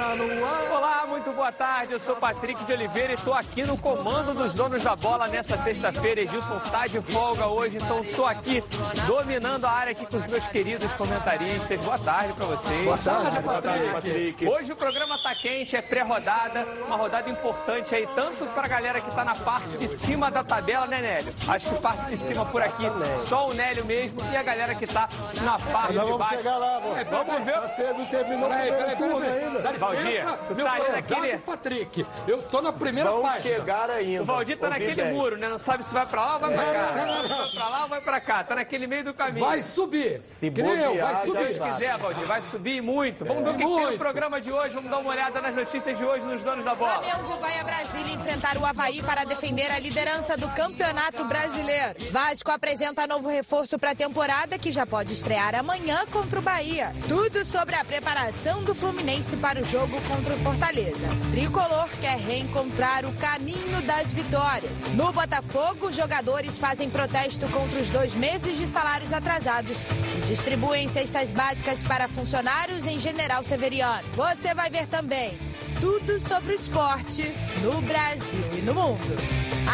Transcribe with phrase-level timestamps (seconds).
[0.00, 0.97] Olá,
[1.28, 1.92] muito boa tarde.
[1.92, 5.56] Eu sou Patrick de Oliveira e estou aqui no comando dos donos da bola nessa
[5.58, 6.22] sexta-feira.
[6.22, 8.62] Edilson está de folga hoje, então estou aqui
[9.06, 11.82] dominando a área aqui com os meus queridos comentaristas.
[11.82, 12.84] Boa tarde para vocês.
[12.84, 14.46] Boa tarde, boa tarde, Patrick.
[14.46, 19.00] Hoje o programa está quente, é pré-rodada, uma rodada importante aí, tanto para a galera
[19.00, 21.34] que está na parte de cima da tabela, né, Nélio?
[21.48, 22.84] Acho que parte de cima por aqui,
[23.26, 25.08] só o Nélio mesmo e a galera que está
[25.42, 26.36] na parte de vamos baixo.
[26.36, 26.88] chegar lá, pô.
[27.10, 27.60] Vamos ver.
[27.60, 29.58] Tá cedo, não terminou o primeiro turno ainda.
[29.60, 32.06] Dá Valdir, licença, tu meu tá prezado naquele- Patrick.
[32.26, 33.40] Eu tô na primeira Vão página.
[33.56, 34.22] chegar ainda.
[34.22, 35.12] O Valdir tá naquele bem.
[35.12, 35.48] muro, né?
[35.48, 36.92] Não sabe se vai pra lá ou vai pra cá.
[37.06, 37.28] não.
[37.28, 38.44] Vai pra lá ou vai pra cá.
[38.44, 39.44] Tá naquele meio do caminho.
[39.46, 40.20] Vai subir.
[40.22, 41.44] Se Creu, bobear, vai Se subir.
[41.44, 41.70] Deus sabe.
[41.70, 43.24] quiser, Valdir, vai subir muito.
[43.24, 43.98] Vamos ver o que, que tem no Muito.
[43.98, 44.74] programa de hoje.
[44.74, 47.02] Vamos dar uma olhada nas notícias de hoje nos donos da bola.
[47.02, 51.94] Flamengo vai a Brasília enfrentar o Havaí para defender a liderança do Campeonato Brasileiro.
[52.10, 56.92] Vasco apresenta novo reforço para a temporada que já pode estrear amanhã contra o Bahia.
[57.08, 61.07] Tudo sobre a preparação do Fluminense para o jogo contra o Fortaleza.
[61.30, 64.72] Tricolor quer reencontrar o caminho das vitórias.
[64.94, 71.30] No Botafogo, jogadores fazem protesto contra os dois meses de salários atrasados e distribuem cestas
[71.30, 74.02] básicas para funcionários em General Severiano.
[74.14, 75.38] Você vai ver também
[75.80, 79.16] tudo sobre o esporte no Brasil e no mundo.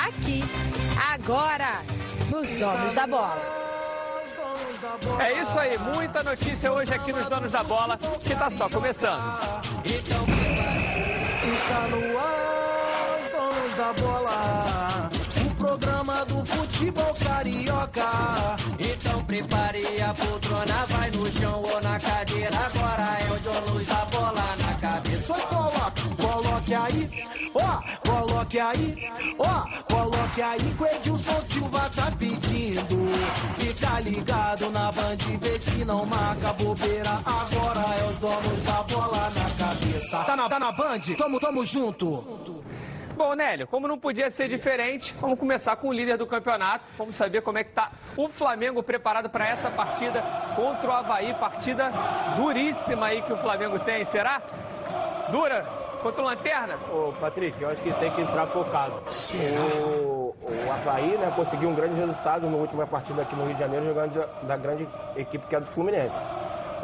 [0.07, 0.45] Aqui,
[1.13, 1.83] agora,
[2.31, 3.65] nos Donos da Bola.
[5.19, 9.23] É isso aí, muita notícia hoje aqui nos donos da bola, que tá só começando.
[11.65, 15.11] Está no ar, os donos da bola.
[15.47, 18.05] O programa do futebol carioca.
[18.79, 22.55] Então prepare a poltrona, vai no chão ou na cadeira.
[22.55, 25.35] Agora é o dono da bola na cabeça.
[25.35, 27.11] Só coloca, coloque aí,
[27.55, 33.07] ó, coloque aí, ó, coloque aí que o Edilson Silva tá pedindo.
[33.59, 37.11] Fica ligado na band, vê se não marca bobeira.
[37.25, 40.25] Agora é os donos da bola na cabeça.
[40.25, 41.01] Tá na, tá na band?
[41.17, 42.65] Tamo, tamo junto.
[43.17, 46.91] Bom, Nélio, como não podia ser diferente, vamos começar com o líder do campeonato.
[46.99, 50.21] Vamos saber como é que tá o Flamengo preparado para essa partida
[50.57, 51.33] contra o Havaí.
[51.35, 51.93] Partida
[52.37, 54.43] duríssima aí que o Flamengo tem, será?
[55.31, 55.84] Dura?
[56.05, 56.77] Contra o Lanterna?
[56.93, 58.93] Ô, Patrick, eu acho que tem que entrar focado.
[59.59, 63.61] O, o Havaí né, conseguiu um grande resultado na última partida aqui no Rio de
[63.61, 66.27] Janeiro, jogando da- da grande equipe que é do Fluminense.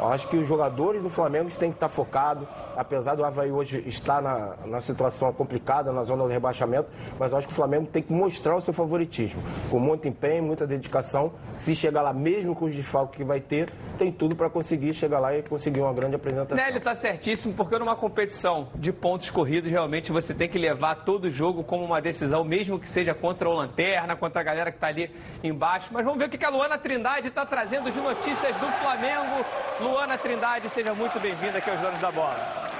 [0.01, 3.83] Eu acho que os jogadores do Flamengo têm que estar focados, apesar do Havaí hoje
[3.85, 6.89] estar na, na situação complicada, na zona do rebaixamento,
[7.19, 10.43] mas eu acho que o Flamengo tem que mostrar o seu favoritismo, com muito empenho,
[10.43, 11.33] muita dedicação.
[11.55, 13.69] Se chegar lá, mesmo com os desfalques que vai ter,
[13.99, 16.57] tem tudo para conseguir chegar lá e conseguir uma grande apresentação.
[16.57, 21.29] Nélio tá certíssimo, porque numa competição de pontos corridos, realmente você tem que levar todo
[21.29, 24.87] jogo como uma decisão, mesmo que seja contra o Lanterna, contra a galera que tá
[24.87, 25.11] ali
[25.43, 25.89] embaixo.
[25.91, 29.45] Mas vamos ver o que a Luana Trindade está trazendo de notícias do Flamengo.
[29.91, 32.70] Luana Trindade, seja muito bem-vinda aqui aos Donos da Bola.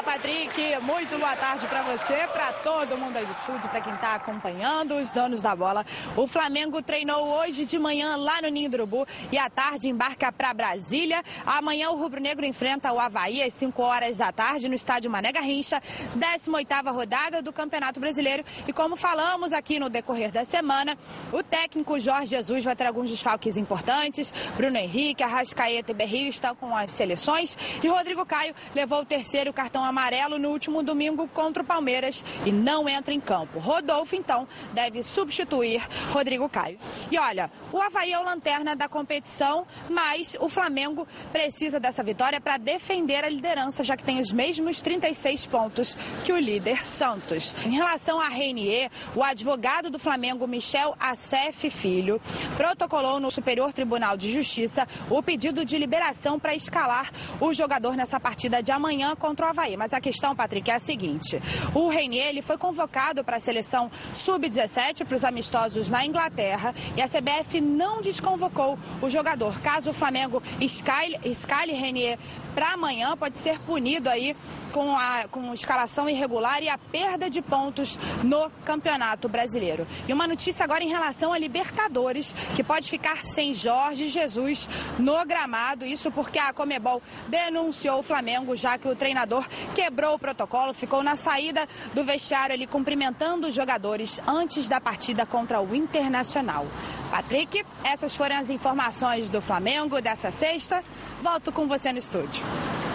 [0.00, 0.80] Fala, Patrick.
[0.82, 4.94] Muito boa tarde para você, para todo mundo aí do estúdio, para quem está acompanhando,
[4.94, 5.84] os donos da bola.
[6.16, 10.30] O Flamengo treinou hoje de manhã lá no Ninho do Urubu e à tarde embarca
[10.32, 11.22] para Brasília.
[11.44, 15.32] Amanhã o Rubro Negro enfrenta o Havaí às 5 horas da tarde no estádio Mané
[15.32, 15.82] Garrincha,
[16.16, 18.44] 18ª rodada do Campeonato Brasileiro.
[18.66, 20.96] E como falamos aqui no decorrer da semana,
[21.32, 24.32] o técnico Jorge Jesus vai ter alguns desfalques importantes.
[24.56, 29.52] Bruno Henrique, Arrascaeta e Berrio estão com as seleções e Rodrigo Caio levou o terceiro
[29.52, 33.58] cartão amarelo no último domingo contra o Palmeiras e não entra em campo.
[33.58, 36.78] Rodolfo, então, deve substituir Rodrigo Caio.
[37.10, 42.40] E olha, o Havaí é o lanterna da competição, mas o Flamengo precisa dessa vitória
[42.40, 47.54] para defender a liderança, já que tem os mesmos 36 pontos que o líder Santos.
[47.66, 52.20] Em relação a Reinier, o advogado do Flamengo, Michel Assef Filho,
[52.56, 58.20] protocolou no Superior Tribunal de Justiça o pedido de liberação para escalar o jogador nessa
[58.20, 59.76] partida de amanhã contra o Havaí.
[59.80, 61.40] Mas a questão, Patrick, é a seguinte:
[61.74, 67.00] o Reinier ele foi convocado para a seleção sub-17 para os amistosos na Inglaterra e
[67.00, 69.58] a CBF não desconvocou o jogador.
[69.62, 72.18] Caso o Flamengo escale, escale Reinier
[72.54, 74.36] para amanhã, pode ser punido aí
[74.70, 79.86] com a com escalação irregular e a perda de pontos no Campeonato Brasileiro.
[80.06, 84.68] E uma notícia agora em relação a Libertadores, que pode ficar sem Jorge Jesus
[84.98, 85.86] no gramado.
[85.86, 91.02] Isso porque a Comebol denunciou o Flamengo, já que o treinador quebrou o protocolo, ficou
[91.02, 96.66] na saída do vestiário ali cumprimentando os jogadores antes da partida contra o Internacional.
[97.10, 100.82] Patrick, essas foram as informações do Flamengo dessa sexta.
[101.22, 102.42] Volto com você no estúdio.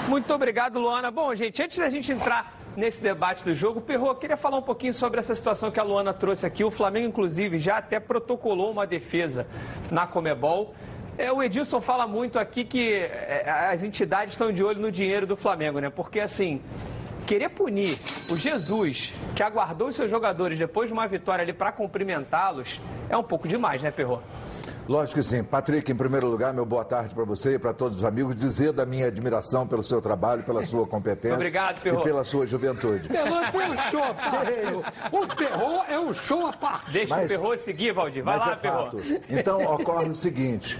[0.08, 1.10] Muito obrigado, Luana.
[1.10, 4.94] Bom, gente, antes da gente entrar nesse debate do jogo, Perro, queria falar um pouquinho
[4.94, 6.64] sobre essa situação que a Luana trouxe aqui.
[6.64, 9.48] O Flamengo, inclusive, já até protocolou uma defesa
[9.90, 10.76] na Comebol.
[11.18, 15.26] É, o Edilson fala muito aqui que é, as entidades estão de olho no dinheiro
[15.26, 15.90] do Flamengo, né?
[15.90, 16.62] Porque assim,
[17.26, 17.98] querer punir
[18.30, 23.16] o Jesus, que aguardou os seus jogadores depois de uma vitória ali para cumprimentá-los, é
[23.16, 24.22] um pouco demais, né, Perro?
[24.88, 25.44] Lógico que sim.
[25.44, 28.36] Patrick, em primeiro lugar, meu boa tarde para você e para todos os amigos.
[28.36, 31.34] Dizer da minha admiração pelo seu trabalho, pela sua competência.
[31.34, 32.00] Obrigado, Perro.
[32.00, 33.08] E pela sua juventude.
[33.08, 34.44] Pelô tem um show, tá?
[35.12, 36.92] O Perro é um show à parte.
[36.92, 38.24] Deixa Mas- o Perro seguir, Valdir.
[38.24, 39.02] Vai lá, é Perro.
[39.28, 40.80] Então ocorre o seguinte: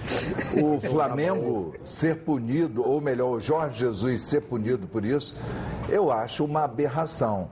[0.62, 5.36] o Flamengo ser punido, ou melhor, o Jorge Jesus ser punido por isso,
[5.88, 7.48] eu acho uma aberração.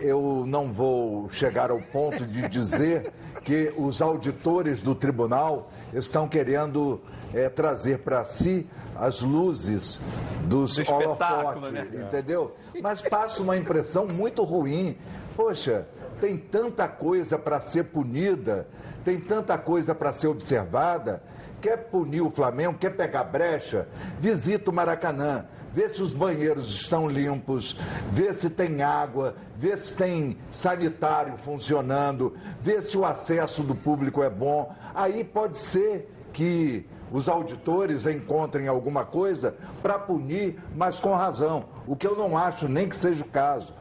[0.00, 3.10] Eu não vou chegar ao ponto de dizer
[3.42, 7.00] que os auditores do tribunal estão querendo
[7.32, 10.00] eh, trazer para si as luzes
[10.44, 11.88] dos Do holofotes, né?
[11.94, 12.56] entendeu?
[12.82, 14.98] Mas passa uma impressão muito ruim.
[15.36, 15.86] Poxa,
[16.20, 18.66] tem tanta coisa para ser punida,
[19.04, 21.22] tem tanta coisa para ser observada.
[21.60, 23.88] Quer punir o Flamengo, quer pegar brecha,
[24.20, 25.44] visita o Maracanã,
[25.78, 27.76] vê se os banheiros estão limpos,
[28.10, 34.20] vê se tem água, vê se tem sanitário funcionando, vê se o acesso do público
[34.20, 34.74] é bom.
[34.92, 41.66] Aí pode ser que os auditores encontrem alguma coisa para punir, mas com razão.
[41.86, 43.72] O que eu não acho nem que seja o caso.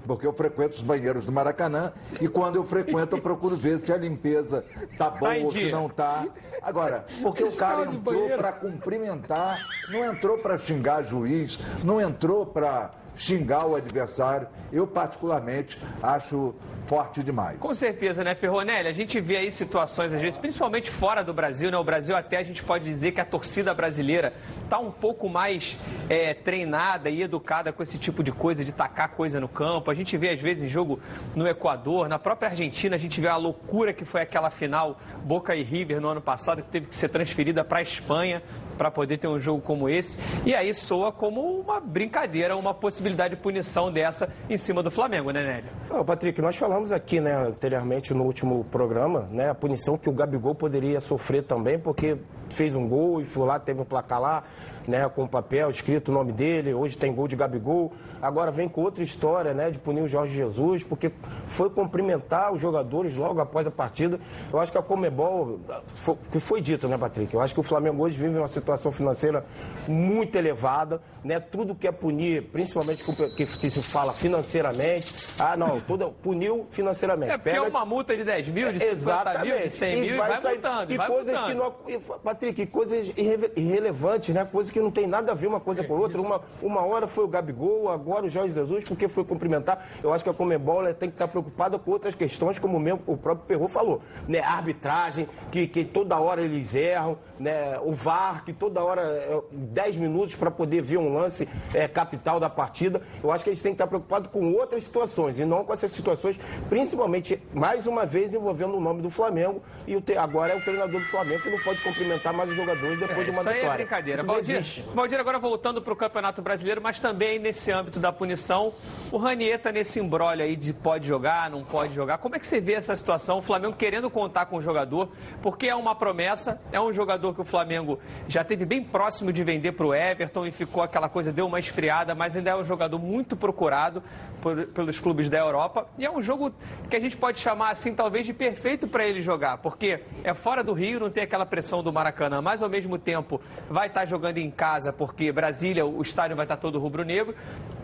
[0.00, 3.78] Por- Porque eu frequento os banheiros do Maracanã e quando eu frequento eu procuro ver
[3.78, 4.64] se a limpeza
[4.98, 6.26] tá boa ou se não tá.
[6.62, 9.58] Agora, porque o cara entrou para cumprimentar,
[9.88, 12.90] não entrou para xingar juiz, não entrou para
[13.20, 14.48] xingar o adversário.
[14.72, 16.54] Eu particularmente acho
[16.86, 17.58] forte demais.
[17.58, 18.88] Com certeza, né, Perronelli?
[18.88, 21.76] A gente vê aí situações, às vezes, principalmente fora do Brasil, né?
[21.76, 24.32] O Brasil até a gente pode dizer que a torcida brasileira
[24.64, 25.78] está um pouco mais
[26.08, 29.90] é, treinada e educada com esse tipo de coisa, de tacar coisa no campo.
[29.90, 30.98] A gente vê, às vezes, em jogo
[31.36, 35.54] no Equador, na própria Argentina, a gente vê a loucura que foi aquela final Boca
[35.54, 38.42] e River no ano passado, que teve que ser transferida para a Espanha
[38.80, 40.18] para poder ter um jogo como esse.
[40.42, 45.30] E aí soa como uma brincadeira, uma possibilidade de punição dessa em cima do Flamengo,
[45.32, 45.70] né, Nélio?
[45.90, 50.12] Não, Patrick, nós falamos aqui, né, anteriormente no último programa, né, a punição que o
[50.12, 52.16] Gabigol poderia sofrer também, porque
[52.50, 54.42] fez um gol e foi lá, teve um placar lá,
[54.88, 57.92] né, com papel escrito o nome dele, hoje tem gol de Gabigol.
[58.20, 61.10] Agora vem com outra história, né, de punir o Jorge Jesus, porque
[61.46, 64.18] foi cumprimentar os jogadores logo após a partida.
[64.52, 67.32] Eu acho que a Comebol, foi- que foi dito, né, Patrick?
[67.32, 69.44] Eu acho que o Flamengo hoje vive uma situação financeira
[69.88, 71.38] muito elevada, né?
[71.40, 73.02] Tudo que é punir, principalmente
[73.36, 75.14] que, que se fala financeiramente.
[75.38, 77.32] Ah, não, tudo puniu financeiramente.
[77.32, 80.18] É porque é uma multa de 10 mil, de 50 mil, de 100 mil e
[80.18, 81.74] vai sair- multando, E vai coisas que multando.
[81.86, 81.92] não.
[82.40, 84.48] Patrick, coisas irre- irrelevantes, né?
[84.50, 86.18] Coisas que não tem nada a ver uma coisa com a outra.
[86.22, 89.86] Uma, uma hora foi o Gabigol, agora o Jorge Jesus, porque foi cumprimentar.
[90.02, 93.02] Eu acho que a Comebol ela tem que estar preocupada com outras questões, como mesmo
[93.06, 94.00] o próprio Perro falou.
[94.26, 94.40] Né?
[94.40, 97.78] Arbitragem, que, que toda hora eles erram, né?
[97.84, 102.40] o VAR, que toda hora é 10 minutos para poder ver um lance é, capital
[102.40, 103.02] da partida.
[103.22, 105.92] Eu acho que eles têm que estar preocupados com outras situações e não com essas
[105.92, 106.40] situações,
[106.70, 109.62] principalmente, mais uma vez, envolvendo o nome do Flamengo.
[109.86, 112.98] E o agora é o treinador do Flamengo que não pode cumprimentar mais os jogadores
[112.98, 113.76] depois de uma Isso é vitória.
[113.76, 114.18] brincadeira.
[114.20, 114.84] Isso não Valdir, existe.
[114.94, 118.72] Valdir, agora voltando para o Campeonato Brasileiro, mas também nesse âmbito da punição,
[119.10, 122.18] o Ranieta nesse embrólio aí de pode jogar, não pode jogar.
[122.18, 123.38] Como é que você vê essa situação?
[123.38, 125.08] O Flamengo querendo contar com o jogador,
[125.42, 129.42] porque é uma promessa, é um jogador que o Flamengo já teve bem próximo de
[129.44, 132.64] vender para o Everton e ficou aquela coisa, deu uma esfriada, mas ainda é um
[132.64, 134.02] jogador muito procurado
[134.40, 135.86] por- pelos clubes da Europa.
[135.98, 136.52] E é um jogo
[136.88, 140.62] que a gente pode chamar assim, talvez, de perfeito para ele jogar, porque é fora
[140.62, 144.38] do Rio, não tem aquela pressão do Maracanã, mas ao mesmo tempo vai estar jogando
[144.38, 147.34] em casa, porque Brasília, o estádio vai estar todo rubro-negro.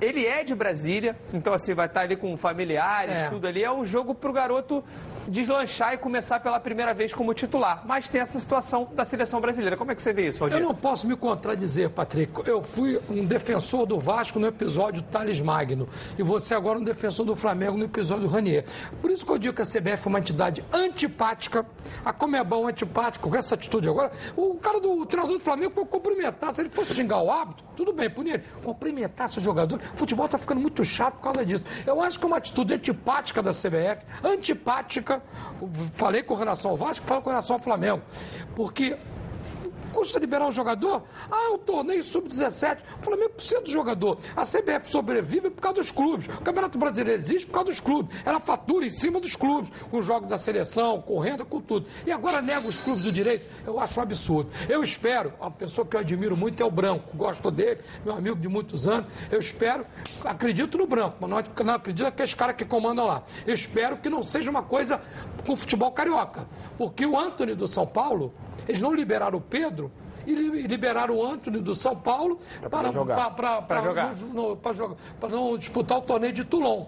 [0.01, 3.29] Ele é de Brasília, então assim, vai estar ali com familiares, É.
[3.31, 3.63] tudo ali.
[3.63, 4.85] É um jogo para o garoto
[5.29, 7.83] deslanchar e começar pela primeira vez como titular.
[7.87, 9.77] Mas tem essa situação da seleção brasileira.
[9.77, 10.59] Como é que você vê isso, Valdir?
[10.59, 12.33] Eu não posso me contradizer, Patrick.
[12.49, 15.89] Eu fui um defensor do Vasco no episódio Thales Magno.
[16.19, 18.65] E você agora um defensor do Flamengo no episódio Ranier.
[19.01, 21.65] Por isso que eu digo que a CBF é uma entidade antipática,
[22.05, 24.11] a Comebol é antipática, com essa atitude agora.
[24.37, 26.53] O cara do o treinador do Flamengo foi cumprimentar.
[26.53, 28.43] Se ele fosse xingar o árbitro, tudo bem, punir.
[28.63, 29.81] Cumprimentar seu jogador.
[29.95, 31.65] O futebol está ficando muito chato por causa disso.
[31.87, 35.16] Eu acho que é uma atitude antipática da CBF, antipática.
[35.93, 38.03] Falei com relação ao Vasco, falo com relação ao Flamengo.
[38.55, 38.97] Porque
[39.97, 41.05] custa liberar o jogador?
[41.31, 42.81] Ah, o torneio sub-17.
[43.01, 44.19] O Flamengo precisa do jogador.
[44.37, 46.27] A CBF sobrevive por causa dos clubes.
[46.29, 48.15] O Campeonato Brasileiro existe por causa dos clubes.
[48.23, 51.87] Ela fatura em cima dos clubes, com os jogos da seleção, com renda, com tudo.
[52.05, 53.47] E agora nega os clubes o direito.
[53.67, 54.51] Eu acho um absurdo.
[54.69, 57.17] Eu espero, uma pessoa que eu admiro muito é o Branco.
[57.17, 59.11] Gosto dele, meu amigo de muitos anos.
[59.31, 59.87] Eu espero,
[60.25, 63.23] acredito no Branco, mas não, acredito que é que comanda lá.
[63.47, 65.01] Eu espero que não seja uma coisa
[65.47, 66.47] com o futebol carioca.
[66.77, 68.35] Porque o Anthony do São Paulo,
[68.69, 69.91] eles não liberaram o Pedro
[70.27, 73.31] e liberaram o Anthony do São Paulo para, jogar.
[73.37, 74.15] para, para, jogar.
[74.17, 76.87] no- no- para jogar- para não disputar o torneio de Toulon.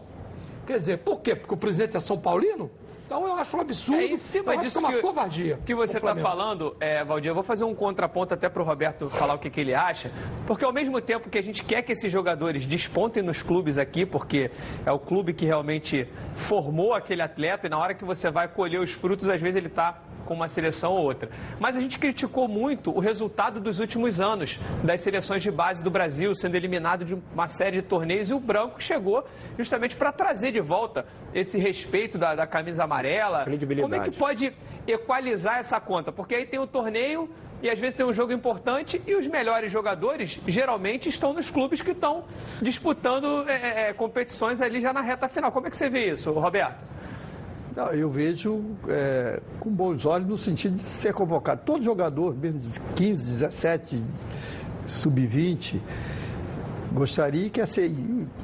[0.67, 1.35] Quer dizer, por quê?
[1.37, 2.71] Porque o presidente é São Paulino?
[3.09, 4.03] Então eu acho um absurdo.
[4.03, 5.59] É em cima eu acho disso que é uma covardia.
[5.65, 7.31] que você está falando, é, Valdir.
[7.31, 10.13] Eu vou fazer um contraponto até para o Roberto falar o que, que ele acha,
[10.47, 14.05] porque ao mesmo tempo que a gente quer que esses jogadores despontem nos clubes aqui,
[14.05, 14.51] porque
[14.85, 18.79] é o clube que realmente formou aquele atleta e na hora que você vai colher
[18.79, 21.31] os frutos, às vezes ele está com uma seleção ou outra.
[21.59, 25.91] Mas a gente criticou muito o resultado dos últimos anos das seleções de base do
[25.91, 29.25] Brasil, sendo eliminado de uma série de torneios, e o Branco chegou
[29.57, 33.47] justamente para trazer de volta esse respeito da, da camisa amarela.
[33.81, 34.53] Como é que pode
[34.87, 36.13] equalizar essa conta?
[36.13, 37.31] Porque aí tem o torneio
[37.63, 41.81] e às vezes tem um jogo importante e os melhores jogadores geralmente estão nos clubes
[41.81, 42.25] que estão
[42.61, 45.51] disputando é, é, competições ali já na reta final.
[45.51, 46.85] Como é que você vê isso, Roberto?
[47.79, 51.63] Não, eu vejo é, com bons olhos no sentido de ser convocado.
[51.65, 54.03] Todo jogador, mesmo de 15, 17,
[54.85, 55.81] sub-20,
[56.93, 57.95] gostaria e quer ser,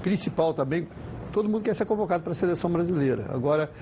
[0.04, 0.86] principal também,
[1.32, 3.26] todo mundo quer ser convocado para a seleção brasileira.
[3.28, 3.72] Agora,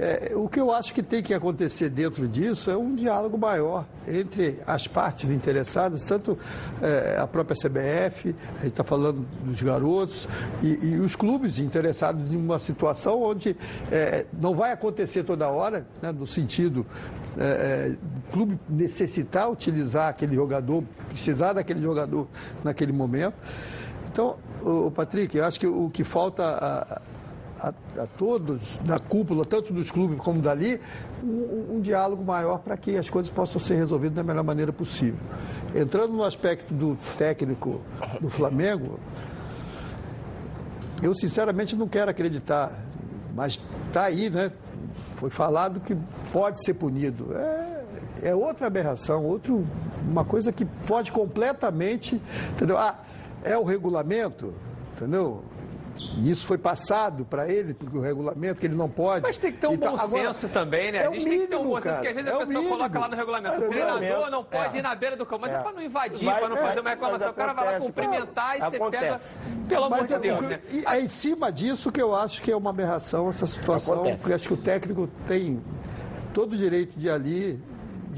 [0.00, 3.84] é, o que eu acho que tem que acontecer dentro disso é um diálogo maior
[4.08, 6.38] entre as partes interessadas, tanto
[6.80, 10.26] é, a própria CBF, a gente está falando dos garotos,
[10.62, 13.54] e, e os clubes interessados em uma situação onde
[13.92, 16.86] é, não vai acontecer toda hora, né, no sentido
[17.38, 22.26] é, do clube necessitar utilizar aquele jogador, precisar daquele jogador
[22.64, 23.34] naquele momento.
[24.10, 27.02] Então, o Patrick, eu acho que o que falta a,
[27.62, 30.80] a, a todos, da cúpula, tanto dos clubes como dali,
[31.22, 35.20] um, um diálogo maior para que as coisas possam ser resolvidas da melhor maneira possível.
[35.74, 37.80] Entrando no aspecto do técnico
[38.20, 38.98] do Flamengo,
[41.02, 42.72] eu sinceramente não quero acreditar,
[43.34, 44.50] mas está aí, né?
[45.14, 45.96] Foi falado que
[46.32, 47.34] pode ser punido.
[47.34, 47.84] É,
[48.22, 49.66] é outra aberração, outro,
[50.02, 52.78] uma coisa que foge completamente, entendeu?
[52.78, 52.98] Ah,
[53.44, 54.52] é o regulamento,
[54.96, 55.44] entendeu?
[56.18, 59.22] E isso foi passado para ele, porque o regulamento, que ele não pode.
[59.22, 60.98] Mas tem que ter um Então, bom agora, senso também, né?
[60.98, 62.34] é a gente tem que ter um mínimo, bom senso, cara, que às vezes é
[62.34, 62.76] a pessoa mínimo.
[62.76, 63.54] coloca lá no regulamento.
[63.54, 64.30] É O treinador regulamento.
[64.30, 64.78] não pode É.
[64.78, 65.42] ir na beira do campo.
[65.42, 65.62] Mas é, É.
[65.62, 67.30] para não invadir, para não é, fazer uma reclamação.
[67.30, 69.38] O cara vai lá cumprimentar e você acontece.
[69.38, 69.50] pega.
[69.68, 70.60] Pelo amor Mas de é, Deus, né?
[70.70, 74.22] e é em cima disso que eu acho que é uma aberração essa situação, Acontece.
[74.22, 75.62] porque acho que o técnico tem
[76.34, 77.60] todo o direito de ir ali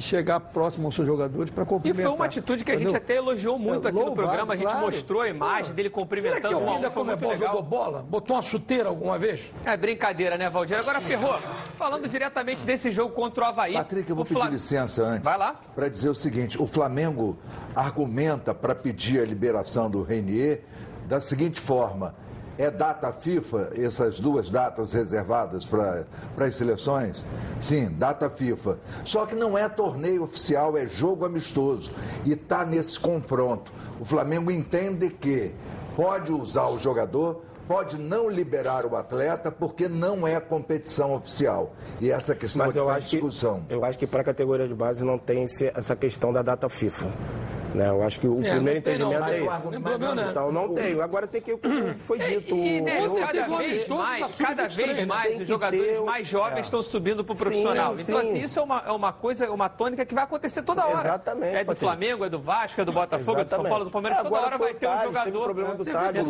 [0.02, 2.04] e chegar próximo aos seus jogadores para E cumprimentar.
[2.06, 3.02] foi uma atitude que a gente entendeu?
[3.02, 4.52] até elogiou muito É, aqui no programa.
[4.54, 4.86] A gente claro.
[4.86, 6.82] mostrou a imagem dele Será que cumprimentando um alguém a um.
[6.82, 7.36] da Foi muito legal.
[7.38, 8.02] jogou bola?
[8.08, 9.52] Botou uma chuteira alguma vez?
[9.64, 10.78] É brincadeira, né, Valdir?
[10.78, 11.38] Agora, Ferrou,
[11.76, 13.74] falando diretamente desse jogo contra o Havaí.
[13.74, 15.22] Patrick, eu vou o pedir licença antes.
[15.24, 15.54] Vai lá.
[15.74, 17.38] Para dizer o seguinte: o Flamengo
[17.74, 20.62] argumenta para pedir a liberação do Renier
[21.06, 22.14] da seguinte forma.
[22.58, 26.04] É data FIFA, essas duas datas reservadas para
[26.38, 27.24] as seleções?
[27.58, 28.78] Sim, data FIFA.
[29.04, 31.90] Só que não é torneio oficial, é jogo amistoso.
[32.24, 33.72] E está nesse confronto.
[34.00, 35.54] O Flamengo entende que
[35.96, 41.72] pode usar o jogador, pode não liberar o atleta, porque não é competição oficial.
[42.00, 43.62] E essa questão Mas aqui eu em acho que, discussão.
[43.70, 46.68] eu acho que para a categoria de base não tem esse- essa questão da data
[46.68, 47.06] FIFA.
[47.74, 47.88] Né?
[47.88, 49.48] Eu acho que o É, primeiro não tem, não, entendimento é o esse.
[49.66, 50.26] argumento- Lembrou, né?
[50.30, 51.00] Então não tem.
[51.00, 55.06] Agora tem que, como foi dito, E, né, Ontem cada vez mais, cada Sub-23, vez
[55.06, 56.60] mais os jogadores ter mais jovens é.
[56.60, 57.92] estão subindo para o Sim, profissional.
[57.94, 58.14] então, sim.
[58.30, 61.00] assim, isso é uma, é uma coisa, uma tônica que vai acontecer toda hora.
[61.00, 61.76] Exatamente, É do.
[61.76, 63.68] Flamengo, é do Vasco, é do Botafogo, é do São Exatamente.
[63.70, 64.18] Paulo, do Palmeiras.
[64.18, 65.44] Toda Agora hora vai ter um jogador.
[65.44, 66.24] problema do Você nessa como,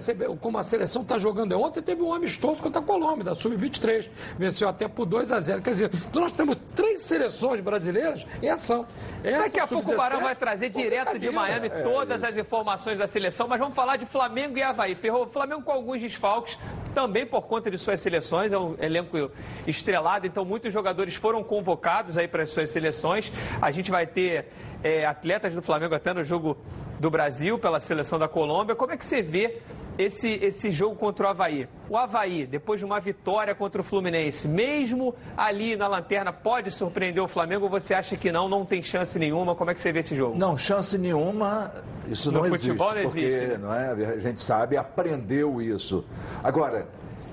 [0.00, 1.58] você viu a como seleção está jogando?
[1.58, 4.10] Ontem teve um amistoso contra a Colômbia, da Sub-23.
[4.38, 8.48] Venceu até por 2 a 0 Quer dizer, então nós temos três seleções brasileiras em
[8.50, 8.86] ação.
[9.24, 11.28] Essa, Daqui a pouco o Barão Sub-17, vai trazer direto de.
[11.30, 14.96] Miami todas as informações da seleção, mas vamos falar de Flamengo e Havaí.
[15.30, 16.58] Flamengo com alguns desfalques,
[16.94, 19.30] também por conta de suas seleções, é um elenco
[19.66, 23.30] estrelado, então muitos jogadores foram convocados aí para as suas seleções.
[23.60, 24.46] A gente vai ter
[24.82, 26.56] é, atletas do Flamengo até no jogo
[26.98, 28.74] do Brasil pela seleção da Colômbia.
[28.74, 29.60] Como é que você vê
[29.98, 31.68] esse, esse jogo contra o Havaí?
[31.90, 37.22] O Havaí, depois de uma vitória contra o Fluminense, mesmo ali na lanterna, pode surpreender
[37.22, 39.54] o Flamengo ou você acha que não, não tem chance nenhuma?
[39.54, 40.38] Como é que você vê esse jogo?
[40.38, 41.72] Não, chance nenhuma,
[42.06, 42.66] isso No não existe.
[42.68, 43.58] futebol não porque, existe, né?
[43.58, 46.04] não é, a gente sabe, aprendeu isso.
[46.42, 46.86] Agora,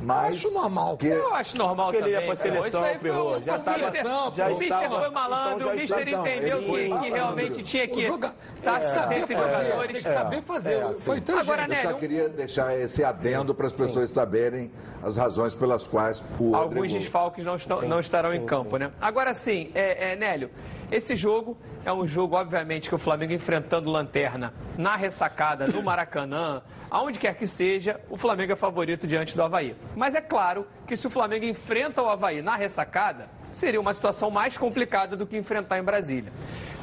[0.04, 0.96] Mas acho normal.
[0.96, 1.06] Que...
[1.08, 2.20] Eu acho normal Porque ele também.
[2.20, 5.54] ia pra seleção, foi Pirro, já o tava- Mister, já o Mister estava- foi malandro,
[5.56, 8.34] então o Mister estava- entendeu que, que realmente tinha que joga...
[8.62, 10.72] tem que saber assistência fazer, tem que saber fazer.
[10.74, 11.44] É, Foi inteligente.
[11.50, 14.70] Agora, Eu né, só um- queria deixar esse adendo para as pessoas saberem
[15.02, 16.98] as razões pelas quais o Alguns Rodrigo...
[16.98, 18.78] desfalques não, estão, Sim, não estarão sim, em campo, sim.
[18.84, 18.90] né?
[19.00, 20.50] Agora sim, é, é, Nélio,
[20.94, 26.62] esse jogo é um jogo, obviamente, que o Flamengo enfrentando Lanterna na ressacada, no Maracanã,
[26.88, 29.74] aonde quer que seja, o Flamengo é favorito diante do Havaí.
[29.96, 34.30] Mas é claro que se o Flamengo enfrenta o Havaí na ressacada, seria uma situação
[34.30, 36.32] mais complicada do que enfrentar em Brasília.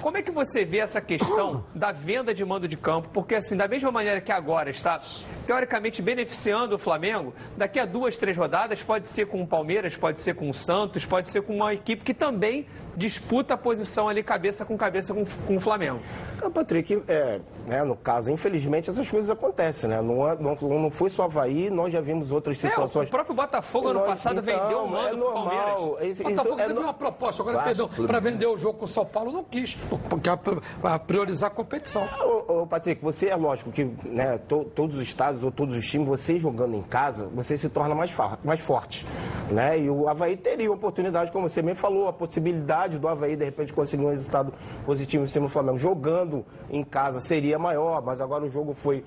[0.02, 3.10] Como é que você vê essa questão da venda de mando de campo?
[3.14, 5.02] Porque, assim, da mesma maneira que agora está,
[5.46, 10.20] teoricamente, beneficiando o Flamengo, daqui a duas, três rodadas, pode ser com o Palmeiras, pode
[10.20, 14.22] ser com o Santos, pode ser com uma equipe que também disputa a posição ali
[14.22, 16.02] cabeça com cabeça com, com o Flamengo.
[16.44, 20.02] Ah, Patrick, é, né, no caso, infelizmente, essas coisas acontecem, né?
[20.02, 23.08] Não, é- não, não foi só Havaí, nós já vimos outras É, situações.
[23.08, 25.44] o próprio Botafogo ano Nós, passado então, vendeu o mando é pro normal.
[25.46, 25.74] Palmeiras.
[25.78, 28.58] Isso, O isso Botafogo é teve no- uma proposta, agora Vasco, perdeu, para vender o
[28.58, 32.08] jogo com o São Paulo, não quis, é para priorizar a competição.
[32.22, 35.88] Ô, ô, Patrick, você é lógico que né, to- todos os estados ou todos os
[35.90, 38.12] times, você jogando em casa, você se torna mais,
[38.44, 39.06] mais forte.
[39.50, 39.80] Né?
[39.80, 43.74] E o Havaí teria oportunidade, como você bem falou, a possibilidade do Havaí de repente
[43.74, 44.54] conseguir um resultado
[44.86, 45.78] positivo em cima do Flamengo.
[45.78, 49.04] Jogando em casa seria maior, mas agora o jogo foi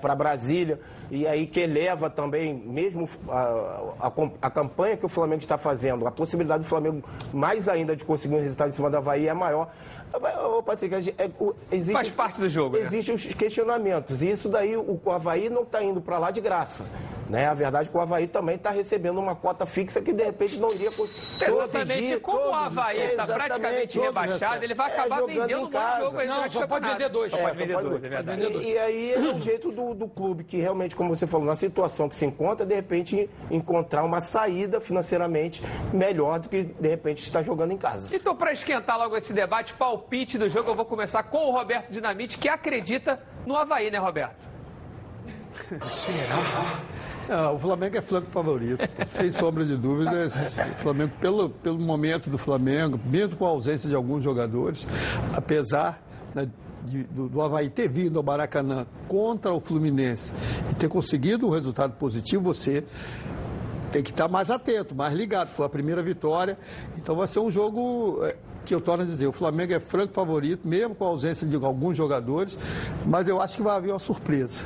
[0.00, 0.80] para Brasília.
[1.10, 6.06] E aí que eleva também, mesmo a, a, a campanha que o Flamengo está fazendo,
[6.06, 9.34] a possibilidade do Flamengo mais ainda de conseguir um resultado em cima do Havaí é
[9.34, 9.68] maior.
[10.56, 12.84] Ô, Patrick, é, o- existe, Faz parte do jogo, né?
[12.84, 14.22] Existem os questionamentos.
[14.22, 16.84] E isso daí, o, o Havaí não está indo para lá de graça.
[17.28, 17.46] Né?
[17.48, 20.60] A verdade é que o Havaí também está recebendo uma cota fixa que de repente
[20.60, 22.20] não iria cons- Exatamente, conseguir.
[22.20, 26.04] como o Havaí está praticamente rebaixado, ele vai É, acabar jogando vendendo um casa.
[26.04, 27.30] jogo aí Não, durante só pode vender dois.
[27.32, 28.40] Só É, pode só vender pode- dois, é verdade.
[28.40, 28.64] vender dois.
[28.66, 31.54] E, e aí é o jeito do, do clube que realmente, como você falou, na
[31.54, 35.62] situação que se encontra, de repente encontrar uma saída financeiramente
[35.94, 38.06] melhor do que de repente estar jogando em casa.
[38.12, 39.72] Então, para esquentar logo esse debate,
[40.04, 43.98] palpite do jogo, eu vou começar com o Roberto Dinamite, que acredita no Havaí, né,
[43.98, 44.46] Roberto?
[47.28, 50.34] Ah, o Flamengo é flanco favorito, sem sombra de dúvidas.
[50.72, 54.86] O Flamengo, pelo, pelo momento do Flamengo, mesmo com a ausência de alguns jogadores,
[55.34, 56.02] apesar
[56.34, 56.48] né,
[56.84, 60.32] de- do, do Havaí ter vindo ao Maracanã contra o Fluminense
[60.70, 62.84] e ter conseguido um resultado positivo, você
[63.90, 65.48] tem que estar mais atento, mais ligado.
[65.48, 66.58] Foi a primeira vitória,
[66.98, 70.12] então vai ser um jogo eh, que eu torno a dizer, o Flamengo é franco
[70.12, 72.58] favorito, mesmo com a ausência de alguns jogadores,
[73.06, 74.60] mas eu acho que vai haver uma surpresa.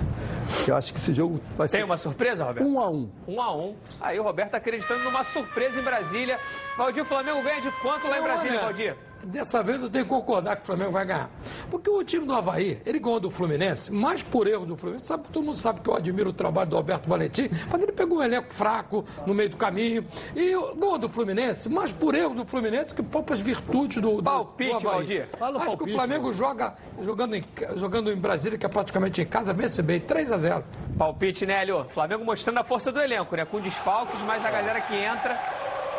[0.67, 2.67] Eu acho que esse jogo vai Tem ser uma surpresa, Roberto?
[2.67, 3.11] um a um.
[3.27, 3.77] Um a um.
[4.01, 6.39] Aí o Roberto acreditando numa surpresa em Brasília.
[6.77, 8.97] Valdir, o Flamengo ganha de quanto lá em Brasília, Olha, Valdir?
[9.25, 11.29] Dessa vez eu tenho que concordar que o Flamengo vai ganhar.
[11.71, 15.09] Porque o time do Havaí, ele ganhou do Fluminense, mais por erro do Fluminense.
[15.09, 18.19] Sabe, todo mundo sabe que eu admiro o trabalho do Alberto Valentim, mas ele pegou
[18.19, 20.07] um elenco fraco no meio do caminho.
[20.37, 24.71] E ganhou do Fluminense, mais por erro do Fluminense que poucas virtudes do, do, Palpite,
[24.71, 24.93] do Havaí.
[24.93, 25.29] Valdir.
[25.39, 27.45] O Acho que o palpite, Flamengo joga jogando em,
[27.77, 30.64] jogando em Brasília, que é praticamente em casa, vence bem, 3 a 0
[30.96, 31.87] Palpite, Nélio.
[31.88, 33.44] Flamengo mostrando a força do elenco, né?
[33.44, 35.38] Com desfalques, mas a galera que entra.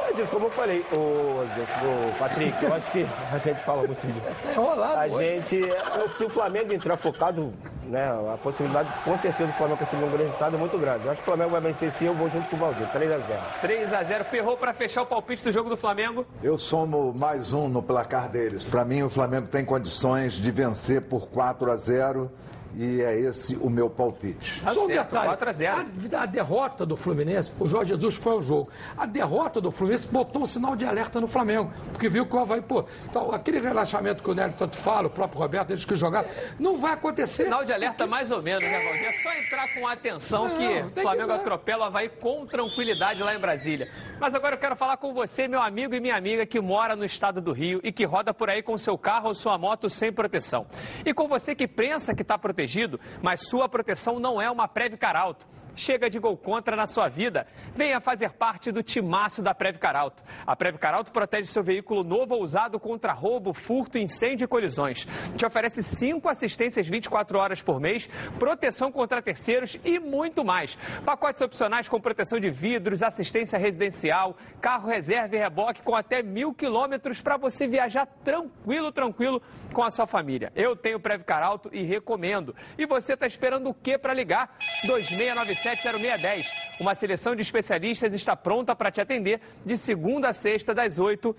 [0.10, 4.08] É disso, como eu falei, o, o Patrick, eu acho que a gente fala muito
[4.08, 4.20] disso.
[4.44, 5.00] Tá enrolado.
[5.00, 5.62] A gente,
[6.10, 10.24] se o Flamengo entrar focado, né, a possibilidade, com certeza, do Flamengo conseguir um grande
[10.24, 11.06] resultado é muito grande.
[11.06, 13.12] Eu acho que o Flamengo vai vencer sim, eu vou junto com o Valdir, 3
[13.12, 16.26] a 0 3 a 0 Perrou para fechar o palpite do jogo do Flamengo.
[16.42, 18.64] Eu somo mais um no placar deles.
[18.64, 22.32] Para mim, o Flamengo tem condições de vencer por 4 a 0
[22.76, 24.62] E é esse o meu palpite.
[24.62, 25.28] Tá Só um certo, detalhe.
[25.28, 25.86] 4 a 0.
[26.18, 28.70] A, a derrota do Fluminense, o Jorge Jesus foi ao jogo.
[28.98, 31.72] A derrota do Fluminense botou um sinal de alerta no Flamengo.
[31.92, 35.10] Porque viu que o Havaí, pô, então, aquele relaxamento que o Nélio tanto fala, o
[35.10, 36.30] próprio Roberto, eles que jogaram,
[36.60, 37.46] não vai acontecer.
[37.46, 39.08] Sinal de alerta mais ou menos, né, Valdir?
[39.08, 41.36] É só entrar com atenção Não, que o que Flamengo dar.
[41.36, 43.90] atropela o Havaí com tranquilidade lá em Brasília.
[44.20, 47.06] Mas agora eu quero falar com você, meu amigo e minha amiga que mora no
[47.06, 50.12] estado do Rio e que roda por aí com seu carro ou sua moto sem
[50.12, 50.68] proteção.
[51.06, 52.59] E com você que pensa que está protegido,
[53.22, 55.48] mas sua proteção não é uma Previcar Alto.
[55.80, 57.48] Chega de gol contra na sua vida.
[57.74, 60.22] Venha fazer parte do timaço da Previcar Alto.
[60.46, 65.08] A Previcar Alto protege seu veículo novo ou usado contra roubo, furto, incêndio e colisões.
[65.38, 70.78] Te oferece cinco assistências 24 horas por mês, proteção contra terceiros e muito mais.
[71.06, 76.54] Pacotes opcionais com proteção de vidros, assistência residencial, carro reserva e reboque com até mil
[76.54, 80.52] quilômetros para você viajar tranquilo, tranquilo com a sua família.
[80.58, 82.54] Eu tenho Previcar Alto e recomendo.
[82.78, 84.58] E você está esperando o que para ligar?
[85.76, 86.48] 26970610.
[86.80, 91.36] Uma seleção de especialistas está pronta para te atender de segunda a sexta, das 8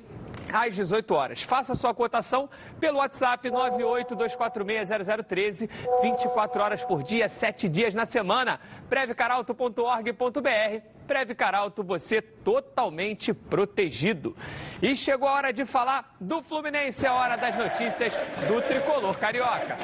[0.53, 1.43] às 18 horas.
[1.43, 5.71] Faça sua cotação pelo WhatsApp 982460013,
[6.03, 8.61] 24 horas por dia, 7 dias na semana.
[8.89, 10.81] previcaralto.org.br.
[11.07, 14.37] Previcaralto, você totalmente protegido.
[14.81, 18.15] E chegou a hora de falar do Fluminense, a hora das notícias
[18.47, 19.77] do Tricolor Carioca.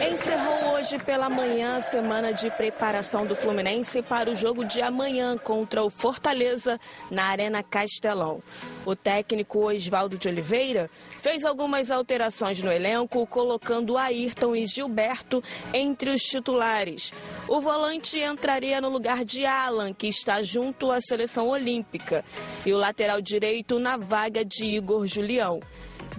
[0.00, 5.36] Encerrou hoje pela manhã a semana de preparação do Fluminense para o jogo de amanhã
[5.36, 8.42] contra o Fortaleza na Arena Castelão.
[8.86, 10.88] O técnico Oswaldo de Oliveira
[11.20, 17.12] fez algumas alterações no elenco, colocando Ayrton e Gilberto entre os titulares.
[17.46, 22.24] O volante entraria no lugar de Alan, que está junto à seleção olímpica,
[22.64, 25.60] e o lateral direito na vaga de Igor Julião.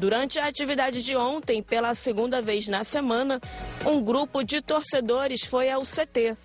[0.02, 3.40] Durante a atividade de ontem, pela segunda vez na semana,
[3.86, 6.36] um grupo de torcedores foi ao CT.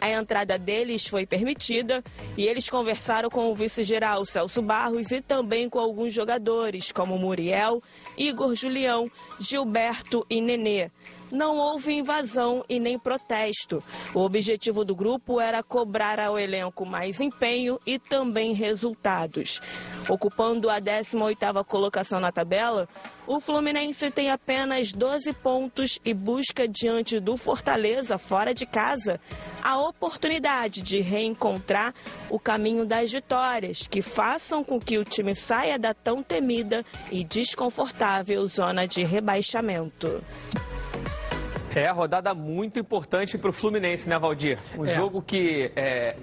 [0.00, 2.02] A entrada deles foi permitida
[2.36, 7.80] e eles conversaram com o vice-geral Celso Barros e também com alguns jogadores, como Muriel,
[8.18, 10.90] Igor Julião, Gilberto e Nenê.
[11.34, 13.82] Não houve invasão e nem protesto.
[14.14, 19.60] O objetivo do grupo era cobrar ao elenco mais empenho e também resultados.
[20.08, 22.88] Ocupando a 18ª colocação na tabela,
[23.26, 29.20] o Fluminense tem apenas 12 pontos e busca diante do Fortaleza, fora de casa,
[29.60, 31.92] a oportunidade de reencontrar
[32.30, 37.24] o caminho das vitórias, que façam com que o time saia da tão temida e
[37.24, 40.22] desconfortável zona de rebaixamento.
[41.74, 44.58] É, rodada muito importante para o Fluminense, né, Valdir?
[44.78, 44.94] Um É.
[44.94, 46.16] jogo que é,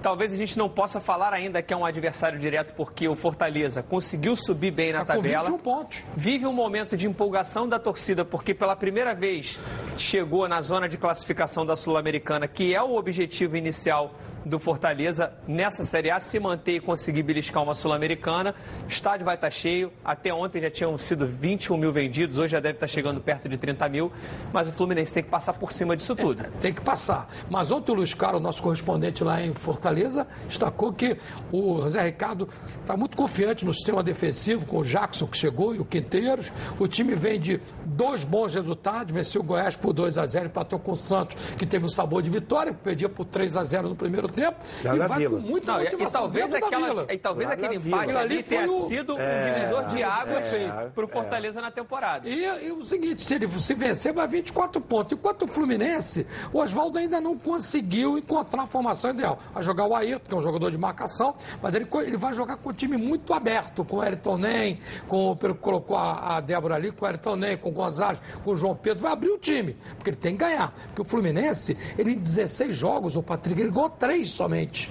[0.00, 3.82] talvez a gente não possa falar ainda que é um adversário direto, porque o Fortaleza
[3.82, 5.44] conseguiu subir bem na Tá com tabela.
[5.46, 6.04] 21 pontos.
[6.14, 9.58] Vive um momento de empolgação da torcida, porque pela primeira vez
[9.96, 15.84] chegou na zona de classificação da Sul-Americana, que é o objetivo inicial do Fortaleza nessa
[15.84, 18.54] Série A, se manter e conseguir beliscar uma Sul-Americana.
[18.84, 19.92] O estádio vai estar cheio.
[20.04, 23.56] Até ontem já tinham sido 21 mil vendidos, hoje já deve estar chegando perto de
[23.56, 24.12] 30 mil.
[24.52, 26.44] Mas o Fluminense tem que passar por cima disso tudo.
[26.60, 27.28] Tem que passar.
[27.50, 31.16] Mas ontem o Luiz nosso correspondente lá em Fortaleza, destacou que
[31.52, 32.48] o Zé Ricardo
[32.80, 36.52] está muito confiante no sistema defensivo, com o Jackson que chegou e o Quinteiros.
[36.78, 40.78] O time vem de dois bons resultados, venceu o Goiás por 2 a 0 empatou
[40.78, 43.96] com o Santos, que teve um sabor de vitória, perdia por 3 a 0 no
[43.96, 44.56] primeiro tempo.
[44.84, 45.40] Lá e vai Vila.
[45.40, 46.20] com muita Não, e, e motivação.
[46.22, 47.06] talvez, aquela, Vila.
[47.12, 51.04] e talvez Lá aquele empate ali tenha o- sido um divisor de águas é, para
[51.04, 52.28] o Fortaleza na temporada.
[52.28, 55.12] E, e o seguinte, se ele se vencer, vai 24 pontos.
[55.12, 59.38] Enquanto o Fluminense, o Oswaldo ainda não conseguiu encontrar a formação ideal.
[59.52, 62.56] Vai jogar o Ayrton, que é um jogador de marcação, mas ele, ele vai jogar
[62.56, 66.40] com o time muito aberto, com o Ayrton Nem, com, pelo que colocou a, a
[66.40, 69.02] Débora ali, com o Nem, com o Gonzalez, com o João Pedro.
[69.02, 70.72] Vai abrir o time, porque ele tem que ganhar.
[70.88, 74.90] Porque o Fluminense, ele em 16 jogos, o Patrick, ele ganhou 3 somente.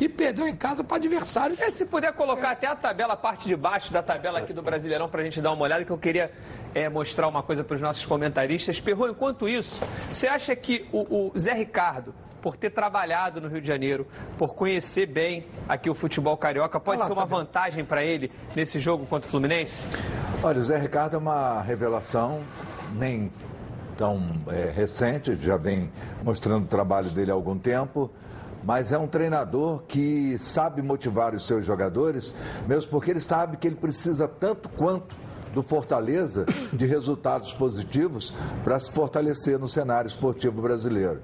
[0.00, 1.60] E perdeu em casa para adversários.
[1.60, 4.62] É, se puder colocar até a tabela, a parte de baixo da tabela aqui do
[4.62, 6.30] Brasileirão, para a gente dar uma olhada, que eu queria
[6.74, 8.80] é, mostrar uma coisa para os nossos comentaristas.
[8.80, 9.80] Perrou, enquanto isso,
[10.12, 14.54] você acha que o, o Zé Ricardo, por ter trabalhado no Rio de Janeiro, por
[14.54, 17.44] conhecer bem aqui o futebol carioca, pode Olha lá, ser uma Fabiano.
[17.44, 19.84] vantagem para ele nesse jogo contra o Fluminense?
[20.42, 22.40] Olha, o Zé Ricardo é uma revelação,
[22.94, 23.32] nem
[23.96, 25.90] tão é, recente, já vem
[26.22, 28.08] mostrando o trabalho dele há algum tempo,
[28.64, 32.34] mas é um treinador que sabe motivar os seus jogadores,
[32.66, 35.16] mesmo porque ele sabe que ele precisa tanto quanto
[35.54, 38.32] do Fortaleza de resultados positivos
[38.64, 41.20] para se fortalecer no cenário esportivo brasileiro.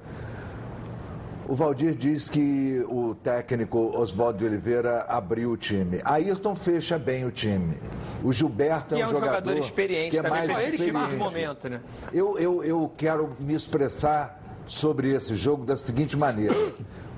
[1.46, 6.00] O Valdir diz que o técnico Oswaldo de Oliveira abriu o time.
[6.02, 7.76] Ayrton fecha bem o time.
[8.22, 11.14] O Gilberto é, é um um jogador experiente que é mais só ele que marca
[11.14, 11.80] o momento, né?
[12.14, 16.54] Eu, eu, eu quero me expressar sobre esse jogo da seguinte maneira.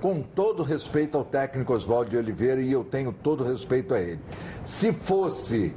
[0.06, 4.20] Com todo respeito ao técnico Oswaldo de Oliveira, e eu tenho todo respeito a ele.
[4.64, 5.74] Se fosse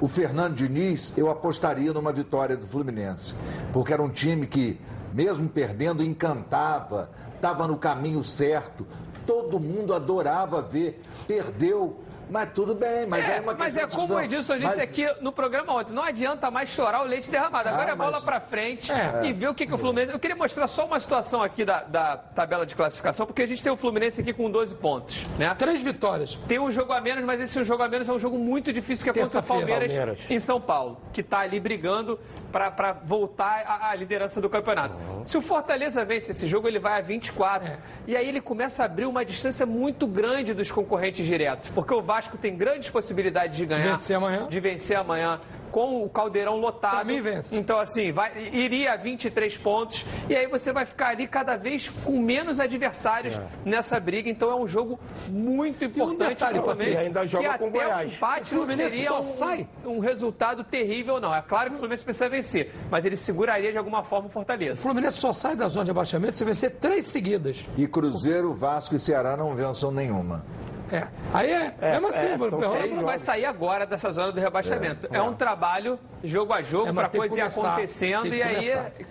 [0.00, 3.34] o Fernando Diniz, eu apostaria numa vitória do Fluminense.
[3.72, 4.80] Porque era um time que,
[5.12, 8.86] mesmo perdendo, encantava, estava no caminho certo.
[9.26, 11.02] Todo mundo adorava ver.
[11.26, 11.98] Perdeu,
[12.30, 13.06] mas tudo bem.
[13.06, 14.20] Mas é, É, uma mas é questão como o.
[14.20, 17.68] Edilson disse Mas- aqui no programa ontem, não adianta mais chorar o leite derramado.
[17.68, 19.22] Agora Ah, é bola mas- pra frente É.
[19.24, 20.12] e ver o que, que o Fluminense.
[20.12, 23.62] Eu queria mostrar só uma situação aqui da, da tabela de classificação, porque a gente
[23.62, 25.54] tem o Fluminense aqui com 12 pontos, né?
[25.56, 26.36] Três vitórias.
[26.48, 29.04] Tem um jogo a menos, mas esse jogo a menos é um jogo muito difícil
[29.04, 30.30] que é contra o Palmeiras, Palmeiras.
[30.30, 32.18] em São Paulo, que está ali brigando
[32.52, 34.94] para voltar à, à liderança do campeonato.
[35.24, 37.68] Se o Fortaleza vence esse jogo, ele vai a 24.
[37.68, 37.76] É.
[38.06, 42.00] E aí ele começa a abrir uma distância muito grande dos concorrentes diretos, porque o
[42.16, 43.90] Vasco tem grandes possibilidades de ganhar.
[43.90, 44.46] vencer amanhã.
[44.48, 45.38] De vencer amanhã.
[45.70, 46.94] Com o caldeirão lotado.
[46.94, 47.54] Pra mim, vence.
[47.58, 50.06] Então, assim, vai, iria a 23 pontos.
[50.30, 54.30] E aí você vai ficar ali cada vez com menos adversários nessa briga.
[54.30, 54.98] Então é um jogo
[55.28, 56.98] muito importante detalhe, pro Fluminense.
[57.00, 58.10] Ainda joga que com até Goiás.
[58.12, 59.68] Um empate O Fluminense não seria só um, sai.
[59.84, 61.34] um resultado terrível, não.
[61.34, 64.32] É claro que o Fluminense precisa vencer, mas ele seguraria de alguma forma o O
[64.32, 64.80] Fortaleza.
[64.80, 67.66] Fluminense só sai da zona de abaixamento se vencer três seguidas.
[67.76, 70.42] E Cruzeiro, Vasco e Ceará não vençam nenhuma.
[70.92, 71.06] É.
[71.34, 75.08] Aí é, mesmo assim, é, não vai sair agora dessa zona do rebaixamento.
[75.12, 78.60] É, um trabalho jogo a jogo É, para coisa ir acontecendo e aí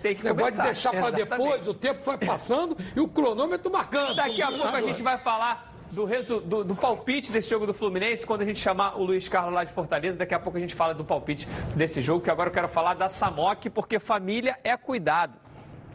[0.02, 0.62] tem que Esse negócio começar.
[0.62, 4.16] de deixar para depois, o tempo vai passando e o cronômetro marcando.
[4.16, 7.72] Daqui a pouco a gente vai falar do, resu- do, do palpite desse jogo do
[7.74, 10.16] Fluminense, quando a gente chamar o Luiz Carlos lá de Fortaleza.
[10.18, 12.94] Daqui a pouco a gente fala do palpite desse jogo, que agora eu quero falar
[12.94, 15.34] da Samok, porque família é cuidado.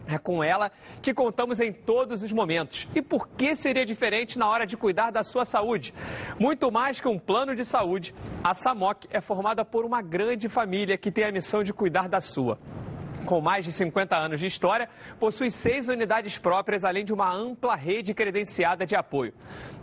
[0.07, 2.87] É com ela que contamos em todos os momentos.
[2.93, 5.93] E por que seria diferente na hora de cuidar da sua saúde?
[6.39, 10.97] Muito mais que um plano de saúde, a Samok é formada por uma grande família
[10.97, 12.57] que tem a missão de cuidar da sua.
[13.25, 17.75] Com mais de 50 anos de história, possui seis unidades próprias, além de uma ampla
[17.75, 19.34] rede credenciada de apoio.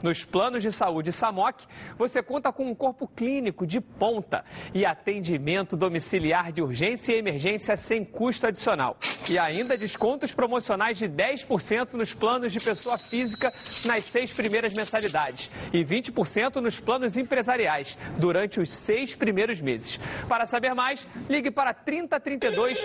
[0.03, 1.65] Nos planos de saúde SAMOC,
[1.97, 7.77] você conta com um corpo clínico de ponta e atendimento domiciliar de urgência e emergência
[7.77, 8.97] sem custo adicional.
[9.29, 13.53] E ainda descontos promocionais de 10% nos planos de pessoa física
[13.85, 19.99] nas seis primeiras mensalidades e 20% nos planos empresariais durante os seis primeiros meses.
[20.29, 22.79] Para saber mais, ligue para 3032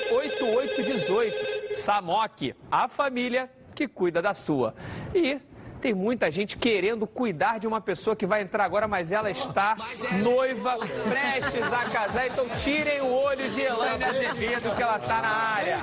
[0.43, 1.77] 8818.
[1.77, 4.75] Samok, a família que cuida da sua.
[5.13, 5.39] E
[5.83, 9.75] tem muita gente querendo cuidar de uma pessoa que vai entrar agora, mas ela está
[10.23, 10.77] noiva,
[11.09, 12.27] prestes a casar.
[12.27, 15.79] Então tirem o olho de Elaine Azevedo, que ela está na área.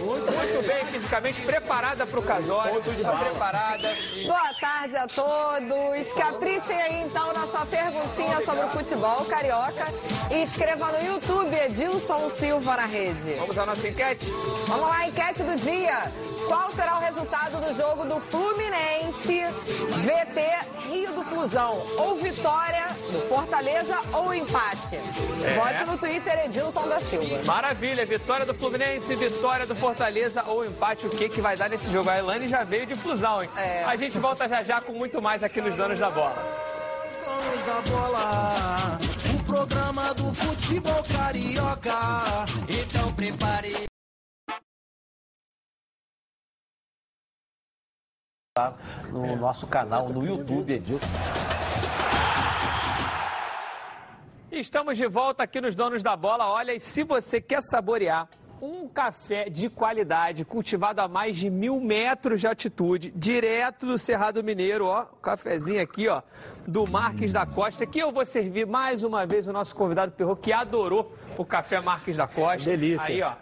[0.00, 3.88] Muito bem, fisicamente preparada para o casório, está preparada.
[4.26, 6.12] Boa tarde a todos.
[6.12, 9.86] Caprichem aí então na sua perguntinha sobre o futebol carioca
[10.32, 13.34] e escreva no YouTube Edilson Silva na rede.
[13.38, 14.26] Vamos à nossa enquete?
[14.66, 16.10] Vamos lá, enquete do dia.
[16.48, 21.82] Qual será o resultado do jogo do Fluminense VT Rio do Fusão?
[21.98, 24.96] Ou vitória do Fortaleza ou empate?
[24.96, 25.52] É.
[25.52, 27.44] Vote no Twitter Edilson da Silva.
[27.44, 31.90] Maravilha, vitória do Fluminense, vitória do Fortaleza ou empate, o que, que vai dar nesse
[31.92, 32.08] jogo?
[32.10, 33.50] A Elaine já veio de fusão, hein?
[33.56, 33.84] É.
[33.84, 36.70] A gente volta já já com muito mais aqui nos Donos da Bola.
[37.24, 38.98] Donos da bola,
[39.34, 42.46] o programa do futebol carioca.
[42.68, 43.89] Então prepare.
[49.10, 50.82] No nosso canal no YouTube.
[54.50, 56.48] Estamos de volta aqui nos Donos da Bola.
[56.48, 58.28] Olha, e se você quer saborear
[58.60, 64.42] um café de qualidade, cultivado a mais de mil metros de altitude, direto do Cerrado
[64.42, 66.22] Mineiro, ó, o cafezinho aqui, ó,
[66.66, 70.36] do Marques da Costa, que eu vou servir mais uma vez o nosso convidado Perro,
[70.36, 72.70] que adorou o café Marques da Costa.
[72.70, 73.06] Delícia.
[73.06, 73.32] Aí, ó,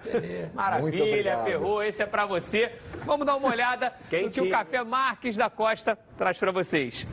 [0.81, 1.39] Muito maravilha.
[1.45, 2.73] Perro, esse é pra você.
[3.05, 7.07] Vamos dar uma olhada no que o café Marques da Costa traz pra vocês.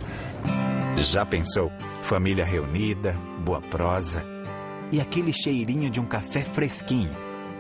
[0.98, 1.72] Já pensou?
[2.02, 3.14] Família reunida,
[3.44, 4.24] boa prosa
[4.92, 7.12] e aquele cheirinho de um café fresquinho.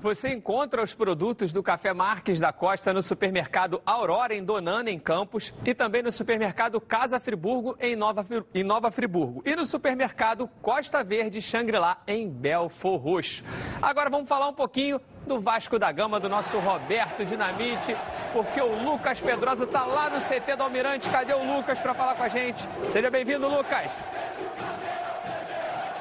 [0.00, 4.98] Você encontra os produtos do Café Marques da Costa no supermercado Aurora, em Donana, em
[4.98, 10.48] Campos, e também no supermercado Casa Friburgo, em Nova, em Nova Friburgo, e no supermercado
[10.62, 13.44] Costa Verde Xangri-Lá, em Belfor Roxo.
[13.82, 17.94] Agora vamos falar um pouquinho do Vasco da Gama, do nosso Roberto Dinamite,
[18.32, 21.10] porque o Lucas Pedrosa está lá no CT do Almirante.
[21.10, 22.66] Cadê o Lucas para falar com a gente?
[22.88, 23.90] Seja bem-vindo, Lucas.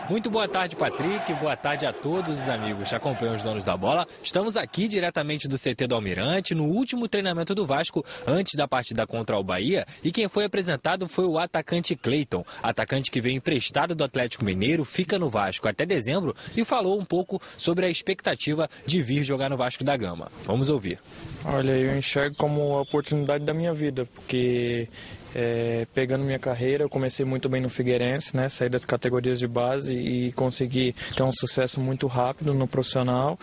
[0.09, 1.31] Muito boa tarde, Patrick.
[1.33, 4.07] Boa tarde a todos os amigos que acompanham os donos da bola.
[4.23, 9.05] Estamos aqui diretamente do CT do Almirante, no último treinamento do Vasco, antes da partida
[9.05, 9.85] contra o Bahia.
[10.03, 14.83] E quem foi apresentado foi o atacante Cleiton, atacante que veio emprestado do Atlético Mineiro,
[14.83, 19.47] fica no Vasco até dezembro e falou um pouco sobre a expectativa de vir jogar
[19.47, 20.31] no Vasco da Gama.
[20.43, 20.97] Vamos ouvir.
[21.45, 24.87] Olha, eu enxergo como a oportunidade da minha vida, porque
[25.35, 28.49] é, pegando minha carreira, eu comecei muito bem no Figueirense, né?
[28.49, 33.37] Saí das categorias de base e consegui ter um sucesso muito rápido no profissional.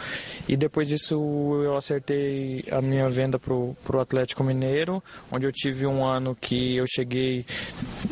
[0.49, 1.15] E depois disso
[1.65, 6.77] eu acertei a minha venda pro, pro Atlético Mineiro, onde eu tive um ano que
[6.77, 7.45] eu cheguei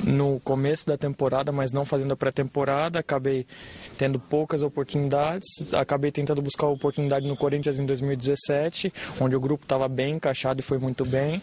[0.05, 3.47] no começo da temporada, mas não fazendo a pré-temporada, acabei
[3.99, 9.89] tendo poucas oportunidades, acabei tentando buscar oportunidade no Corinthians em 2017, onde o grupo estava
[9.89, 11.43] bem encaixado e foi muito bem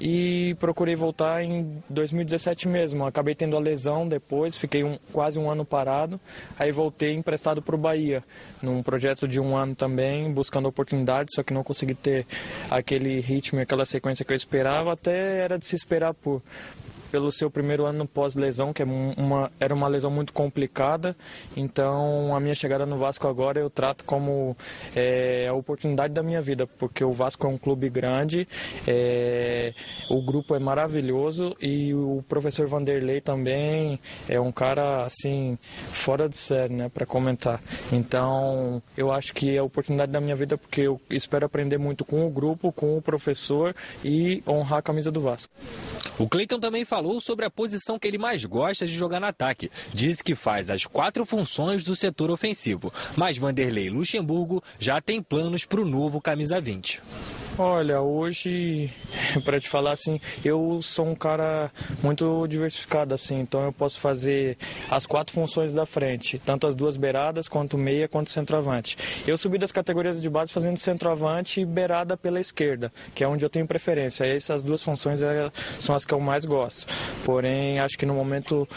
[0.00, 3.06] e procurei voltar em 2017 mesmo.
[3.06, 6.20] Acabei tendo a lesão depois, fiquei um, quase um ano parado,
[6.58, 8.22] aí voltei emprestado para o Bahia,
[8.62, 12.26] num projeto de um ano também, buscando oportunidades, só que não consegui ter
[12.70, 16.42] aquele ritmo, aquela sequência que eu esperava, até era de se esperar por,
[17.10, 21.16] pelo seu primeiro ano pós-lesão, que é uma, era uma lesão muito complicada.
[21.56, 24.56] Então, a minha chegada no Vasco agora eu trato como
[24.94, 28.46] é, a oportunidade da minha vida, porque o Vasco é um clube grande,
[28.86, 29.72] é,
[30.10, 35.58] o grupo é maravilhoso e o professor Vanderlei também é um cara assim
[35.92, 37.60] fora de série, né, para comentar.
[37.92, 42.04] Então, eu acho que é a oportunidade da minha vida porque eu espero aprender muito
[42.04, 45.52] com o grupo, com o professor e honrar a camisa do Vasco.
[46.18, 49.70] O Cleiton também falou sobre a posição que ele mais gosta de jogar no ataque.
[49.94, 52.92] Diz que faz as quatro funções do setor ofensivo.
[53.16, 57.00] Mas Vanderlei Luxemburgo já tem planos para o novo camisa 20.
[57.60, 58.92] Olha, hoje,
[59.44, 64.56] para te falar assim, eu sou um cara muito diversificado assim, então eu posso fazer
[64.88, 68.96] as quatro funções da frente, tanto as duas beiradas, quanto meia, quanto centroavante.
[69.26, 73.44] Eu subi das categorias de base fazendo centroavante e beirada pela esquerda, que é onde
[73.44, 74.24] eu tenho preferência.
[74.24, 76.86] Essas duas funções é, são as que eu mais gosto.
[77.24, 78.68] Porém, acho que no momento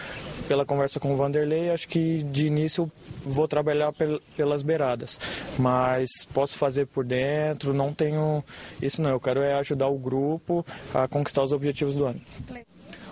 [0.51, 2.91] pela conversa com o Vanderlei, acho que de início
[3.23, 3.93] vou trabalhar
[4.35, 5.17] pelas beiradas,
[5.57, 8.43] mas posso fazer por dentro, não tenho
[8.81, 12.19] isso não, eu quero é ajudar o grupo a conquistar os objetivos do ano.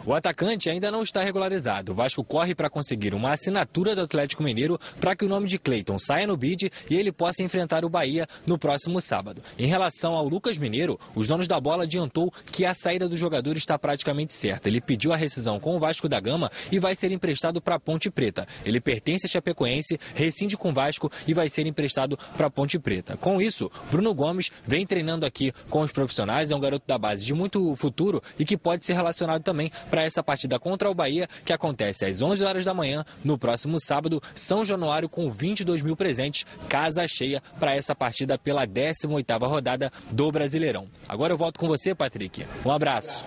[0.10, 1.92] O atacante ainda não está regularizado.
[1.92, 5.60] O Vasco corre para conseguir uma assinatura do Atlético Mineiro para que o nome de
[5.60, 9.44] Cleiton saia no bid e ele possa enfrentar o Bahia no próximo sábado.
[9.56, 13.56] Em relação ao Lucas Mineiro, os donos da bola adiantou que a saída do jogador
[13.56, 14.68] está praticamente certa.
[14.68, 17.80] Ele pediu a rescisão com o Vasco da Gama e vai ser emprestado para a
[17.80, 18.48] Ponte Preta.
[18.66, 22.80] Ele pertence a Chapecoense, rescinde com o Vasco e vai ser emprestado para a Ponte
[22.80, 23.16] Preta.
[23.16, 27.24] Com isso, Bruno Gomes vem treinando aqui com os profissionais, é um garoto da base
[27.24, 30.94] de muito futuro e que pode ser relacionado também para para essa partida contra o
[30.94, 35.82] Bahia, que acontece às 11 horas da manhã, no próximo sábado, São Januário com 22
[35.82, 40.88] mil presentes, casa cheia para essa partida pela 18ª rodada do Brasileirão.
[41.06, 42.48] Agora eu volto com você, Patrick.
[42.64, 43.26] Um abraço.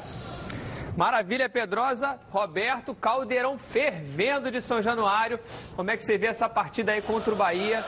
[0.96, 2.18] Maravilha, Pedrosa.
[2.30, 5.38] Roberto, Caldeirão fervendo de São Januário.
[5.76, 7.84] Como é que você vê essa partida aí contra o Bahia?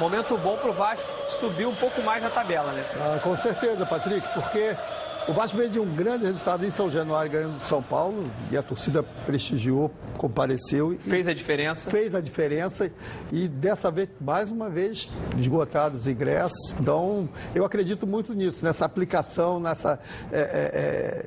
[0.00, 2.82] Momento bom para o Vasco subir um pouco mais na tabela, né?
[2.96, 4.74] Ah, com certeza, Patrick, porque
[5.28, 8.56] o Vasco veio de um grande resultado em São Januário, ganhando do São Paulo, e
[8.56, 10.96] a torcida prestigiou, compareceu.
[10.98, 11.90] Fez a diferença?
[11.90, 12.90] Fez a diferença,
[13.30, 16.74] e dessa vez, mais uma vez, esgotados os ingressos.
[16.78, 19.98] Então, eu acredito muito nisso, nessa aplicação, nessa.
[20.32, 21.26] É, é, é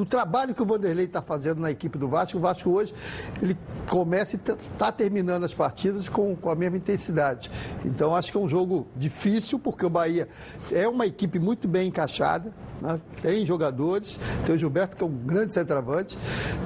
[0.00, 2.38] do trabalho que o Vanderlei está fazendo na equipe do Vasco.
[2.38, 2.94] O Vasco hoje
[3.42, 3.54] ele
[3.86, 4.40] começa e
[4.72, 7.50] está terminando as partidas com, com a mesma intensidade.
[7.84, 10.26] Então acho que é um jogo difícil, porque o Bahia
[10.72, 12.98] é uma equipe muito bem encaixada, né?
[13.20, 16.16] tem jogadores, tem o Gilberto, que é um grande centroavante,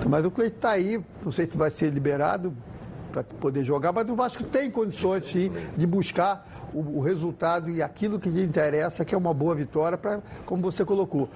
[0.08, 2.54] mas o Cleiton está aí, não sei se vai ser liberado
[3.14, 7.80] para poder jogar, mas o Vasco tem condições sim de buscar o, o, resultado e
[7.80, 11.28] aquilo que lhe interessa, que é uma boa vitória, para, como você colocou,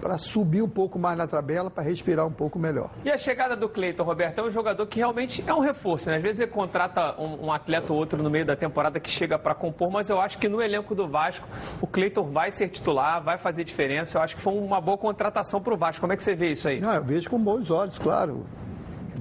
[0.00, 2.90] para subir um pouco mais na tabela, para respirar um pouco melhor.
[3.04, 6.16] E a chegada do Cleiton, Roberto, é um jogador que realmente é um reforço, né?
[6.16, 9.38] Às vezes ele contrata um, um atleta ou outro no meio da temporada que chega
[9.38, 11.46] para compor, mas eu acho que no elenco do Vasco,
[11.80, 14.18] o Cleiton vai ser titular, vai fazer diferença.
[14.18, 16.00] Eu acho que foi uma boa contratação para o Vasco.
[16.00, 16.80] Como é que você vê isso aí?
[16.80, 18.44] Não, eu vejo com bons olhos, claro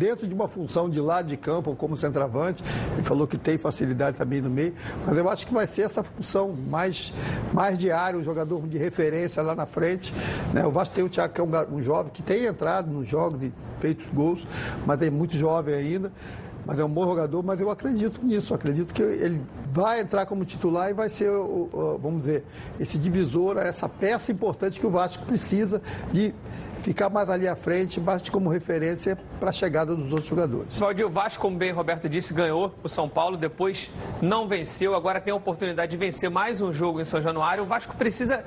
[0.01, 2.63] dentro de uma função de lado de campo, como centroavante.
[2.93, 4.73] Ele falou que tem facilidade também no meio,
[5.05, 7.13] mas eu acho que vai ser essa função mais,
[7.53, 10.11] mais diária, um jogador de referência lá na frente.
[10.51, 10.65] Né?
[10.65, 13.43] O Vasco tem o Thiago, que é um, um jovem que tem entrado nos jogos
[13.43, 14.47] e feito os gols,
[14.87, 16.11] mas é muito jovem ainda
[16.63, 19.41] mas é um bom jogador, mas eu acredito nisso, acredito que ele
[19.73, 21.31] vai entrar como titular e vai ser,
[21.99, 22.43] vamos dizer,
[22.79, 26.33] esse divisor, essa peça importante que o Vasco precisa de
[26.81, 30.77] ficar mais ali à frente, basta como referência para a chegada dos outros jogadores.
[30.77, 33.89] Valdir, o Vasco, como bem o Roberto disse, ganhou o São Paulo, depois
[34.21, 37.63] não venceu, agora tem a oportunidade de vencer mais um jogo em São Januário.
[37.63, 38.43] O Vasco precisa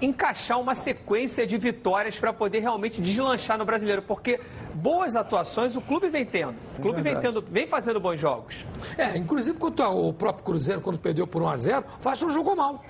[0.00, 4.40] encaixar uma sequência de vitórias para poder realmente deslanchar no brasileiro, porque
[4.74, 6.56] boas atuações o clube vem tendo.
[6.78, 8.66] O clube é vem, tendo, vem fazendo bons jogos.
[8.98, 12.32] É, inclusive quanto ao próprio Cruzeiro, quando perdeu por 1 a 0 o Vasco não
[12.32, 12.82] jogou mal.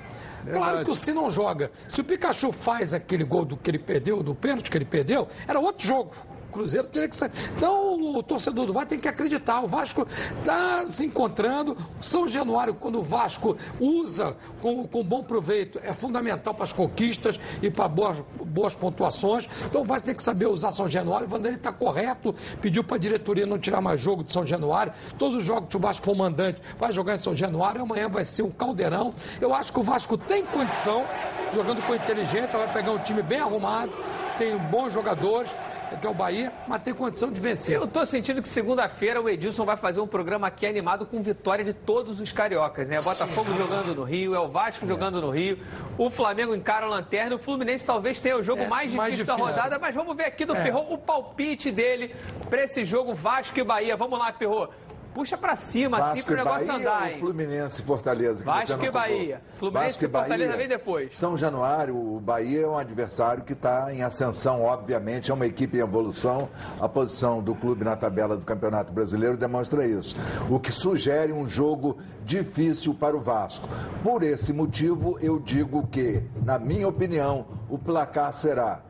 [0.45, 0.64] Verdade.
[0.64, 1.70] Claro que se não joga.
[1.88, 5.28] Se o Pikachu faz aquele gol do que ele perdeu, do pênalti que ele perdeu,
[5.47, 6.12] era outro jogo.
[6.53, 7.32] Cruzeiro tinha que sair.
[7.57, 9.61] Então o torcedor do Vasco tem que acreditar.
[9.61, 10.07] O Vasco
[10.38, 11.76] está se encontrando.
[12.00, 17.40] São Januário, quando o Vasco usa com, com bom proveito, é fundamental para as conquistas
[17.61, 19.48] e para boas, boas pontuações.
[19.64, 21.26] Então o Vasco tem que saber usar São Januário.
[21.26, 24.92] O Vanderlei está correto, pediu para a diretoria não tirar mais jogo de São Januário.
[25.18, 27.82] Todos os jogos que o Vasco for mandante vai jogar em São Januário.
[27.82, 29.14] Amanhã vai ser um caldeirão.
[29.40, 31.05] Eu acho que o Vasco tem condição,
[31.55, 33.92] jogando com inteligência, vai pegar um time bem arrumado,
[34.38, 35.55] tem bons jogadores
[35.97, 37.76] que é o Bahia, mas tem condição de vencer.
[37.76, 41.64] Eu estou sentindo que segunda-feira o Edilson vai fazer um programa aqui animado com vitória
[41.64, 43.01] de todos os cariocas, né?
[43.01, 43.59] Botafogo Sim.
[43.59, 44.88] jogando no Rio, é o Vasco é.
[44.88, 45.59] jogando no Rio,
[45.99, 49.12] o Flamengo encara o Lanterna, o Fluminense talvez tenha o jogo é, mais, difícil mais,
[49.12, 50.62] difícil da rodada, mas vamos ver aqui do é.
[50.62, 52.14] Perro o palpite dele
[52.49, 53.97] para esse jogo Vasco e Bahia.
[53.97, 54.68] Vamos lá, Perro.
[55.15, 57.19] Puxa para cima, Vasco assim, pro negócio Bahia andar, hein?
[57.19, 58.45] Fluminense e Fortaleza.
[58.45, 59.43] Vasco e Bahia.
[59.57, 61.19] Fluminense Vasco e Fortaleza Bahia, vem depois.
[61.19, 65.77] São Januário, o Bahia é um adversário que está em ascensão, obviamente, é uma equipe
[65.77, 66.49] em evolução.
[66.81, 70.17] A posição do clube na tabela do Campeonato Brasileiro demonstra isso.
[70.49, 73.69] O que sugere um jogo difícil para o Vasco.
[74.03, 78.81] Por esse motivo, eu digo que, na minha opinião, o placar será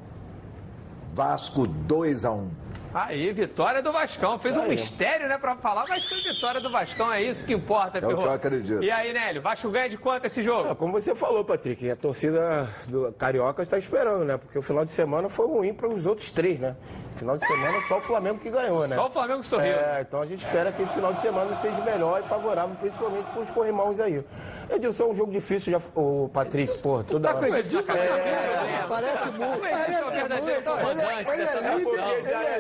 [1.12, 2.61] Vasco 2 a 1.
[2.94, 4.38] Aí, vitória do Vascão.
[4.38, 7.12] Fez um mistério, né, pra falar, mas foi vitória do Vascão.
[7.12, 8.82] É isso que importa, É o que eu acredito.
[8.82, 10.70] E aí, Nélio, Vasco ganha de quanto esse jogo?
[10.70, 14.36] É, como você falou, Patrick, a torcida do Carioca está esperando, né?
[14.36, 16.76] Porque o final de semana foi ruim para os outros três, né?
[17.16, 18.94] Final de semana só o Flamengo que ganhou, né?
[18.94, 19.72] Só o Flamengo sorriu.
[19.72, 23.26] É, então a gente espera que esse final de semana seja melhor e favorável, principalmente
[23.30, 24.24] para os corrimãos aí.
[24.70, 27.48] Edilson, é um jogo difícil, já, o Patrick, pô, toda tá hora.
[27.48, 29.64] Com Edilson, é, é, parece muito.
[29.64, 31.92] Ele é o verdadeiro comandante dessa nação.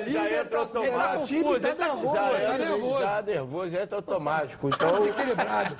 [0.06, 1.54] Já entra automático.
[1.54, 3.00] Ele tá nervoso, já, nervoso.
[3.00, 4.68] já nervoso, já entra automático.
[4.68, 5.76] Então, desequilibrado.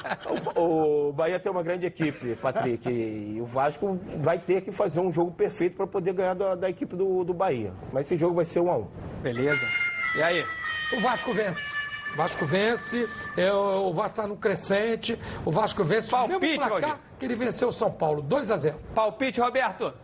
[0.56, 5.00] O, o Bahia tem uma grande equipe, Patrick, e o Vasco vai ter que fazer
[5.00, 7.72] um jogo perfeito para poder ganhar da, da equipe do, do Bahia.
[7.92, 8.88] Mas esse jogo vai ser um a um.
[9.22, 9.66] Beleza.
[10.14, 10.44] E aí?
[10.92, 11.70] O Vasco vence.
[12.12, 16.10] O Vasco vence, é, o Vasco está no crescente, o Vasco vence.
[16.10, 19.94] Palpite, placar que ele venceu o São Paulo, 2 a 0 Palpite, Roberto.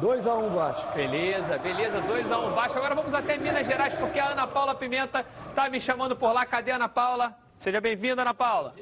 [0.00, 0.92] 2x1 um, Vasco.
[0.94, 2.78] Beleza, beleza, 2x1 um, Vasco.
[2.78, 6.46] Agora vamos até Minas Gerais, porque a Ana Paula Pimenta está me chamando por lá.
[6.46, 7.34] Cadê a Ana Paula?
[7.58, 8.74] Seja bem-vinda, Ana Paula.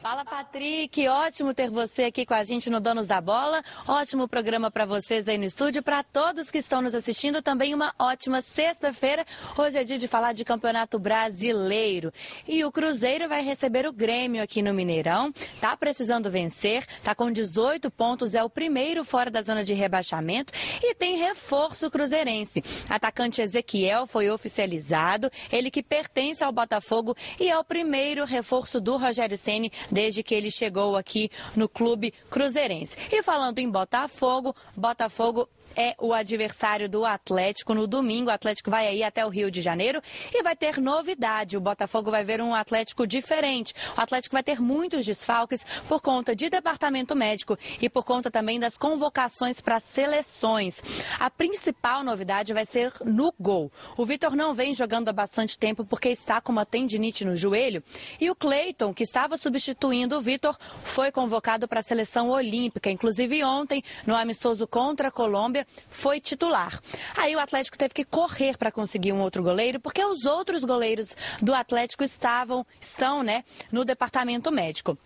[0.00, 1.06] Fala, Patrick.
[1.08, 3.62] Ótimo ter você aqui com a gente no Donos da Bola.
[3.86, 5.82] Ótimo programa para vocês aí no estúdio.
[5.82, 9.26] Para todos que estão nos assistindo, também uma ótima sexta-feira.
[9.58, 12.10] Hoje é dia de falar de Campeonato Brasileiro.
[12.48, 15.34] E o Cruzeiro vai receber o Grêmio aqui no Mineirão.
[15.60, 20.50] Tá precisando vencer, tá com 18 pontos, é o primeiro fora da zona de rebaixamento
[20.82, 22.64] e tem reforço cruzeirense.
[22.88, 28.96] Atacante Ezequiel foi oficializado, ele que pertence ao Botafogo e é o primeiro reforço do
[28.96, 32.96] Rogério Ceni desde que ele chegou aqui no clube cruzeirense.
[33.12, 38.30] E falando em Botafogo, Botafogo é o adversário do Atlético no domingo.
[38.30, 40.00] O Atlético vai aí até o Rio de Janeiro
[40.32, 41.56] e vai ter novidade.
[41.56, 43.74] O Botafogo vai ver um Atlético diferente.
[43.96, 48.58] O Atlético vai ter muitos desfalques por conta de departamento médico e por conta também
[48.58, 50.82] das convocações para seleções.
[51.18, 53.70] A principal novidade vai ser no gol.
[53.96, 57.82] O Vitor não vem jogando há bastante tempo porque está com uma tendinite no joelho
[58.20, 62.90] e o Cleiton, que estava substituindo o Vitor, foi convocado para a seleção olímpica.
[62.90, 66.80] Inclusive ontem, no amistoso contra a Colômbia, foi titular.
[67.16, 71.16] Aí o Atlético teve que correr para conseguir um outro goleiro, porque os outros goleiros
[71.40, 74.98] do Atlético estavam, estão, né, no departamento médico.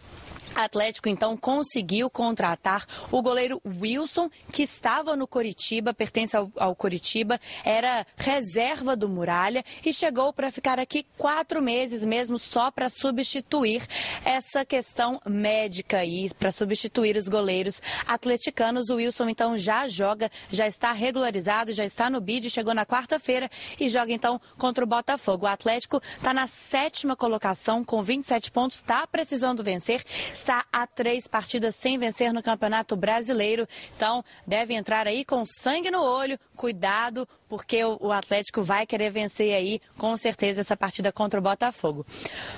[0.55, 7.41] Atlético então conseguiu contratar o goleiro Wilson, que estava no Coritiba, pertence ao, ao Coritiba,
[7.65, 13.87] era reserva do Muralha e chegou para ficar aqui quatro meses mesmo só para substituir
[14.25, 18.91] essa questão médica aí, para substituir os goleiros atleticanos.
[18.91, 23.51] O Wilson então já joga, já está regularizado, já está no bid, chegou na quarta-feira
[23.79, 25.47] e joga então contra o Botafogo.
[25.47, 30.05] O Atlético está na sétima colocação com 27 pontos, está precisando vencer
[30.45, 33.67] está a três partidas sem vencer no Campeonato Brasileiro.
[33.97, 36.39] Então, deve entrar aí com sangue no olho.
[36.55, 42.07] Cuidado, porque o Atlético vai querer vencer aí, com certeza, essa partida contra o Botafogo.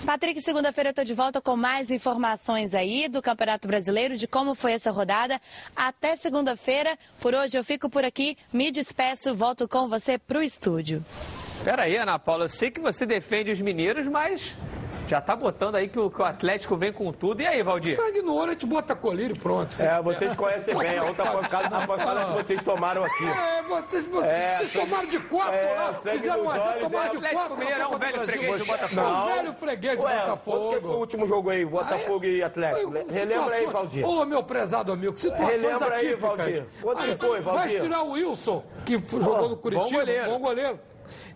[0.05, 4.57] Patrick, segunda-feira eu estou de volta com mais informações aí do Campeonato Brasileiro, de como
[4.57, 5.41] foi essa rodada.
[5.74, 6.99] Até segunda-feira.
[7.20, 11.05] Por hoje eu fico por aqui, me despeço, volto com você para o estúdio.
[11.62, 14.57] Pera aí, Ana Paula, eu sei que você defende os mineiros, mas
[15.09, 17.41] já tá botando aí que o, que o Atlético vem com tudo.
[17.43, 17.95] E aí, Valdir?
[17.97, 19.81] Sangue no olho, a gente bota colírio e pronto.
[19.81, 23.25] É, vocês conhecem bem a outra pancada, a pancada que vocês tomaram aqui.
[23.25, 25.95] É, vocês, vocês, É, vocês tomaram de quatro é, lá.
[25.95, 27.11] sangue Fizeram uma olhos, tomaram é.
[27.11, 27.57] de Atlético quatro.
[27.59, 29.01] Mineiro é um velho freguês do Botafogo.
[29.01, 29.27] É um Não.
[29.27, 30.59] velho freguês do Ué, Botafogo.
[30.59, 32.97] quando que foi o último jogo aí, Botafogo e Atlético?
[32.97, 34.07] Aí, Relembra aí, Valdir.
[34.07, 36.21] Ô, meu prezado amigo, situações Relembra aí, atípicas.
[36.37, 36.67] Valdir.
[36.83, 37.81] Quando que foi, Vai Valdir?
[37.81, 40.31] tirar o Wilson, que jogou no Curitiba, bom goleiro.
[40.31, 40.81] bom goleiro.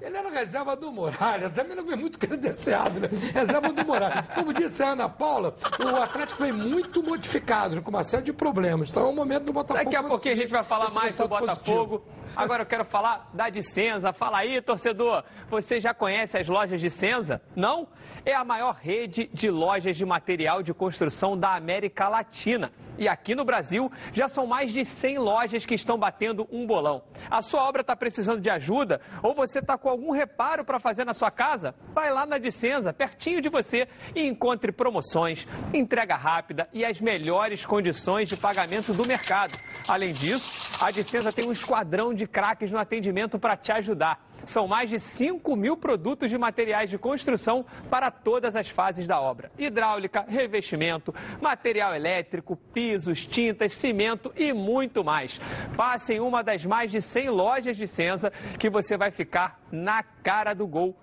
[0.01, 3.09] Ele era reserva do Muralha, também não foi muito credenciado, né?
[3.35, 4.23] Reserva do Muralha.
[4.35, 8.91] Como disse a Ana Paula, o Atlético vem muito modificado, com uma série de problemas.
[8.91, 9.85] Então é o momento do Botafogo.
[9.85, 12.03] Daqui a pouquinho a gente vai falar mais do Botafogo.
[12.37, 14.13] Agora eu quero falar da Dicenza.
[14.13, 15.25] Fala aí, torcedor.
[15.49, 17.43] Você já conhece as lojas de Senza?
[17.57, 17.89] Não?
[18.25, 22.71] É a maior rede de lojas de material de construção da América Latina.
[22.99, 27.03] E aqui no Brasil já são mais de 100 lojas que estão batendo um bolão.
[27.31, 31.07] A sua obra está precisando de ajuda ou você está com algum reparo para fazer
[31.07, 31.75] na sua casa?
[31.95, 37.65] Vai lá na Dicenza, pertinho de você, e encontre promoções, entrega rápida e as melhores
[37.65, 39.59] condições de pagamento do mercado.
[39.89, 44.31] Além disso, a Dicenza tem um esquadrão de craques no atendimento para te ajudar.
[44.47, 49.21] São mais de 5 mil produtos de materiais de construção para todas as fases da
[49.21, 55.39] obra: hidráulica, revestimento, material elétrico, pisos, tintas, cimento e muito mais.
[55.77, 60.03] Passe em uma das mais de 100 lojas de Senza que você vai ficar na
[60.03, 60.97] cara do gol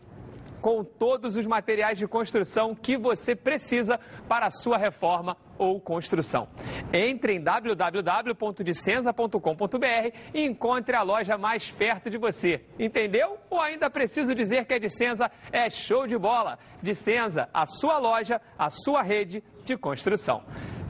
[0.62, 6.47] com todos os materiais de construção que você precisa para a sua reforma ou construção.
[6.93, 12.64] Entre em www.dicenza.com.br e encontre a loja mais perto de você.
[12.80, 13.38] Entendeu?
[13.49, 16.58] Ou ainda preciso dizer que a Dicenza é show de bola.
[16.82, 20.41] Dicenza, a sua loja, a sua rede de construção.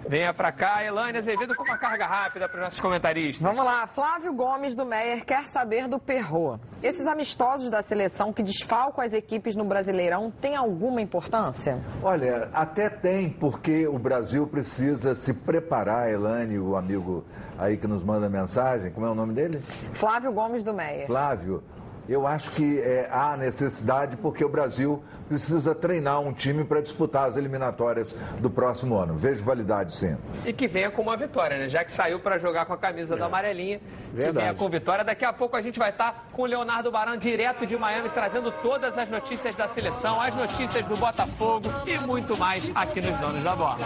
[0.08, 3.42] Venha para cá, Elane Azevedo, com uma carga rápida para os nossos comentaristas.
[3.46, 6.58] Vamos lá, Flávio Gomes do Meyer quer saber do Perro.
[6.82, 11.84] Esses amistosos da seleção que desfalcam as equipes no Brasileirão têm alguma importância?
[12.02, 17.26] Olha, até tem, porque o Brasil precisa se preparar, Elane, o amigo
[17.60, 19.60] aí que nos manda mensagem, como é o nome dele?
[19.92, 21.06] Flávio Gomes do Meyer.
[21.06, 21.62] Flávio.
[22.08, 27.28] Eu acho que é, há necessidade porque o Brasil precisa treinar um time para disputar
[27.28, 29.16] as eliminatórias do próximo ano.
[29.16, 30.18] Vejo validade sim.
[30.46, 31.70] E que venha com uma vitória, né?
[31.70, 34.38] Já que saiu para jogar com a camisa da amarelinha, que Verdade.
[34.38, 35.04] venha com vitória.
[35.04, 38.52] Daqui a pouco a gente vai estar com o Leonardo Baran direto de Miami, trazendo
[38.62, 43.44] todas as notícias da seleção, as notícias do Botafogo e muito mais aqui nos Donos
[43.44, 43.78] da Bola.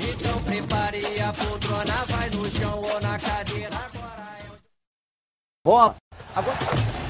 [0.00, 3.74] Então prepare a poltrona, vai no chão ou na cadeira.
[3.76, 5.94] Agora é o Bola.
[6.34, 7.03] Agora...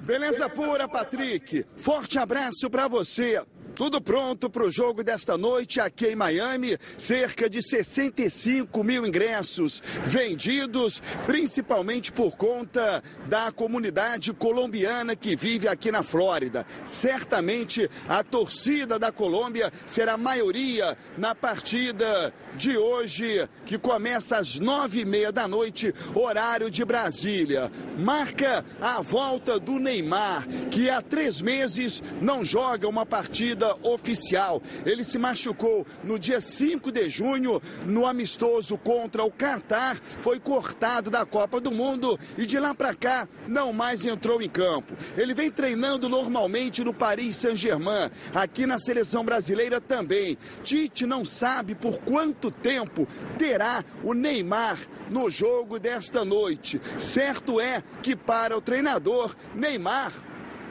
[0.02, 1.66] Beleza pura, Patrick.
[1.78, 3.42] Forte abraço para você.
[3.82, 6.78] Tudo pronto para o jogo desta noite aqui em Miami.
[7.00, 15.92] Cerca de 65 mil ingressos vendidos, principalmente por conta da comunidade colombiana que vive aqui
[15.92, 16.64] na Flórida.
[16.86, 25.00] Certamente a torcida da Colômbia será maioria na partida de hoje, que começa às nove
[25.00, 27.72] e meia da noite, horário de Brasília.
[27.98, 34.62] Marca a volta do Neymar, que há três meses não joga uma partida oficial.
[34.86, 41.10] Ele se machucou no dia 5 de junho no amistoso contra o Qatar, foi cortado
[41.10, 44.96] da Copa do Mundo e de lá para cá não mais entrou em campo.
[45.18, 50.38] Ele vem treinando normalmente no Paris Saint-Germain, aqui na seleção brasileira também.
[50.64, 53.08] Tite não sabe por quanto tempo
[53.38, 54.78] terá o Neymar
[55.10, 56.82] no jogo desta noite.
[57.00, 60.12] Certo é que para o treinador, Neymar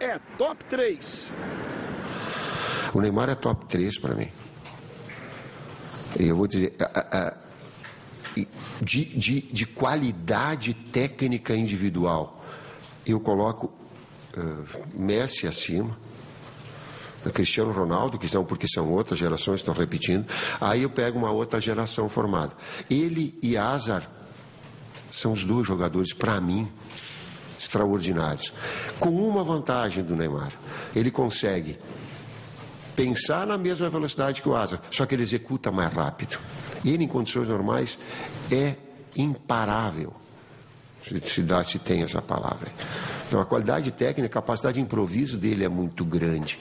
[0.01, 1.34] é top 3.
[2.93, 4.28] O Neymar é top 3 para mim.
[6.18, 6.74] E eu vou dizer,
[8.80, 12.45] de, de, de, qualidade técnica individual,
[13.07, 13.72] eu coloco
[14.95, 15.97] Messi acima.
[17.34, 20.26] Cristiano Ronaldo, que são porque são outras gerações, estão repetindo.
[20.59, 22.57] Aí eu pego uma outra geração formada.
[22.88, 24.11] Ele e Azar
[25.12, 26.66] são os dois jogadores, para mim,
[27.59, 28.53] extraordinários.
[28.99, 30.53] Com uma vantagem do Neymar:
[30.97, 31.78] ele consegue
[32.95, 36.38] pensar na mesma velocidade que o asa, só que ele executa mais rápido.
[36.84, 37.99] Ele, em condições normais,
[38.51, 38.74] é
[39.16, 40.12] imparável.
[41.24, 42.70] Se, dá, se tem essa palavra.
[43.26, 46.59] Então, a qualidade técnica, a capacidade de improviso dele é muito grande.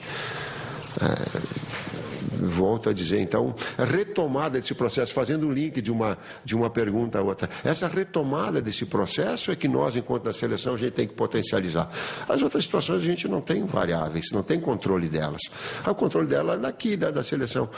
[1.00, 2.09] É,
[2.40, 7.18] volto a dizer, então, retomada desse processo, fazendo um link de uma, de uma pergunta
[7.18, 11.06] a outra, essa retomada desse processo é que nós, enquanto na seleção, a gente tem
[11.06, 11.90] que potencializar.
[12.28, 15.42] As outras situações a gente não tem variáveis, não tem controle delas.
[15.86, 17.68] O controle dela é daqui, da, da seleção.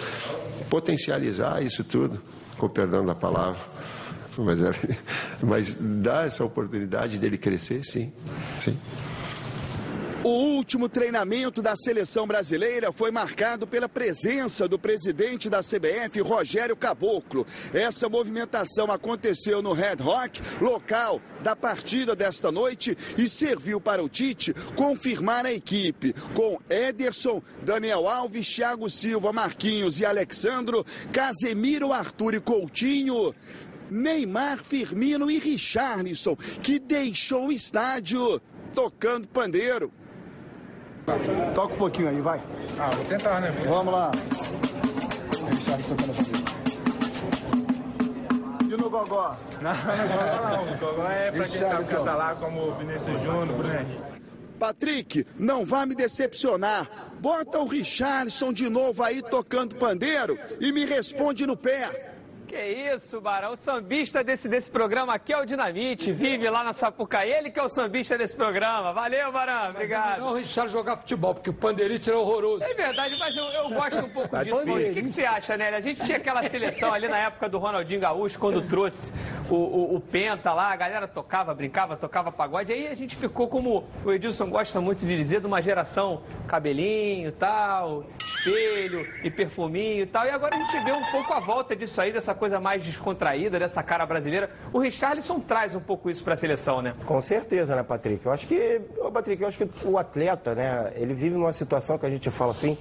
[0.71, 2.21] Potencializar isso tudo,
[2.57, 3.61] com perdão da palavra,
[4.39, 4.71] mas, é,
[5.43, 8.13] mas dá essa oportunidade dele crescer, sim,
[8.61, 8.77] sim.
[10.25, 16.77] O último treinamento da seleção brasileira foi marcado pela presença do presidente da CBF, Rogério
[16.77, 17.45] Caboclo.
[17.75, 24.09] Essa movimentação aconteceu no Red Rock, local da partida desta noite, e serviu para o
[24.09, 32.35] Tite confirmar a equipe com Ederson, Daniel Alves, Thiago Silva, Marquinhos e Alexandro, Casemiro, Arthur
[32.35, 33.35] e Coutinho.
[33.91, 38.41] Neymar, Firmino e Richarlison, que deixou o estádio
[38.73, 39.93] tocando pandeiro.
[41.55, 42.41] Toca um pouquinho aí, vai.
[42.79, 43.51] Ah, vou tentar, né?
[43.67, 44.13] Vamos lá.
[45.89, 46.15] Tocando a
[48.65, 49.37] E no gogó?
[49.61, 50.63] Não, no gogó não.
[50.73, 54.01] O gogó é pra quem sabe cantar lá, como o Vinícius Júnior, Bruno Henrique.
[54.59, 56.89] Patrick, não vá me decepcionar.
[57.19, 62.12] Bota o Richardson de novo aí tocando pandeiro e me responde no pé.
[62.53, 63.55] Que isso, Barão.
[63.55, 66.13] O sambista desse, desse programa aqui é o Dinamite.
[66.13, 67.33] Vive lá na Sapucaí.
[67.33, 68.93] Ele que é o sambista desse programa.
[68.93, 69.71] Valeu, Barão.
[69.71, 70.21] Obrigado.
[70.21, 72.63] Não, é o Richard jogar futebol, porque o pandeirite era horroroso.
[72.63, 74.57] É verdade, mas eu, eu gosto um pouco disso.
[74.59, 75.79] O que, que, você acha, Nélia?
[75.79, 79.15] A gente tinha aquela seleção ali na época do Ronaldinho Gaúcho, quando trouxe
[79.49, 80.75] o, o, o Penta lá.
[80.75, 82.71] A galera tocava, brincava, tocava pagode.
[82.71, 87.33] Aí a gente ficou, como o Edilson gosta muito de dizer, de uma geração cabelinho
[87.33, 90.27] tal, espelho e perfuminho e tal.
[90.27, 93.57] E agora a gente vê um pouco a volta disso aí, dessa coisa mais descontraída,
[93.57, 94.51] dessa cara brasileira.
[94.73, 96.93] O Richarlison traz um pouco isso para a seleção, né?
[97.07, 98.27] Com certeza, né, Patrick?
[98.27, 101.97] Eu acho que, ô, Patrick, eu acho que o atleta, né, ele vive numa situação
[101.97, 102.77] que a gente fala assim,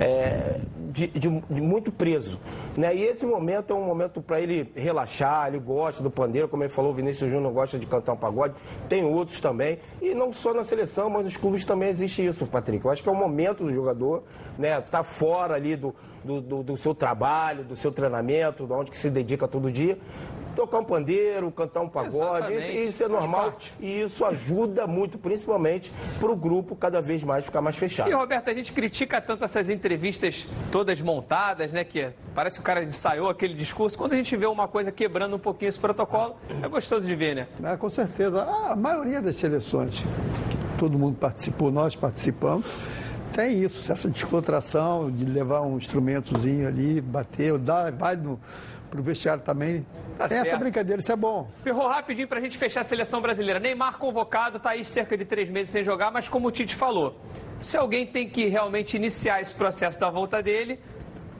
[0.00, 2.40] é, de, de, de, muito preso,
[2.74, 2.96] né?
[2.96, 6.72] E esse momento é um momento para ele relaxar, ele gosta do pandeiro, como ele
[6.72, 8.54] falou, o Vinícius Júnior gosta de cantar um pagode,
[8.88, 12.82] tem outros também, e não só na seleção, mas nos clubes também existe isso, Patrick.
[12.82, 14.22] Eu acho que é o momento do jogador,
[14.58, 15.94] né, tá fora ali do,
[16.24, 19.98] do, do, do seu trabalho, do seu treinamento, de onde que se dedica todo dia,
[20.54, 25.92] tocar um pandeiro, cantar um pagode, isso, isso, é normal e isso ajuda muito, principalmente
[26.18, 28.10] para o grupo cada vez mais ficar mais fechado.
[28.10, 32.64] E Roberto, a gente critica tanto essas entrevistas todas montadas, né, que parece que o
[32.64, 33.96] cara ensaiou aquele discurso.
[33.96, 37.34] Quando a gente vê uma coisa quebrando um pouquinho esse protocolo, é gostoso de ver,
[37.34, 37.46] né?
[37.62, 38.42] É, com certeza.
[38.42, 40.02] A maioria das seleções,
[40.78, 42.66] todo mundo participou, nós participamos,
[43.32, 48.38] tem isso, essa descontração de levar um instrumentozinho ali, bater, dar, vai no,
[48.90, 49.86] pro vestiário também.
[50.18, 50.48] Tá tem certo.
[50.48, 51.48] essa brincadeira, isso é bom.
[51.62, 53.58] Ferrou rapidinho pra gente fechar a seleção brasileira.
[53.58, 57.18] Neymar convocado, tá aí cerca de três meses sem jogar, mas como o Tite falou,
[57.60, 60.78] se alguém tem que realmente iniciar esse processo da volta dele,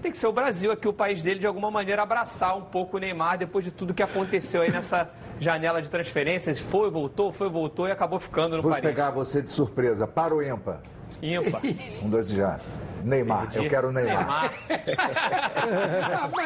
[0.00, 2.96] tem que ser o Brasil aqui, o país dele, de alguma maneira abraçar um pouco
[2.96, 6.58] o Neymar depois de tudo que aconteceu aí nessa janela de transferências.
[6.58, 8.84] Foi, voltou, foi, voltou e acabou ficando no Vou Paris.
[8.84, 10.06] pegar você de surpresa.
[10.06, 10.80] Para o ímpar.
[11.22, 11.60] Ímpar.
[12.02, 12.58] Um, dois já.
[13.04, 13.48] Neymar.
[13.54, 14.52] Eu quero o Neymar.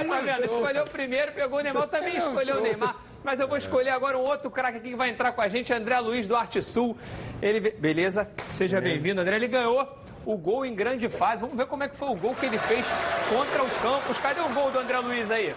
[0.06, 0.44] tá vendo?
[0.44, 2.96] Escolheu o primeiro, pegou o Neymar, também escolheu o Neymar.
[3.24, 5.72] Mas eu vou escolher agora um outro craque aqui que vai entrar com a gente,
[5.72, 6.96] André Luiz do Arte Sul.
[7.42, 8.28] Ele, beleza?
[8.52, 9.36] Seja bem-vindo, André.
[9.36, 11.40] Ele ganhou o gol em grande fase.
[11.40, 12.84] Vamos ver como é que foi o gol que ele fez
[13.28, 14.18] contra o Campos.
[14.18, 15.54] Cadê o gol do André Luiz aí?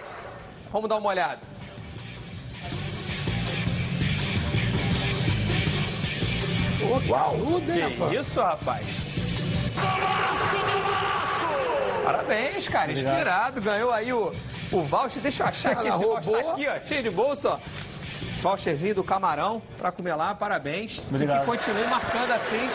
[0.72, 1.40] Vamos dar uma olhada.
[7.08, 7.36] Uau!
[8.10, 9.09] Que isso, rapaz?
[12.04, 12.92] Parabéns, cara.
[12.92, 13.14] Obrigado.
[13.14, 13.62] Inspirado.
[13.62, 14.32] Ganhou aí o,
[14.72, 15.22] o voucher.
[15.22, 16.32] Deixa eu achar esse voucher.
[16.32, 16.44] roubou.
[16.44, 16.80] Tá aqui, ó.
[16.88, 17.60] Cheio de bolsa, ó.
[18.40, 20.34] Voucherzinho do Camarão pra comer lá.
[20.34, 21.00] Parabéns.
[21.10, 21.38] Obrigado.
[21.38, 22.70] E que continue marcando assim.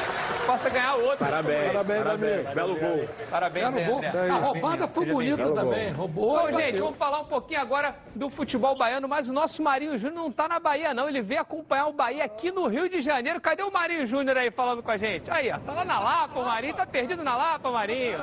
[0.46, 1.18] Possa ganhar outro.
[1.24, 2.34] Parabéns, Parabéns, parabéns.
[2.40, 2.54] amigo.
[2.54, 3.08] Belo gol.
[3.30, 4.00] Parabéns, Belo gol.
[4.30, 5.90] A roubada foi bonita também.
[5.92, 6.38] Roubou.
[6.38, 10.24] Bom, gente, vamos falar um pouquinho agora do futebol baiano, mas o nosso Marinho Júnior
[10.24, 11.08] não tá na Bahia, não.
[11.08, 13.40] Ele veio acompanhar o Bahia aqui no Rio de Janeiro.
[13.40, 15.30] Cadê o Marinho Júnior aí falando com a gente?
[15.30, 18.18] Aí, ó, tá lá na Lapa, o Marinho tá perdido na Lapa, Marinho.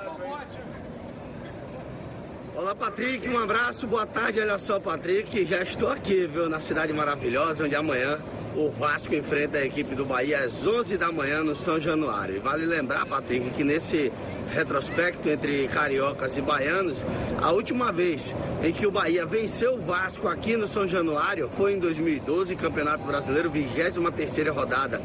[2.54, 4.42] Olá, Patrick, um abraço, boa tarde.
[4.42, 8.20] Olha só, Patrick, já estou aqui, viu, na cidade maravilhosa, onde amanhã
[8.58, 12.36] o Vasco enfrenta a equipe do Bahia às 11 da manhã no São Januário.
[12.36, 14.12] E vale lembrar, Patrick, que nesse
[14.54, 17.06] retrospecto entre cariocas e baianos,
[17.42, 21.76] a última vez em que o Bahia venceu o Vasco aqui no São Januário foi
[21.76, 25.02] em 2012, Campeonato Brasileiro, 23ª rodada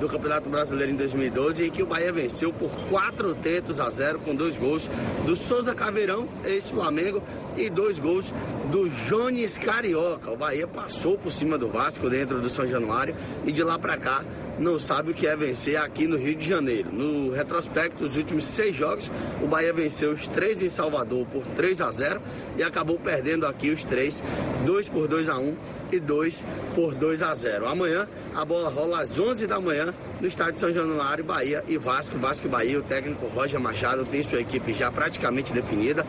[0.00, 4.20] do Campeonato Brasileiro em 2012, em que o Bahia venceu por 4 tentos a 0
[4.20, 4.88] com dois gols
[5.26, 7.22] do Souza Caveirão, ex-Flamengo,
[7.56, 8.32] e dois gols
[8.70, 10.30] do Jones Carioca.
[10.30, 13.96] O Bahia passou por cima do Vasco dentro do São Januário e de lá para
[13.96, 14.24] cá
[14.58, 16.90] não sabe o que é vencer aqui no Rio de Janeiro.
[16.92, 19.10] No retrospecto, os últimos seis jogos,
[19.42, 22.20] o Bahia venceu os três em Salvador por 3 a 0
[22.56, 24.22] e acabou perdendo aqui os três,
[24.64, 25.56] dois por 2 a 1
[25.90, 27.66] e 2 por 2 a 0.
[27.66, 32.18] Amanhã a bola rola às 11 da manhã no estádio São Januário, Bahia e Vasco.
[32.18, 36.04] Vasco e Bahia, o técnico Roger Machado tem sua equipe já praticamente definida.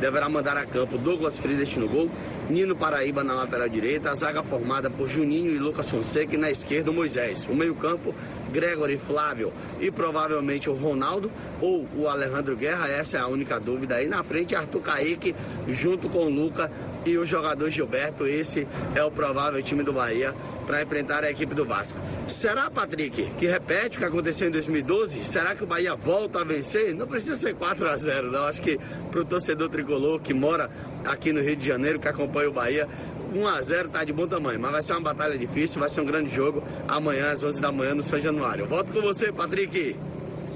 [0.00, 2.10] Deverá mandar a campo Douglas Friedrich no gol,
[2.50, 6.50] Nino Paraíba na lateral direita, a zaga formada por Juninho e Lucas Fonseca e na
[6.50, 7.48] esquerda o Moisés.
[7.50, 8.14] O meio-campo,
[8.52, 11.30] Gregory Flávio e provavelmente o Ronaldo
[11.60, 14.06] ou o Alejandro Guerra, essa é a única dúvida aí.
[14.06, 15.34] Na frente, Arthur Caíque
[15.68, 16.70] junto com o Luca
[17.04, 18.26] e o jogador Gilberto.
[18.26, 20.34] Esse é o provável time do Bahia
[20.66, 21.98] para enfrentar a equipe do Vasco.
[22.26, 25.24] Será, Patrick, que repete o que aconteceu em 2012?
[25.24, 26.94] Será que o Bahia volta a vencer?
[26.94, 28.46] Não precisa ser 4 a 0 não.
[28.46, 28.78] Acho que
[29.10, 30.70] para o torcedor tricolor que mora
[31.04, 32.88] aqui no Rio de Janeiro, que acompanha o Bahia,
[33.34, 36.00] 1 a 0 tá de bom tamanho, mas vai ser uma batalha difícil, vai ser
[36.00, 38.66] um grande jogo amanhã às 11 da manhã no São Januário.
[38.66, 39.96] Volto com você, Patrick.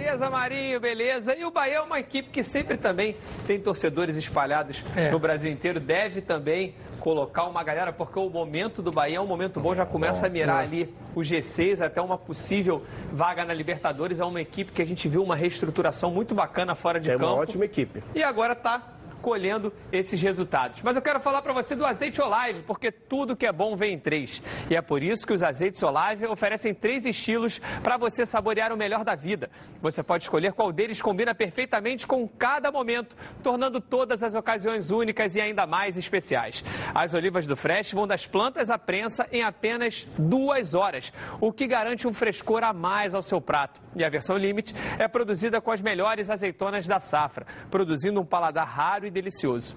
[0.09, 1.37] Beleza, Marinho, beleza.
[1.37, 3.15] E o Bahia é uma equipe que sempre também
[3.47, 5.11] tem torcedores espalhados É.
[5.11, 5.79] no Brasil inteiro.
[5.79, 9.85] Deve também colocar uma galera, porque o momento do Bahia é um momento bom, já
[9.85, 10.67] começa a mirar É.
[10.67, 12.83] ali o G6, até uma possível
[13.13, 14.19] vaga na Libertadores.
[14.19, 17.27] É uma equipe que a gente viu uma reestruturação muito bacana fora de É campo.
[17.27, 18.03] uma ótima equipe.
[18.15, 18.83] E agora está
[19.21, 20.83] colhendo esses resultados.
[20.83, 23.95] Mas eu quero falar para você do azeite Olive, porque tudo que é bom vem
[23.95, 24.43] em três.
[24.71, 28.77] E é por isso que os azeites Olive oferecem três estilos para você saborear o
[28.77, 29.51] melhor da vida.
[29.81, 35.35] Você pode escolher qual deles combina perfeitamente com cada momento, tornando todas as ocasiões únicas
[35.35, 36.65] e ainda mais especiais.
[36.95, 41.67] As olivas do Fresh vão das plantas à prensa em apenas duas horas, o que
[41.67, 43.81] garante um frescor a mais ao seu prato.
[43.97, 48.67] E a versão Limite é produzida com as melhores azeitonas da safra, produzindo um paladar
[48.67, 49.75] raro e delicioso.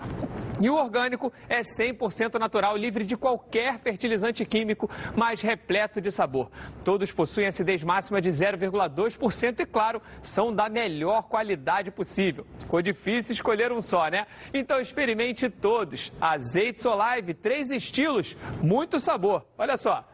[0.62, 6.52] E o orgânico é 100% natural, livre de qualquer fertilizante químico, mas repleto de sabor.
[6.86, 12.46] Todos possuem acidez máxima de 0,2% e, claro, são da melhor qualidade possível.
[12.60, 14.28] Ficou difícil escolher um só, né?
[14.54, 16.14] Então experimente todos.
[16.22, 19.44] Azeites Olive, três estilos, muito sabor.
[19.58, 20.06] Olha só.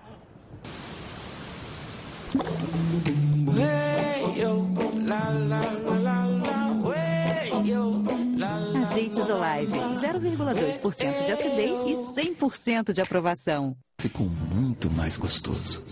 [8.98, 13.78] Azeites Olive, 0,2% de acidez e 100% de aprovação.
[14.00, 15.86] Ficou muito mais gostoso.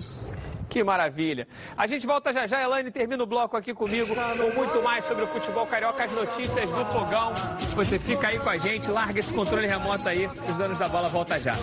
[0.67, 1.47] Que maravilha.
[1.77, 5.23] A gente volta já já, Elaine termina o bloco aqui comigo com muito mais sobre
[5.23, 7.31] o futebol carioca, as notícias do fogão.
[7.75, 11.07] Você fica aí com a gente, larga esse controle remoto aí, os donos da bola
[11.07, 11.55] volta já.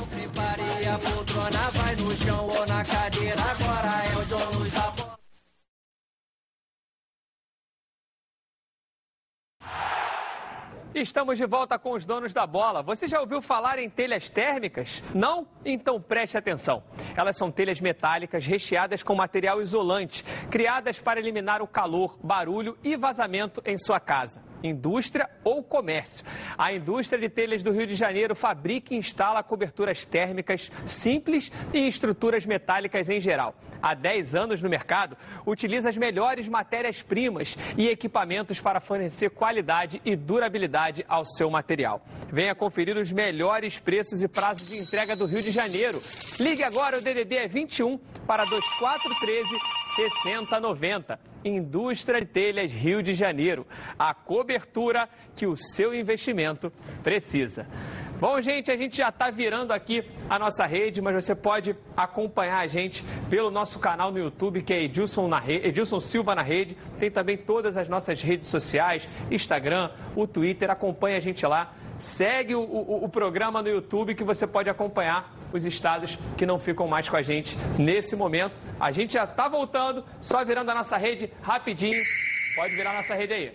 [10.94, 12.82] Estamos de volta com os donos da bola.
[12.82, 15.02] Você já ouviu falar em telhas térmicas?
[15.14, 15.46] Não?
[15.64, 16.82] Então preste atenção.
[17.16, 22.94] Elas são telhas metálicas recheadas com material isolante, criadas para eliminar o calor, barulho e
[22.94, 26.24] vazamento em sua casa indústria ou comércio.
[26.56, 31.86] A indústria de telhas do Rio de Janeiro fabrica e instala coberturas térmicas simples e
[31.86, 33.54] estruturas metálicas em geral.
[33.82, 40.14] Há 10 anos no mercado, utiliza as melhores matérias-primas e equipamentos para fornecer qualidade e
[40.14, 42.00] durabilidade ao seu material.
[42.32, 46.00] Venha conferir os melhores preços e prazos de entrega do Rio de Janeiro.
[46.38, 49.50] Ligue agora, o DDD é 21 para 2413
[49.96, 51.18] 6090.
[51.44, 53.66] Indústria de Telhas Rio de Janeiro.
[53.98, 54.51] A cobertura
[55.34, 56.72] que o seu investimento
[57.02, 57.66] precisa.
[58.22, 62.60] Bom, gente, a gente já está virando aqui a nossa rede, mas você pode acompanhar
[62.60, 66.42] a gente pelo nosso canal no YouTube, que é Edilson, na rede, Edilson Silva na
[66.42, 66.76] Rede.
[67.00, 70.70] Tem também todas as nossas redes sociais, Instagram, o Twitter.
[70.70, 71.74] Acompanhe a gente lá.
[71.98, 76.60] Segue o, o, o, programa no YouTube que você pode acompanhar os estados que não
[76.60, 78.60] ficam mais com a gente nesse momento.
[78.78, 82.00] A gente já está voltando, só virando a nossa rede rapidinho.
[82.54, 83.52] Pode virar a nossa rede aí.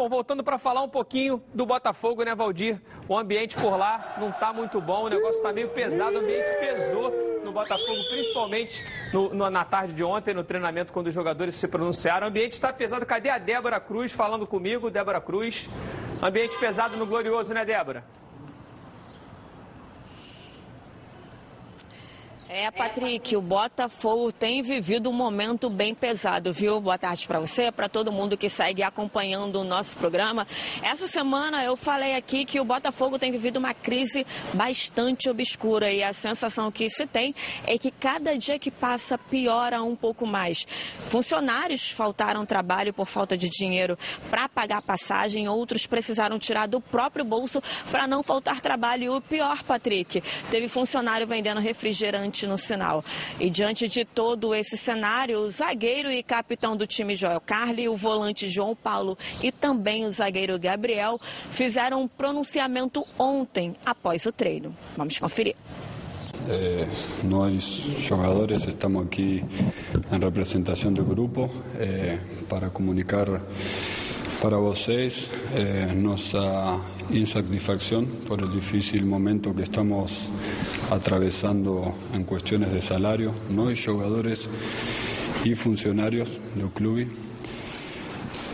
[0.00, 2.80] Bom, voltando para falar um pouquinho do Botafogo, né, Valdir?
[3.06, 6.50] O ambiente por lá não está muito bom, o negócio está meio pesado, o ambiente
[6.58, 7.12] pesou
[7.44, 8.82] no Botafogo, principalmente
[9.12, 12.28] no, na tarde de ontem, no treinamento, quando os jogadores se pronunciaram.
[12.28, 13.04] O ambiente está pesado.
[13.04, 14.90] Cadê a Débora Cruz falando comigo?
[14.90, 15.68] Débora Cruz.
[16.22, 18.04] Ambiente pesado no Glorioso, né, Débora?
[22.52, 26.80] É, Patrick, o Botafogo tem vivido um momento bem pesado, viu?
[26.80, 30.48] Boa tarde para você, para todo mundo que segue acompanhando o nosso programa.
[30.82, 36.02] Essa semana eu falei aqui que o Botafogo tem vivido uma crise bastante obscura e
[36.02, 37.36] a sensação que se tem
[37.68, 40.66] é que cada dia que passa piora um pouco mais.
[41.06, 43.96] Funcionários faltaram trabalho por falta de dinheiro
[44.28, 49.04] para pagar passagem, outros precisaram tirar do próprio bolso para não faltar trabalho.
[49.04, 50.20] E o pior, Patrick,
[50.50, 53.04] teve funcionário vendendo refrigerante no sinal.
[53.38, 57.96] E diante de todo esse cenário, o zagueiro e capitão do time Joel Carli, o
[57.96, 61.20] volante João Paulo e também o zagueiro Gabriel
[61.50, 64.74] fizeram um pronunciamento ontem após o treino.
[64.96, 65.56] Vamos conferir.
[66.48, 66.86] Eh,
[67.24, 67.62] nós,
[67.98, 69.44] jogadores, estamos aqui
[70.12, 72.18] em representação do grupo eh,
[72.48, 73.26] para comunicar
[74.40, 76.80] para vocês eh, nossa
[77.10, 80.28] insatisfacción por el difícil momento que estamos
[80.90, 84.48] atravesando en cuestiones de salario, no hay jugadores
[85.44, 87.06] y funcionarios del club.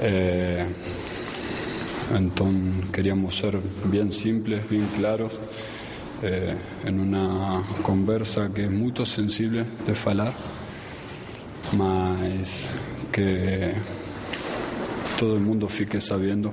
[0.01, 0.67] Eh,
[2.17, 5.33] entonces queríamos ser bien simples, bien claros,
[6.23, 10.33] eh, en una conversa que es muy sensible de hablar,
[11.77, 12.73] mas
[13.13, 13.73] que
[15.17, 16.53] todo el mundo fique sabiendo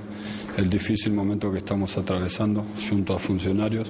[0.57, 3.87] el difícil momento que estamos atravesando junto a funcionarios.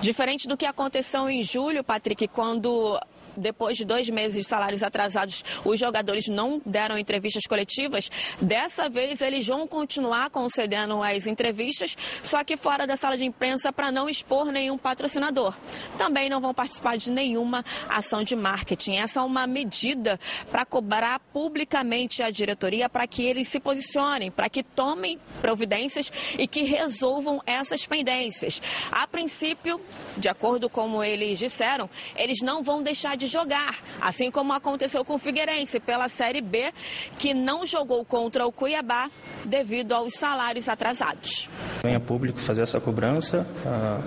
[0.00, 2.98] Diferente do que aconteceu em julho, Patrick, quando
[3.40, 8.10] depois de dois meses de salários atrasados, os jogadores não deram entrevistas coletivas.
[8.40, 13.72] Dessa vez, eles vão continuar concedendo as entrevistas, só que fora da sala de imprensa
[13.72, 15.56] para não expor nenhum patrocinador.
[15.96, 18.96] Também não vão participar de nenhuma ação de marketing.
[18.96, 20.18] Essa é uma medida
[20.50, 26.46] para cobrar publicamente a diretoria para que eles se posicionem, para que tomem providências e
[26.46, 28.60] que resolvam essas pendências.
[28.90, 29.80] A princípio,
[30.16, 35.14] de acordo com eles disseram, eles não vão deixar de jogar, assim como aconteceu com
[35.14, 36.72] o Figueirense pela Série B,
[37.18, 39.08] que não jogou contra o Cuiabá
[39.44, 41.48] devido aos salários atrasados.
[41.82, 44.00] Venha público fazer essa cobrança, ah,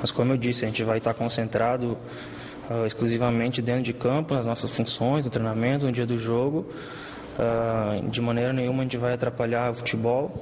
[0.00, 1.96] mas como eu disse, a gente vai estar concentrado
[2.68, 6.66] ah, exclusivamente dentro de campo, nas nossas funções, no treinamento, no dia do jogo.
[7.38, 10.32] Ah, de maneira nenhuma a gente vai atrapalhar o futebol,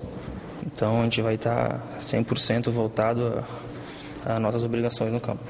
[0.66, 3.44] então a gente vai estar 100% voltado
[4.24, 5.42] às nossas obrigações no campo.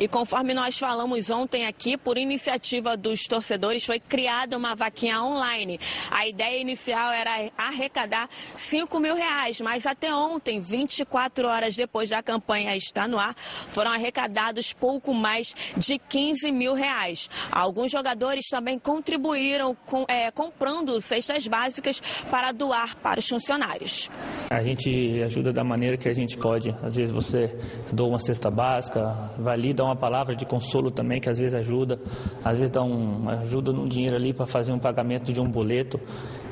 [0.00, 5.78] E conforme nós falamos ontem aqui, por iniciativa dos torcedores, foi criada uma vaquinha online.
[6.10, 12.22] A ideia inicial era arrecadar 5 mil reais, mas até ontem, 24 horas depois da
[12.22, 17.30] campanha estar no ar, foram arrecadados pouco mais de 15 mil reais.
[17.50, 24.10] Alguns jogadores também contribuíram com, é, comprando cestas básicas para doar para os funcionários.
[24.50, 26.70] A gente ajuda da maneira que a gente pode.
[26.82, 27.56] Às vezes você
[27.92, 31.54] doa uma cesta básica, vai ali, dá uma palavra de consolo também, que às vezes
[31.54, 31.98] ajuda,
[32.44, 36.00] às vezes dá um, ajuda num dinheiro ali para fazer um pagamento de um boleto.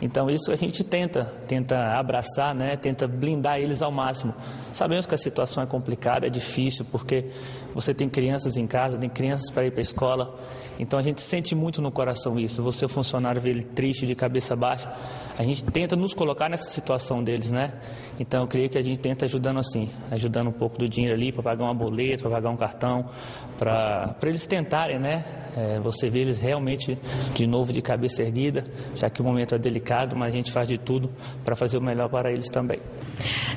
[0.01, 2.77] Então isso a gente tenta, tenta abraçar, né?
[2.77, 4.35] tenta blindar eles ao máximo.
[4.73, 7.27] Sabemos que a situação é complicada, é difícil, porque
[7.75, 10.39] você tem crianças em casa, tem crianças para ir para a escola.
[10.79, 12.63] Então a gente sente muito no coração isso.
[12.63, 14.93] Você, o funcionário, vê ele triste, de cabeça baixa.
[15.39, 17.73] A gente tenta nos colocar nessa situação deles, né?
[18.21, 21.33] Então eu creio que a gente tenta ajudando assim, ajudando um pouco do dinheiro ali
[21.33, 23.09] para pagar uma boleta, para pagar um cartão,
[23.59, 25.25] para eles tentarem, né?
[25.57, 26.99] É, você vê eles realmente
[27.35, 28.65] de novo de cabeça erguida,
[28.95, 31.11] já que o momento é delicado, mas a gente faz de tudo
[31.45, 32.81] para fazer o melhor para eles também.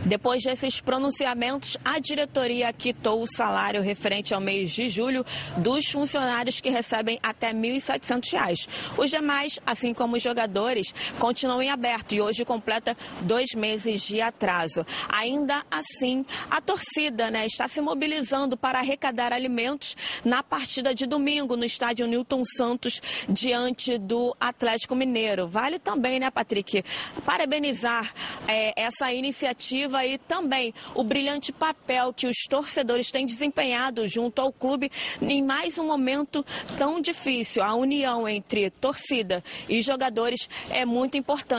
[0.06, 5.26] Depois desses pronunciamentos, a diretoria quitou o salário referente ao mês de julho
[5.58, 8.68] dos funcionários que recebem até R$ 1.700.
[8.98, 14.22] Os demais, assim como os jogadores, continuam em aberto e hoje completa dois meses de
[14.22, 14.86] atraso.
[15.09, 21.57] Ainda assim, a torcida né, está se mobilizando para arrecadar alimentos na partida de domingo
[21.57, 25.47] no estádio Newton Santos, diante do Atlético Mineiro.
[25.47, 26.84] Vale também, né, Patrick,
[27.26, 28.13] parabenizar
[28.47, 34.51] é, essa iniciativa e também o brilhante papel que os torcedores têm desempenhado junto ao
[34.51, 34.91] clube
[35.22, 36.45] em mais um momento
[36.78, 37.63] tão difícil.
[37.63, 41.55] A união entre torcida e jogadores é muito importante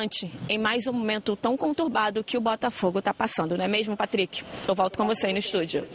[0.49, 4.43] em mais um momento tão conturbado que o Botafogo está passando, não é mesmo, Patrick?
[4.67, 5.87] Eu volto com você aí no estúdio.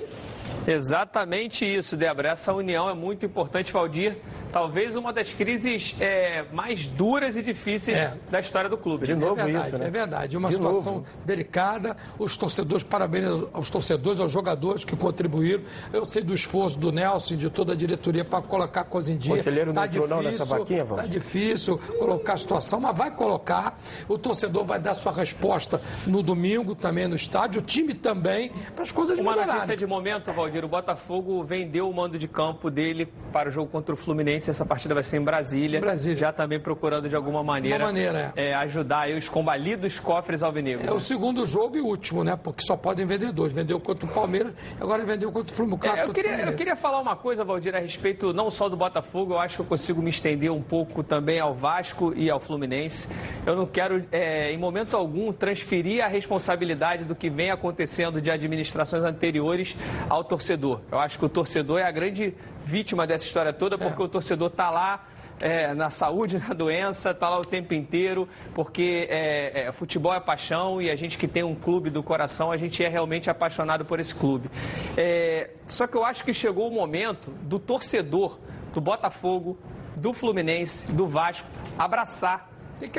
[0.67, 2.29] Exatamente isso, Débora.
[2.29, 4.17] Essa união é muito importante, Valdir.
[4.51, 8.13] Talvez uma das crises é, mais duras e difíceis É.
[8.29, 9.09] da história do clube.
[9.09, 11.05] é verdade, É verdade, uma De situação novo.
[11.25, 11.95] delicada.
[12.19, 15.63] Os torcedores, parabéns aos torcedores, aos jogadores que contribuíram.
[15.93, 19.11] Eu sei do esforço do Nelson e de toda a diretoria para colocar a coisa
[19.11, 19.35] em dia.
[19.35, 21.11] Conselheiro não Tá entrou não nessa vaquinha, Tá Valdir?
[21.11, 23.79] difícil colocar a situação, mas vai colocar.
[24.09, 28.83] O torcedor vai dar sua resposta no domingo também no estádio, o time também, para
[28.83, 29.53] as coisas Uma melhorarem.
[29.55, 30.65] notícia de momento, Valdir.
[30.65, 34.40] O Botafogo vendeu o mando de campo dele para o jogo contra o Fluminense.
[34.49, 35.79] Essa partida vai ser em Brasília.
[35.79, 36.17] Brasília.
[36.17, 40.87] Já também procurando de alguma maneira, Uma maneira, é, ajudar aí os combalidos cofres alvinegros.
[40.87, 42.37] É o segundo jogo e último, né?
[42.41, 43.53] Porque só podem vender dois.
[43.53, 46.01] Vendeu contra o Palmeiras, agora vendeu contra o Fluminense.
[46.01, 49.33] É, eu, queria, eu queria falar uma coisa, Valdir, a respeito não só do Botafogo,
[49.33, 53.07] eu acho que eu consigo me estender um pouco também ao Vasco e ao Fluminense.
[53.45, 58.29] Eu não quero, é, em momento algum, transferir a responsabilidade do que vem acontecendo de
[58.29, 59.75] administrações anteriores
[60.09, 60.81] ao torcedor.
[60.91, 62.33] Eu acho que o torcedor é a grande
[62.63, 65.05] vítima dessa história toda, porque o torcedor está lá.
[65.41, 70.19] é, na saúde, na doença, está lá o tempo inteiro, porque é, é, futebol é
[70.19, 73.83] paixão e a gente que tem um clube do coração, a gente é realmente apaixonado
[73.83, 74.49] por esse clube.
[74.95, 78.37] É, só que eu acho que chegou o momento do torcedor
[78.73, 79.57] do Botafogo,
[79.97, 81.47] do Fluminense, do Vasco,
[81.77, 82.49] abraçar,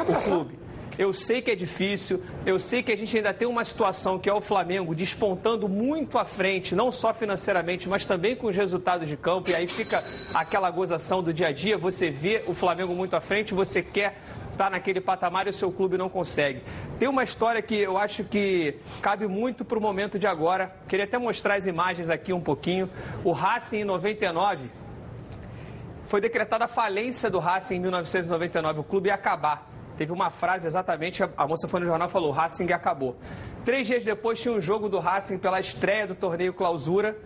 [0.02, 0.32] abraçar.
[0.32, 0.58] o clube.
[0.99, 4.28] Eu sei que é difícil, eu sei que a gente ainda tem uma situação que
[4.28, 9.09] é o Flamengo despontando muito à frente, não só financeiramente, mas também com os resultados
[9.09, 10.03] de campo, e aí fica
[10.34, 14.18] aquela gozação do dia a dia, você vê o Flamengo muito à frente, você quer
[14.51, 16.62] estar naquele patamar e o seu clube não consegue.
[16.99, 21.07] Tem uma história que eu acho que cabe muito para o momento de agora, queria
[21.07, 22.90] até mostrar as imagens aqui um pouquinho.
[23.24, 24.70] O Racing em 99,
[26.05, 29.72] foi decretada a falência do Racing em 1999, o clube ia acabar.
[29.97, 33.16] Teve uma frase exatamente, a- moça foi no jornal e falou, Racing acabou.
[33.64, 37.16] Três dias depois tinha um jogo do Racing pela estreia do torneio clausura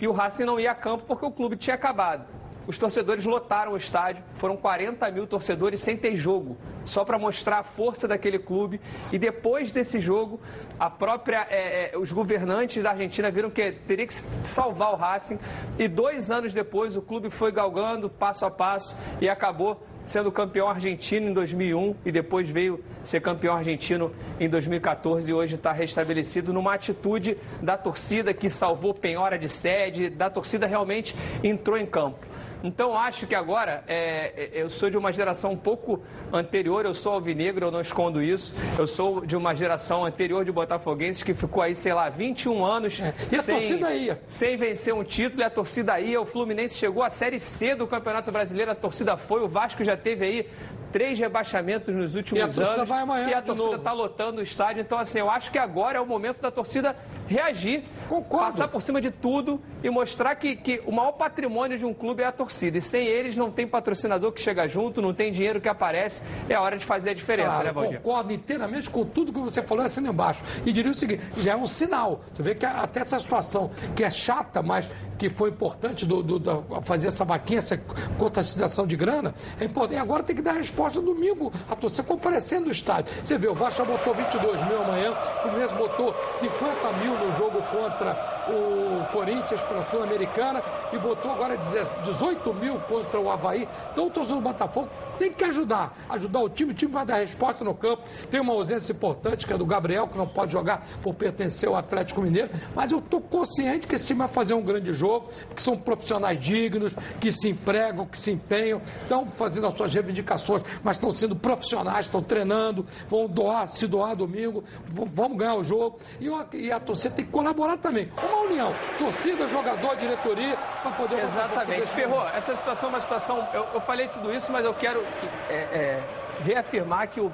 [0.00, 2.24] e o Racing não ia a campo porque o clube tinha acabado.
[2.64, 7.58] Os torcedores lotaram o estádio, foram 40 mil torcedores sem ter jogo, só para mostrar
[7.58, 8.80] a força daquele clube.
[9.12, 10.40] E depois desse jogo,
[10.78, 14.14] a própria, é, é, os governantes da Argentina viram que teria que
[14.46, 15.40] salvar o Racing.
[15.76, 20.68] E dois anos depois, o clube foi galgando passo a passo e acabou sendo campeão
[20.68, 26.52] argentino em 2001 e depois veio ser campeão argentino em 2014 e hoje está restabelecido
[26.52, 32.31] numa atitude da torcida que salvou penhora de sede, da torcida realmente entrou em campo.
[32.62, 36.02] Então acho que agora é, é, eu sou de uma geração um pouco
[36.32, 38.54] anterior, eu sou alvinegro, eu não escondo isso.
[38.78, 43.00] Eu sou de uma geração anterior de botafoguenses que ficou aí, sei lá, 21 anos
[43.00, 44.20] É, E a torcida ia.
[44.26, 46.20] sem vencer um título e a torcida ia.
[46.20, 49.42] O Fluminense chegou à Série C do Campeonato Brasileiro, a torcida foi.
[49.42, 50.48] O Vasco já teve aí
[50.92, 52.90] três rebaixamentos nos últimos E anos.
[52.90, 54.80] amanhã e a torcida está lotando o estádio.
[54.82, 56.94] Então, assim, eu acho que agora é o momento da torcida
[57.26, 57.84] reagir,
[58.30, 62.22] passar por cima de tudo e mostrar que, que o maior patrimônio de um clube
[62.22, 62.76] é a torcida.
[62.78, 66.22] E sem eles não tem patrocinador que chega junto, não tem dinheiro que aparece.
[66.48, 68.00] É a hora de fazer a diferença, Claro, né, Valdir?
[68.00, 70.42] concordo inteiramente com tudo que você falou assim embaixo.
[70.66, 72.20] E diria o seguinte, já é um sinal.
[72.34, 74.88] Tu vê que até essa situação, que é chata, mas
[75.18, 77.78] que foi importante do, do- da- fazer essa vaquinha, essa
[78.18, 79.96] contatização de grana, é importante.
[79.96, 83.12] E agora tem que dar resposta domingo, a torcida comparecendo no estádio.
[83.24, 87.62] Você vê, o Vasco botou 22 mil amanhã, o Fluminense botou 50 mil no jogo
[87.62, 90.62] contra o Corinthians pela Sul-Americana
[90.92, 93.68] e botou agora 18 mil contra o Havaí.
[93.92, 94.88] Então o torcedor do Botafogo
[95.18, 98.02] tem que ajudar, ajudar o time, o time vai dar resposta no campo.
[98.30, 101.76] Tem uma ausência importante que é do Gabriel, que não pode jogar por pertencer ao
[101.76, 105.62] Atlético Mineiro, mas eu estou consciente que esse time vai fazer um grande jogo, que
[105.62, 110.96] são profissionais dignos, que se empregam, que se empenham, estão fazendo as suas reivindicações, mas
[110.96, 115.98] estão sendo profissionais, estão treinando, vão doar, se doar domingo, vamos ganhar o jogo.
[116.20, 118.10] E, e a torcida tem que colaborar também.
[118.22, 121.24] Uma união, torcida, jogador, diretoria, para poder...
[121.24, 121.86] Exatamente.
[121.88, 123.48] Ferrou, essa situação é uma situação...
[123.52, 125.01] Eu, eu falei tudo isso, mas eu quero
[125.48, 126.02] é, é,
[126.44, 127.30] reafirmar que o,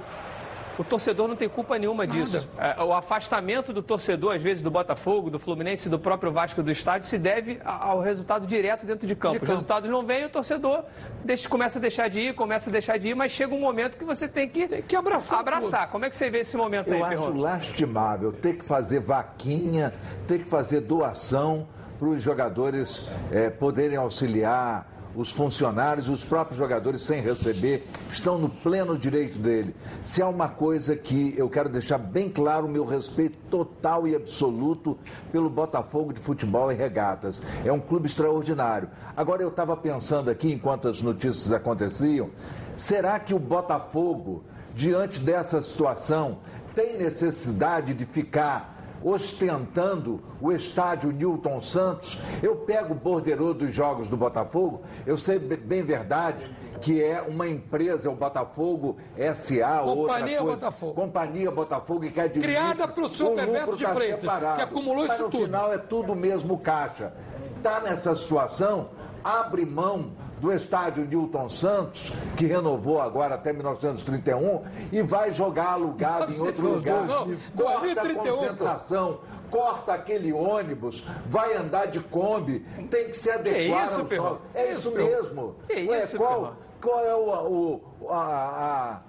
[0.79, 2.49] o torcedor não tem culpa nenhuma disso.
[2.57, 6.63] É, o afastamento do torcedor, às vezes, do Botafogo, do Fluminense e do próprio Vasco
[6.63, 9.35] do estádio se deve ao resultado direto dentro de campo.
[9.35, 9.53] De campo.
[9.53, 10.85] Os resultados não vêm, o torcedor
[11.25, 13.99] deixa, começa a deixar de ir, começa a deixar de ir, mas chega um momento
[13.99, 15.41] que você tem que, tem que abraçar.
[15.41, 15.91] abraçar.
[15.91, 17.41] Como é que você vê esse momento Eu aí, acho Perrone?
[17.41, 19.93] lastimável ter que fazer vaquinha,
[20.29, 21.67] ter que fazer doação
[21.99, 24.87] para os jogadores é, poderem auxiliar
[25.19, 29.75] os funcionários, os próprios jogadores sem receber, estão no pleno direito dele.
[30.05, 34.15] Se há uma coisa que eu quero deixar bem claro, o meu respeito total e
[34.15, 34.97] absoluto
[35.33, 37.43] pelo Botafogo de Futebol e Regatas.
[37.65, 38.89] É um clube extraordinário.
[39.17, 42.31] Agora eu estava pensando aqui, enquanto as notícias aconteciam,
[42.77, 46.39] será que o Botafogo, diante dessa situação,
[46.77, 52.19] tem necessidade de ficar ostentando o estádio Newton Santos.
[52.43, 57.49] Eu pego o borderô dos jogos do Botafogo, eu sei bem verdade que é uma
[57.49, 58.97] empresa, o Botafogo
[59.35, 60.43] SA, Companhia outra coisa.
[60.43, 60.95] Botafogo.
[60.95, 62.53] Companhia Botafogo e que administra.
[62.53, 64.57] Criada o Bebeto lucro de tá Freitas, separado.
[64.57, 65.45] que acumulou Mas isso no tudo.
[65.45, 67.13] final é tudo mesmo caixa.
[67.57, 68.91] Está nessa situação,
[69.25, 74.63] abre mão do estádio Newton Santos, que renovou agora até 1931,
[74.93, 77.05] e vai jogar alugado em outro lugar.
[77.07, 79.21] Não, Corta a 2031, concentração,
[79.51, 82.61] corta aquele ônibus, vai andar de Kombi,
[82.91, 85.55] tem que se adequar isso, aos novos- É isso mesmo.
[85.67, 86.57] Que Ué, isso, qual, Perrone?
[86.81, 89.01] qual é o, o- a,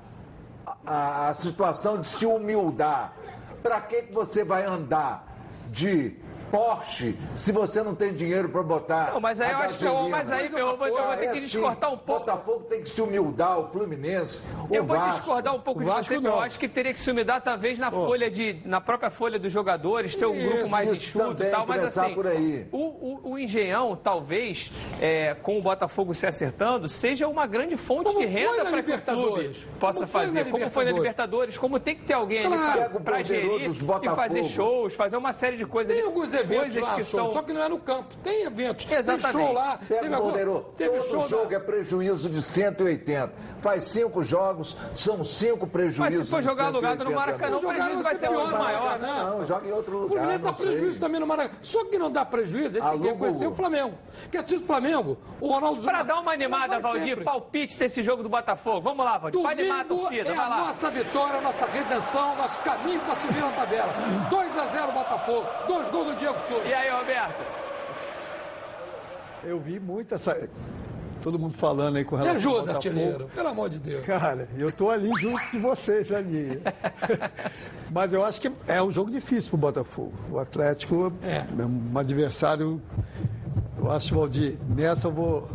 [0.65, 3.13] a- a- a situação de se humildar?
[3.61, 5.27] Para que, que você vai andar
[5.69, 6.15] de
[6.51, 9.11] Porsche se você não tem dinheiro para botar?
[9.13, 10.09] Não, mas aí a eu acho que- gasolina?
[10.17, 12.19] mas aí eu vou- eu vou ter que É, discordar um pouco.
[12.25, 15.17] Botafogo tem que se humildar, o Fluminense, o Eu vou Vasco.
[15.19, 16.41] discordar um pouco O de Vasco você, porque eu não.
[16.41, 20.15] acho que teria que se umidar talvez na folha de, na própria folha dos jogadores,
[20.15, 22.67] ter um Isso, grupo mais enxuto e tal, mas assim, por aí.
[22.71, 28.05] O, o, o Engenhão, talvez, é, com o Botafogo se acertando, seja uma grande fonte
[28.05, 29.67] Como de renda para que o clube Libertadores?
[29.79, 32.81] possa Como foi fazer, na como foi na Libertadores, como tem que ter alguém Claro.
[32.81, 35.93] ali o para gerir e fazer shows, fazer uma série de coisas.
[35.93, 38.15] Tem ali, alguns eventos coisas lá, que show, são só que não é no campo.
[38.23, 38.85] Tem eventos.
[38.89, 39.23] Exatamente.
[39.23, 39.77] Tem show lá.
[39.87, 40.59] Pega teve o agora- Borderô.
[40.77, 41.55] Teve Todo show jogo da...
[41.55, 43.31] é prejuízo de 180.
[43.61, 47.59] Faz cinco jogos, são cinco prejuízos Mas se for jogar alugado no 180 Maracanã, o
[47.75, 48.99] prejuízo vai ser muito maior.
[48.99, 50.15] Não, não, joga em outro O lugar.
[50.19, 50.65] Fluminense dá sei.
[50.67, 51.59] prejuízo também no Maracanã.
[51.61, 53.93] Só que não dá prejuízo, a gente tem que reconhecer o- o Flamengo.
[54.31, 57.23] Que é do Flamengo, o Ronaldo Para dar uma animada, Valdir, sempre.
[57.25, 58.81] palpite desse jogo do Botafogo.
[58.81, 60.57] Vamos lá, Valdir, para animar a torcida, é vai a lá.
[60.59, 63.93] nossa vitória, a nossa redenção, nosso caminho para subir na tabela.
[64.29, 66.67] 2 a 0 Botafogo, dois gols do Diego Souza.
[66.67, 67.41] E aí, Roberto?
[69.43, 70.49] Eu vi muito essa.
[71.21, 72.88] Todo mundo falando aí com Me relação ao ajuda, Botafogo.
[72.97, 74.05] artilheiro, pelo amor de Deus.
[74.05, 76.61] Cara, eu tô ali junto de vocês ali.
[77.91, 80.13] Mas eu acho que é um jogo difícil pro Botafogo.
[80.32, 81.43] O Atlético É.
[81.61, 82.82] um adversário.
[83.77, 85.49] Eu acho, Valdir, nessa eu vou,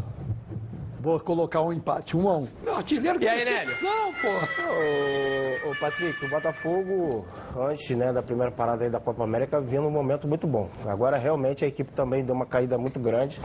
[1.04, 2.48] vou colocar um empate, um a um.
[2.62, 4.28] Meu artilheiro E com aí, decepção, pô.
[4.28, 7.26] Ô, ô, Patrick, o Botafogo,
[7.60, 10.70] antes né, da primeira parada aí da Copa América, vinha num momento muito bom.
[10.86, 13.38] Agora, realmente, a equipe também deu uma caída muito grande.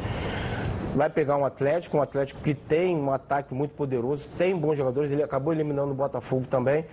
[0.95, 5.11] Vai pegar um Atlético, um Atlético que tem um ataque muito poderoso, tem bons jogadores,
[5.11, 6.85] ele acabou eliminando o Botafogo também.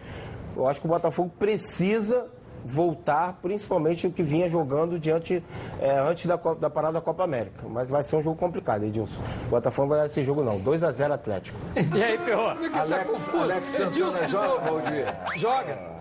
[0.56, 2.28] Eu acho que o Botafogo precisa
[2.66, 5.42] voltar, principalmente o que vinha jogando diante
[5.80, 7.66] é, antes da, da parada da Copa América.
[7.68, 9.20] Mas vai ser um jogo complicado, Edilson.
[9.46, 10.58] O Botafogo vai dar esse jogo não.
[10.60, 11.58] 2 a 0 Atlético.
[11.96, 12.52] E aí, Ferrou?
[12.54, 13.34] Como é tá Alex?
[13.34, 14.70] Alex Santana Edilson joga, joga.
[14.70, 15.14] Valdir?
[15.36, 15.95] Joga.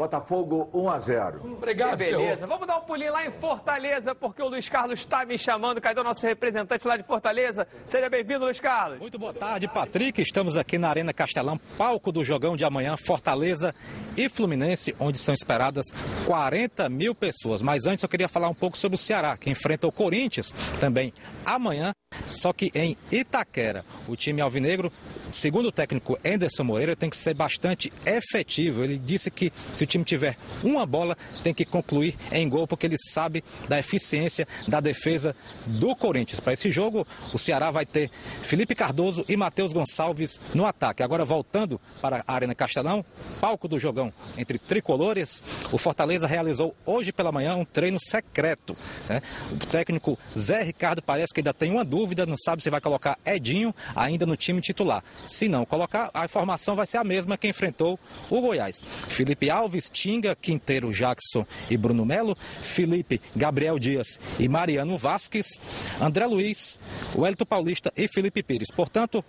[0.00, 1.40] Botafogo 1 a 0.
[1.58, 5.36] Obrigado, Beleza, vamos dar um pulinho lá em Fortaleza, porque o Luiz Carlos está me
[5.36, 5.78] chamando.
[5.78, 7.68] Cadê o nosso representante lá de Fortaleza?
[7.84, 8.98] Seja bem-vindo, Luiz Carlos.
[8.98, 10.22] Muito boa tarde, Patrick.
[10.22, 13.74] Estamos aqui na Arena Castelão, palco do jogão de amanhã, Fortaleza
[14.16, 15.84] e Fluminense, onde são esperadas
[16.24, 17.60] 40 mil pessoas.
[17.60, 21.12] Mas antes eu queria falar um pouco sobre o Ceará, que enfrenta o Corinthians também
[21.44, 21.92] amanhã,
[22.32, 23.84] só que em Itaquera.
[24.08, 24.90] O time alvinegro,
[25.30, 28.82] segundo o técnico Anderson Moreira, tem que ser bastante efetivo.
[28.82, 32.86] Ele disse que se o time tiver uma bola, tem que concluir em gol, porque
[32.86, 35.34] ele sabe da eficiência da defesa
[35.66, 36.40] do Corinthians.
[36.40, 38.10] Para esse jogo, o Ceará vai ter
[38.42, 41.02] Felipe Cardoso e Matheus Gonçalves no ataque.
[41.02, 43.04] Agora, voltando para a Arena Castelão,
[43.40, 48.76] palco do jogão entre tricolores, o Fortaleza realizou hoje pela manhã um treino secreto.
[49.08, 49.20] né?
[49.50, 53.18] O técnico Zé Ricardo parece que ainda tem uma dúvida, não sabe se vai colocar
[53.24, 55.02] Edinho ainda no time titular.
[55.26, 57.98] Se não colocar, a informação vai ser a mesma que enfrentou
[58.30, 58.80] o Goiás.
[59.08, 65.58] Felipe Alves, Tinga, Quinteiro, Jackson e Bruno Melo, Felipe, Gabriel Dias e Mariano Vasques,
[66.00, 66.78] André Luiz,
[67.14, 68.70] Wellington Paulista e Felipe Pires.
[68.74, 69.24] Portanto,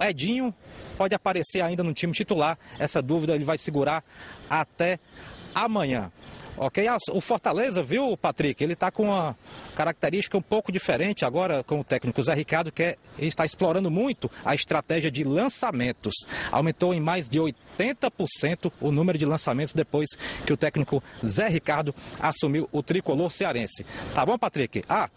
[0.00, 0.54] Edinho
[0.96, 2.58] pode aparecer ainda no time titular.
[2.78, 4.04] Essa dúvida ele vai segurar
[4.48, 4.98] até
[5.54, 6.10] amanhã.
[6.56, 6.84] Ok?
[7.10, 8.62] O Fortaleza, viu, Patrick?
[8.62, 9.34] Ele está com uma
[9.74, 14.30] característica um pouco diferente agora com o técnico Zé Ricardo, que é, está explorando muito
[14.44, 16.14] a estratégia de lançamentos.
[16.50, 20.10] Aumentou em mais de 80% o número de lançamentos depois
[20.46, 23.84] que o técnico Zé Ricardo assumiu o tricolor cearense.
[24.14, 24.84] Tá bom, Patrick?
[24.88, 25.08] Ah,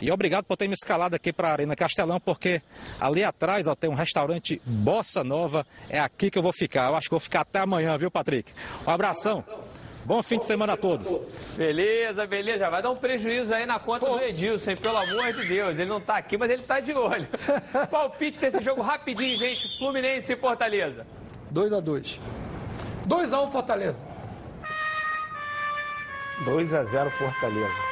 [0.00, 2.62] e obrigado por ter me escalado aqui para a Arena Castelão, porque
[3.00, 5.66] ali atrás ó, tem um restaurante Bossa Nova.
[5.88, 6.88] É aqui que eu vou ficar.
[6.90, 8.52] Eu acho que vou ficar até amanhã, viu, Patrick?
[8.86, 9.44] Um abração.
[10.06, 11.20] Bom fim de semana a todos.
[11.56, 12.58] Beleza, beleza.
[12.58, 14.76] Já vai dar um prejuízo aí na conta do Edilson, hein?
[14.76, 15.76] Pelo amor de Deus.
[15.76, 17.26] Ele não tá aqui, mas ele tá de olho.
[17.90, 19.76] Palpite desse jogo rapidinho, gente.
[19.78, 21.04] Fluminense e Fortaleza.
[21.50, 22.20] 2 a 2
[23.08, 24.04] 2x1 Fortaleza.
[26.44, 27.82] 2 a 0 Fortaleza.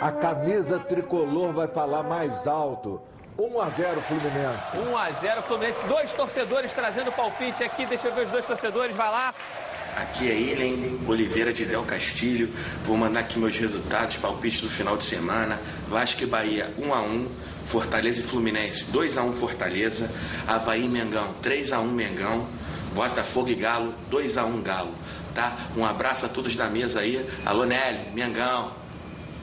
[0.00, 3.02] A camisa tricolor vai falar mais alto.
[3.38, 4.78] 1 a 0 Fluminense.
[4.90, 5.86] 1 a 0 Fluminense.
[5.86, 7.84] Dois torcedores trazendo palpite aqui.
[7.84, 8.96] Deixa eu ver os dois torcedores.
[8.96, 9.34] Vai lá.
[9.96, 10.98] Aqui é hein?
[11.06, 12.50] Oliveira de Del Castilho.
[12.82, 15.60] Vou mandar aqui meus resultados, palpite do final de semana.
[15.88, 17.28] Vasco e Bahia 1 a 1
[17.64, 20.10] Fortaleza e Fluminense 2 a 1 Fortaleza.
[20.48, 22.48] Havaí e Mengão 3 a 1 Mengão.
[22.92, 24.94] Botafogo e Galo 2 a 1 Galo.
[25.32, 25.56] Tá?
[25.76, 27.24] Um abraço a todos da mesa aí.
[27.46, 28.72] Alô, Nelly, Mengão.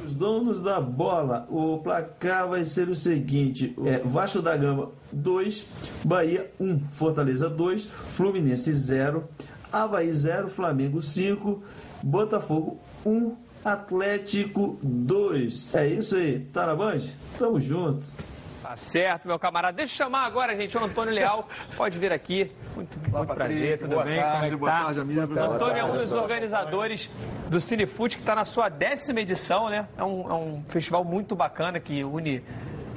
[0.04, 5.64] Os donos da bola, o placar vai ser o seguinte: é, Vasco da Gama 2,
[6.04, 9.30] Bahia 1, Fortaleza 2, Fluminense 0,
[9.72, 11.64] Havaí 0, Flamengo 5,
[12.04, 15.76] Botafogo 1, Atlético 2.
[15.76, 17.02] É isso aí, tá na Band?
[17.38, 18.04] Tamo junto.
[18.62, 19.76] Tá certo, meu camarada.
[19.76, 21.48] Deixa eu chamar agora, gente, o Antônio Leal.
[21.76, 22.50] Pode vir aqui.
[22.76, 24.16] Muito, muito prazer, tudo boa bem?
[24.16, 24.84] tarde, Como é boa tá?
[24.84, 25.34] tarde, amigo.
[25.34, 27.10] O Antônio é um dos organizadores
[27.50, 29.88] do Cinefoot, que está na sua décima edição, né?
[29.98, 32.42] É um, é um festival muito bacana que une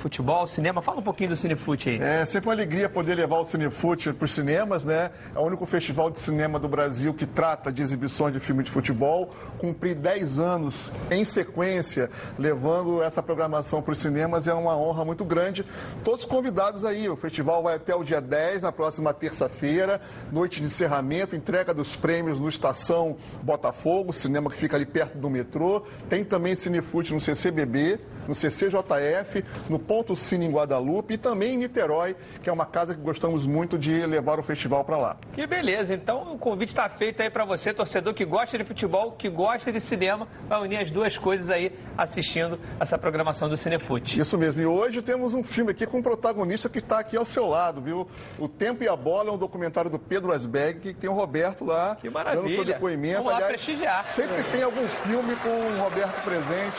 [0.05, 0.82] futebol, cinema.
[0.82, 1.98] Fala um pouquinho do Cinefoot aí.
[1.98, 5.10] É sempre uma alegria poder levar o Cinefute para os cinemas, né?
[5.35, 8.70] É o único festival de cinema do Brasil que trata de exibições de filme de
[8.70, 9.31] futebol.
[9.56, 15.24] Cumprir 10 anos em sequência, levando essa programação para os cinemas é uma honra muito
[15.24, 15.64] grande.
[16.05, 17.09] Todos convidados aí.
[17.09, 21.97] O festival vai até o dia 10, na próxima terça-feira, noite de encerramento, entrega dos
[21.97, 25.82] prêmios no Estação Botafogo, cinema que fica ali perto do metrô.
[26.10, 27.98] Tem também Cinefute no CCBB,
[28.28, 29.78] no CCJF, no
[30.16, 34.04] Cine em Guadalupe e também em Niterói, que é uma casa que gostamos muito de
[34.06, 35.16] levar o festival para lá.
[35.32, 35.94] Que beleza.
[35.94, 39.70] Então o convite está feito aí para você, torcedor que gosta de futebol, que gosta
[39.70, 44.18] de cinema, vai unir as duas coisas aí assistindo essa programação do Cinefoot.
[44.18, 44.60] Isso mesmo.
[44.60, 47.80] E hoje temos um filme aqui com um protagonista que está aqui ao seu lado,
[47.80, 48.08] viu?
[48.38, 51.64] O Tempo e a Bola é um documentário do Pedro Asbeg, que tem o Roberto
[51.64, 52.42] lá Que maravilha.
[52.42, 53.16] dando seu depoimento.
[53.18, 54.04] Vamos lá Aliás, prestigiar.
[54.04, 56.76] Sempre tem algum filme com o Roberto presente.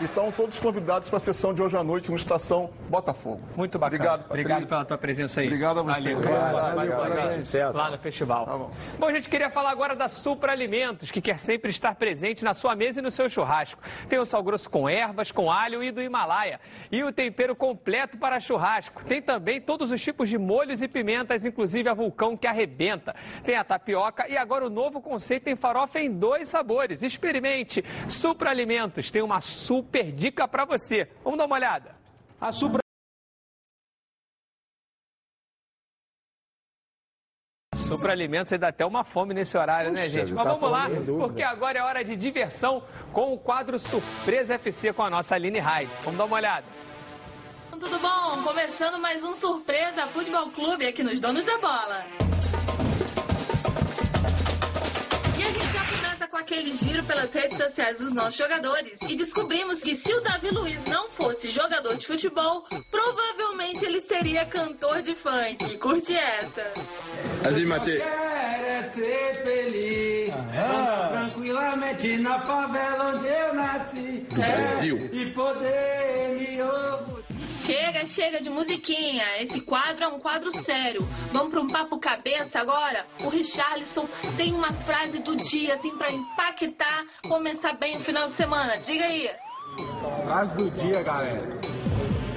[0.00, 2.57] Então, todos convidados para a sessão de hoje à noite no Estação
[2.88, 3.40] Botafogo.
[3.56, 3.96] Muito bacana.
[3.96, 4.24] Obrigado.
[4.30, 5.46] Obrigado pela tua presença aí.
[5.46, 6.14] Obrigado a você.
[6.14, 6.18] Valeu.
[6.18, 6.52] Obrigado.
[6.52, 7.16] Mais Valeu, uma vez.
[7.52, 7.74] parabéns.
[7.74, 8.46] Lá no festival.
[8.46, 8.70] Tá bom.
[8.98, 12.54] Bom, a gente queria falar agora da Supra Alimentos, que quer sempre estar presente na
[12.54, 13.80] sua mesa e no seu churrasco.
[14.08, 16.60] Tem o sal grosso com ervas, com alho e do Himalaia.
[16.90, 19.04] E o tempero completo para churrasco.
[19.04, 23.14] Tem também todos os tipos de molhos e pimentas, inclusive a vulcão que arrebenta.
[23.44, 27.02] Tem a tapioca e agora o novo conceito tem farofa em dois sabores.
[27.02, 27.84] Experimente.
[28.08, 31.08] Supra Alimentos tem uma super dica para você.
[31.22, 31.96] Vamos dar uma olhada.
[32.40, 32.78] A Supra
[37.74, 40.32] Supra Alimentos, você dá até uma fome nesse horário, né, gente?
[40.32, 40.88] Mas tá vamos lá,
[41.18, 42.82] porque agora é hora de diversão
[43.12, 45.86] com o quadro Surpresa FC com a nossa Aline Rai.
[46.04, 46.66] Vamos dar uma olhada.
[47.70, 48.42] Tudo bom?
[48.44, 52.04] Começando mais um Surpresa Futebol Clube aqui nos Donos da Bola.
[56.58, 60.82] Aquele giro pelas redes sociais dos nossos jogadores e descobrimos que se o Davi Luiz
[60.86, 65.78] não fosse jogador de futebol, provavelmente ele seria cantor de funk.
[65.78, 66.72] Curte essa.
[67.48, 67.98] Assim, Matei.
[67.98, 74.26] Quero é ser feliz, andar tranquilamente na favela onde eu nasci.
[74.28, 75.10] Do É, Brasil.
[75.12, 77.17] E poder me orgulhar.
[77.68, 79.42] Chega, chega de musiquinha.
[79.42, 81.06] Esse quadro é um quadro sério.
[81.30, 83.04] Vamos para um papo cabeça agora?
[83.22, 84.08] O Richarlison
[84.38, 88.78] tem uma frase do dia, assim, para impactar, começar bem o final de semana.
[88.78, 89.30] Diga aí.
[90.24, 91.46] Frase do dia, galera.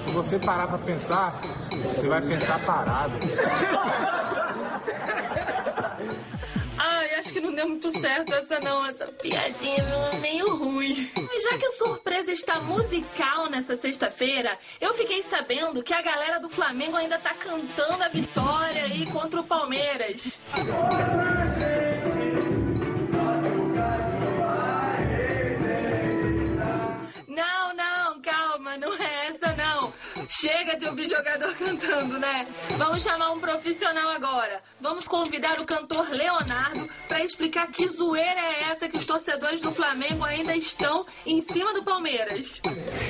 [0.05, 1.33] Se você parar pra pensar,
[1.71, 3.13] você vai pensar parado.
[7.21, 9.85] Acho que não deu muito certo essa não, essa piadinha
[10.19, 11.07] meio ruim.
[11.15, 16.39] Mas já que a surpresa está musical nessa sexta-feira, eu fiquei sabendo que a galera
[16.39, 20.41] do Flamengo ainda tá cantando a vitória aí contra o Palmeiras.
[30.41, 32.47] Chega de ouvir jogador cantando, né?
[32.75, 34.59] Vamos chamar um profissional agora.
[34.79, 39.71] Vamos convidar o cantor Leonardo para explicar que zoeira é essa que os torcedores do
[39.71, 42.59] Flamengo ainda estão em cima do Palmeiras.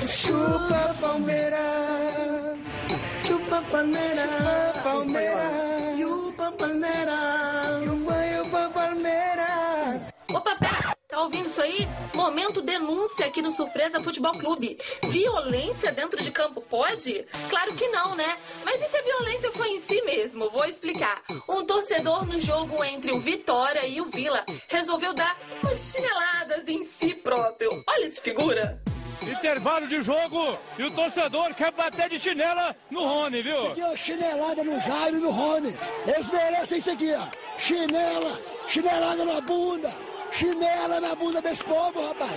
[0.06, 2.82] Chupa Palmeiras,
[3.24, 10.12] chupa Palmeiras, Palmeiras, chupa Palmeiras, chupa Palmeiras.
[10.34, 10.81] Opa, pera!
[11.12, 11.86] Tá ouvindo isso aí?
[12.14, 14.78] Momento denúncia aqui no Surpresa Futebol Clube.
[15.10, 17.26] Violência dentro de campo pode?
[17.50, 18.38] Claro que não, né?
[18.64, 20.48] Mas e se a violência foi em si mesmo?
[20.48, 21.20] Vou explicar.
[21.46, 26.82] Um torcedor no jogo entre o Vitória e o Vila resolveu dar umas chineladas em
[26.82, 27.84] si próprio.
[27.86, 28.80] Olha esse figura.
[29.20, 33.66] Intervalo de jogo e o torcedor quer bater de chinela no Rony, viu?
[33.66, 35.76] Aqui, ó, chinelada no Jairo e no Rony.
[36.06, 37.26] Eles merecem isso aqui, ó.
[37.58, 39.92] Chinela, chinelada na bunda,
[40.32, 42.32] chinela na bunda desse povo, rapaz.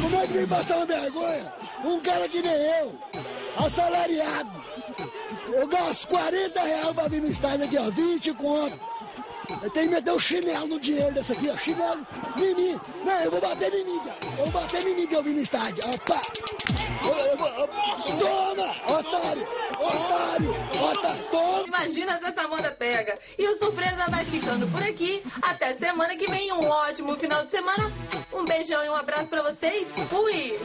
[0.00, 1.52] Como é que vem passar vergonha?
[1.84, 2.98] Um cara que nem eu,
[3.56, 4.64] assalariado.
[5.46, 8.87] Eu gasto 40 reais pra vir no estádio aqui, ó, 20 conto.
[9.62, 11.56] Eu tenho que meter o chinelo no dinheiro desse aqui, ó.
[11.56, 12.06] Chinelo
[12.36, 12.80] mim.
[13.04, 14.16] Não, eu vou bater em cara.
[14.38, 15.84] Eu vou bater em que eu vim no estádio.
[15.90, 16.22] Opa!
[17.04, 19.48] Eu, eu eu- toma, otário!
[19.80, 20.50] Otário!
[20.90, 21.24] Otário!
[21.30, 21.66] Toma!
[21.66, 23.18] Imagina se essa moda pega.
[23.38, 25.22] E o Surpresa vai ficando por aqui.
[25.42, 26.52] Até semana que vem.
[26.52, 27.90] Um ótimo final de semana.
[28.32, 29.88] Um beijão e um abraço pra vocês.
[30.08, 30.58] Fui!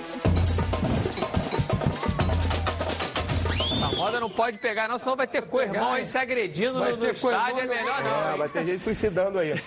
[3.84, 6.98] A moda não pode pegar, não, senão vai ter co-irmão aí se agredindo Vai no,
[6.98, 7.60] no estádio.
[7.60, 8.34] É melhor não.
[8.34, 9.54] É, vai ter gente suicidando aí.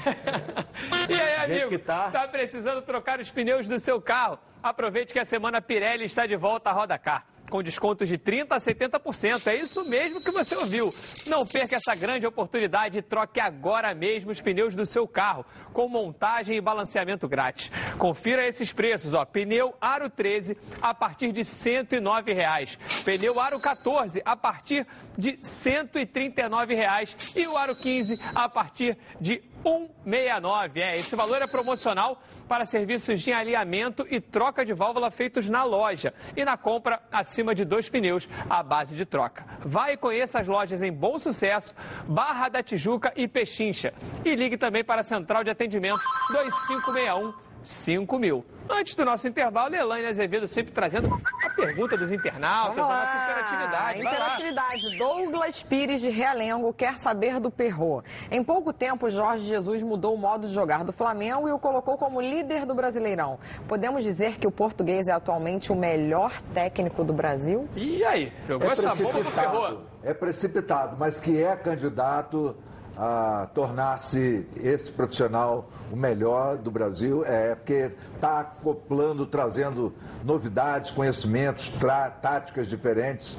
[1.09, 2.11] E aí, amigo, que tá.
[2.11, 4.39] tá precisando trocar os pneus do seu carro?
[4.63, 7.25] Aproveite que a semana Pirelli está de volta à Roda Car.
[7.51, 9.47] Com descontos de 30% a 70%.
[9.47, 10.93] É isso mesmo que você ouviu.
[11.27, 15.89] Não perca essa grande oportunidade e troque agora mesmo os pneus do seu carro, com
[15.89, 17.71] montagem e balanceamento grátis.
[17.99, 19.25] Confira esses preços, ó.
[19.25, 22.79] Pneu Aro 13 a partir de 109 reais.
[23.05, 24.87] Pneu Aro 14 a partir
[25.17, 27.17] de 139 reais.
[27.37, 30.81] E o Aro 15 a partir de 169.
[30.81, 35.65] É, esse valor é promocional para serviços de alinhamento e troca de válvula feitos na
[35.65, 39.45] loja e na compra acima de dois pneus à base de troca.
[39.61, 41.75] Vai e conheça as lojas em Bom Sucesso,
[42.07, 43.93] Barra da Tijuca e Pechincha.
[44.25, 48.45] E ligue também para a central de atendimento 2561 5000.
[48.69, 51.09] Antes do nosso intervalo, Elaine Azevedo sempre trazendo
[51.45, 54.01] a pergunta dos internautas, Vamos a nossa interatividade.
[54.01, 54.99] Interatividade.
[54.99, 58.03] Douglas Pires de Realengo quer saber do Perro.
[58.31, 61.97] Em pouco tempo, Jorge Jesus mudou o modo de jogar do Flamengo e o colocou
[61.97, 63.39] como líder do Brasileirão.
[63.69, 67.69] Podemos dizer que o português é atualmente o melhor técnico do Brasil?
[67.77, 68.33] E aí?
[68.49, 69.31] Jogou é essa bomba Ferrou?
[69.33, 72.57] precipitado, é precipitado, mas que é candidato
[72.97, 79.95] a tornar-se esse profissional o melhor do Brasil, é porque está acoplando, trazendo
[80.25, 81.71] novidades, conhecimentos,
[82.23, 83.39] táticas diferentes.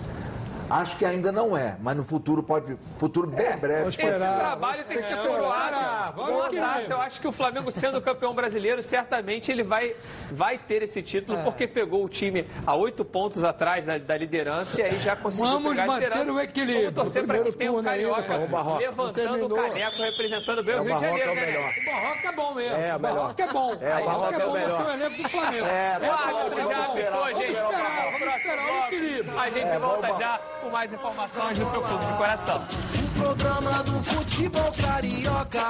[0.69, 3.89] Acho que ainda não é, mas no futuro pode, futuro bem breve.
[3.89, 6.15] Esse trabalho tem que ser coroado.
[6.15, 9.95] Vamos lá, Eu acho que o Flamengo, sendo campeão brasileiro, certamente ele vai,
[10.31, 11.43] vai ter esse título, É.
[11.43, 15.51] porque pegou o time a oito pontos atrás da, da liderança e aí já conseguiu
[15.51, 16.31] Vamos pegar a manter liderança.
[16.33, 16.91] o equilíbrio.
[16.91, 18.37] Vamos torcer para que tenha o ainda, Carioca.
[18.39, 18.79] O Barroca.
[18.79, 21.29] levantando o caneco, representando bem É, o o Rio de Barroca Janeiro.
[21.29, 21.45] é o né?
[21.45, 21.69] melhor.
[21.69, 22.75] O Barroca é bom mesmo.
[22.77, 23.71] É, o Barroca é bom.
[23.81, 24.77] É, o Barroca é o bom, mas melhor.
[24.77, 25.65] tem o elenco do Flamengo.
[25.67, 27.51] É, o árbitro vamos já esperar, apitou, vamos gente.
[27.53, 29.39] esperar o Esperar, vamos esperar o equilíbrio.
[29.39, 32.61] A gente É, volta já com mais informações do seu clube de coração.
[32.61, 35.63] O programa do futebol carioca.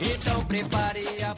[0.00, 1.34] Então prepare a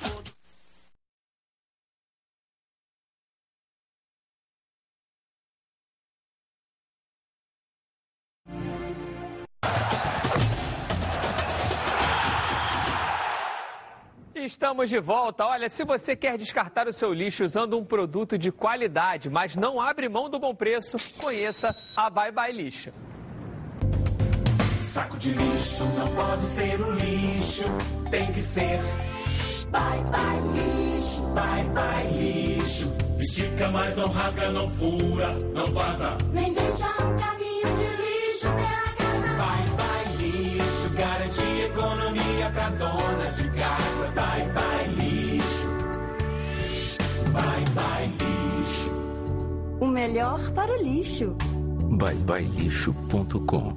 [14.45, 15.45] Estamos de volta.
[15.45, 19.81] Olha, se você quer descartar o seu lixo usando um produto de qualidade, mas não
[19.81, 22.91] abre mão do bom preço, conheça a Bye Bye Lixo.
[24.81, 27.65] Saco de lixo não pode ser um lixo,
[28.11, 28.81] tem que ser
[29.73, 31.23] Bye, bye, lixo.
[31.33, 32.93] Bye, bye, lixo.
[33.19, 36.19] Estica, mas não rasga, não fura, não vaza.
[36.31, 39.29] Nem deixa um caminho de lixo pela casa.
[39.39, 40.02] Bye, bye,
[44.33, 45.69] Bye, bye, lixo.
[47.35, 48.91] Bye, bye, lixo.
[49.79, 51.37] O melhor para o lixo.
[51.99, 53.77] byebyelixo.com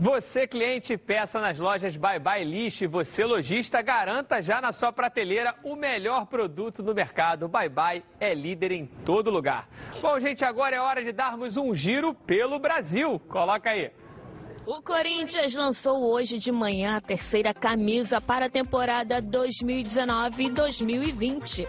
[0.00, 4.90] Você, cliente, peça nas lojas Bye Bye Lixo e você, lojista, garanta já na sua
[4.90, 7.46] prateleira o melhor produto do mercado.
[7.46, 9.68] Bye Bye é líder em todo lugar.
[10.00, 13.20] Bom, gente, agora é hora de darmos um giro pelo Brasil.
[13.28, 13.90] Coloca aí.
[14.70, 21.66] O Corinthians lançou hoje de manhã a terceira camisa para a temporada 2019-2020.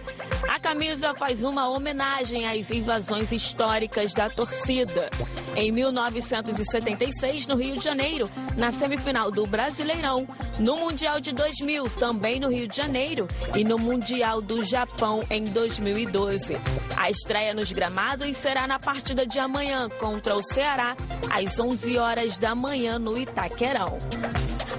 [0.48, 5.10] A camisa faz uma homenagem às invasões históricas da torcida.
[5.56, 10.28] Em 1976, no Rio de Janeiro, na semifinal do Brasileirão,
[10.60, 15.46] no Mundial de 2000, também no Rio de Janeiro, e no Mundial do Japão em
[15.46, 16.56] 2012.
[16.96, 20.96] A estreia nos gramados será na partida de amanhã contra o Ceará,
[21.32, 24.00] às 11 horas da manhã no Itaquerão.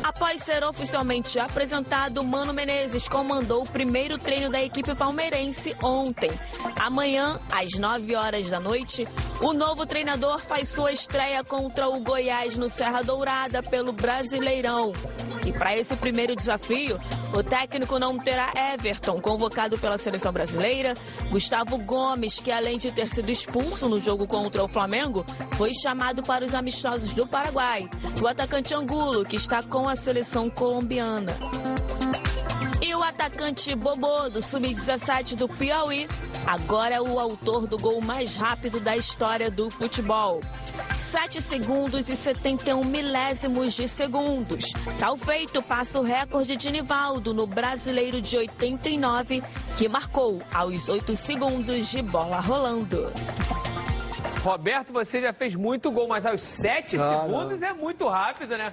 [0.02, 6.30] Após ser oficialmente apresentado, Mano Menezes comandou o primeiro treino da equipe palmeirense ontem.
[6.78, 9.06] Amanhã, às 9 horas da noite,
[9.42, 14.92] o novo treinador faz sua estreia contra o Goiás no Serra Dourada pelo Brasileirão.
[15.44, 17.00] E para esse primeiro desafio,
[17.36, 20.94] o técnico não terá Everton, convocado pela seleção brasileira,
[21.28, 26.22] Gustavo Gomes, que além de ter sido expulso no jogo contra o Flamengo, foi chamado
[26.22, 27.90] para os amistosos do Paraguai,
[28.22, 31.36] o atacante Angulo, que está com a seleção colombiana.
[33.02, 36.06] O atacante Bobô, do Sub-17 do Piauí,
[36.46, 40.40] agora é o autor do gol mais rápido da história do futebol.
[40.96, 44.72] 7 segundos e 71 milésimos de segundos.
[45.00, 49.42] Tal feito passa o recorde de Nivaldo no Brasileiro de 89,
[49.76, 53.12] que marcou aos 8 segundos de bola rolando.
[54.44, 58.72] Roberto, você já fez muito gol, mas aos 7 Não, segundos é muito rápido, né?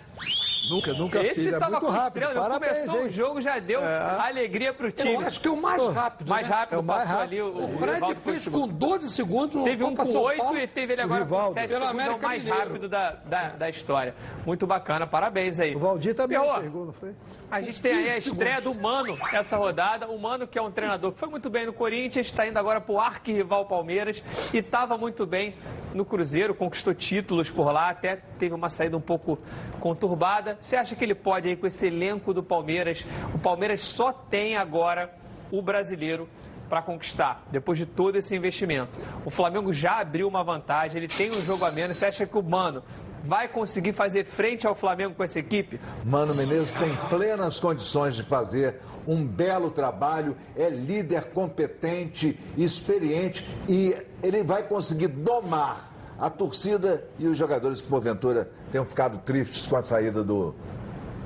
[0.69, 1.53] Nunca, nunca Esse fiz.
[1.53, 2.33] É tava muito rápido.
[2.33, 3.11] Parabéns, Começou o hein?
[3.11, 5.13] jogo, já deu alegria pro time.
[5.13, 6.27] Eu acho que é o mais rápido.
[6.27, 6.55] Mais né?
[6.55, 7.31] rápido É o mais passou rápido.
[7.31, 9.63] ali o, O Fred fez com 12 segundos.
[9.63, 10.57] Teve um com São 8 Paulo.
[10.57, 11.53] e teve ele O agora com Rivaldo.
[11.53, 11.99] 7 Pelo segundos.
[11.99, 12.65] É o América mais Mineiro.
[12.67, 14.15] rápido da, da, da história.
[14.45, 15.75] Muito bacana, parabéns aí.
[15.75, 17.13] O Valdir também pegou, não foi?
[17.51, 20.07] A gente tem aí a 15 estreia do Mano essa rodada.
[20.07, 22.79] O Mano, que é um treinador que foi muito bem no Corinthians, está indo agora
[22.79, 24.21] para o arquirrival Palmeiras
[24.53, 25.55] e estava muito bem
[25.93, 29.39] no Cruzeiro, conquistou títulos por lá, até teve uma saída um pouco
[29.79, 30.57] conturbada.
[30.61, 33.05] Você acha que ele pode aí com esse elenco do Palmeiras?
[33.33, 35.13] O Palmeiras só tem agora
[35.51, 36.27] o brasileiro
[36.69, 38.91] para conquistar, depois de todo esse investimento.
[39.25, 41.97] O Flamengo já abriu uma vantagem, ele tem um jogo a menos.
[41.97, 42.83] Você acha que o Mano
[43.29, 45.79] vai conseguir fazer frente ao Flamengo com essa equipe?
[46.03, 48.77] Mano Menezes tem plenas condições de fazer
[49.07, 57.27] um belo trabalho, é líder competente, experiente e ele vai conseguir domar a torcida e
[57.27, 60.55] os jogadores que porventura tenham ficado tristes com a saída do,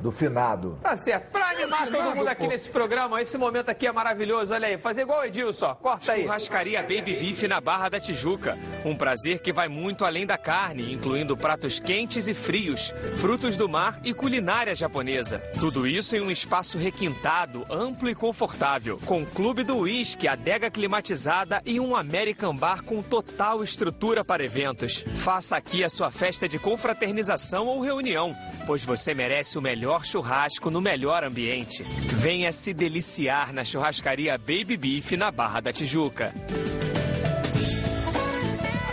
[0.04, 0.78] do finado.
[0.84, 1.32] Tá certo.
[1.32, 4.54] Pra animar todo mundo aqui nesse programa, esse momento aqui é maravilhoso.
[4.54, 5.76] Olha aí, fazer igual o Edilson, ó.
[5.76, 6.24] Corta aí.
[6.24, 8.58] Churrascaria Baby Beef na Barra da Tijuca.
[8.84, 13.70] Um prazer que vai muito além da carne, incluindo pratos quentes e frios, frutos do
[13.70, 15.40] mar e culinária japonesa.
[15.58, 21.62] Tudo isso em um espaço requintado, amplo e confortável, com clube do uísque, adega climatizada
[21.66, 25.06] e um American Bar com total estrutura para eventos.
[25.16, 28.34] Faça aqui a sua festa de confraternização ou reunião,
[28.68, 31.84] pois você merece o melhor churrasco no melhor ambiente.
[31.84, 36.34] Venha se deliciar na churrascaria Baby Beef na Barra da Tijuca.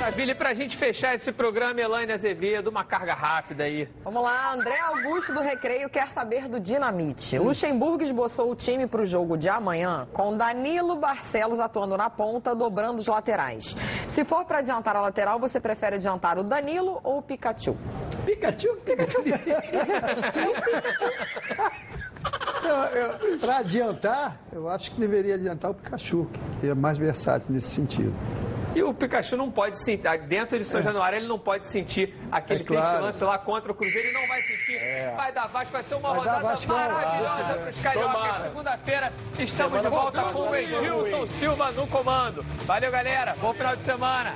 [0.01, 3.87] Maravilha, e pra gente fechar esse programa, Elaine Azevedo, uma carga rápida aí.
[4.03, 7.39] Vamos lá, André Augusto do Recreio quer saber do Dinamite.
[7.39, 12.55] Luxemburgo esboçou o time para o jogo de amanhã com Danilo Barcelos atuando na ponta,
[12.55, 13.77] dobrando os laterais.
[14.09, 17.77] Se for para adiantar a lateral, você prefere adiantar o Danilo ou o Pikachu?
[18.25, 18.77] Pikachu?
[18.77, 19.23] Pikachu?
[23.39, 26.27] Para adiantar, eu acho que deveria adiantar o Pikachu,
[26.59, 28.15] que é mais versátil nesse sentido.
[28.75, 32.63] E o Pikachu não pode sentir, dentro de São Januário, ele não pode sentir aquele
[32.63, 32.87] É claro.
[32.87, 34.79] triste lance lá contra o Cruzeiro, ele não vai sentir.
[35.17, 36.77] Vai dar Vasco, vai ser uma Vai rodada Vascão.
[36.77, 38.43] maravilhosa Ah, para os cariocas.
[38.43, 42.45] Segunda-feira estamos Semana de volta com o Edilson Silva no comando.
[42.65, 43.35] Valeu, galera.
[43.41, 44.35] Bom final de semana.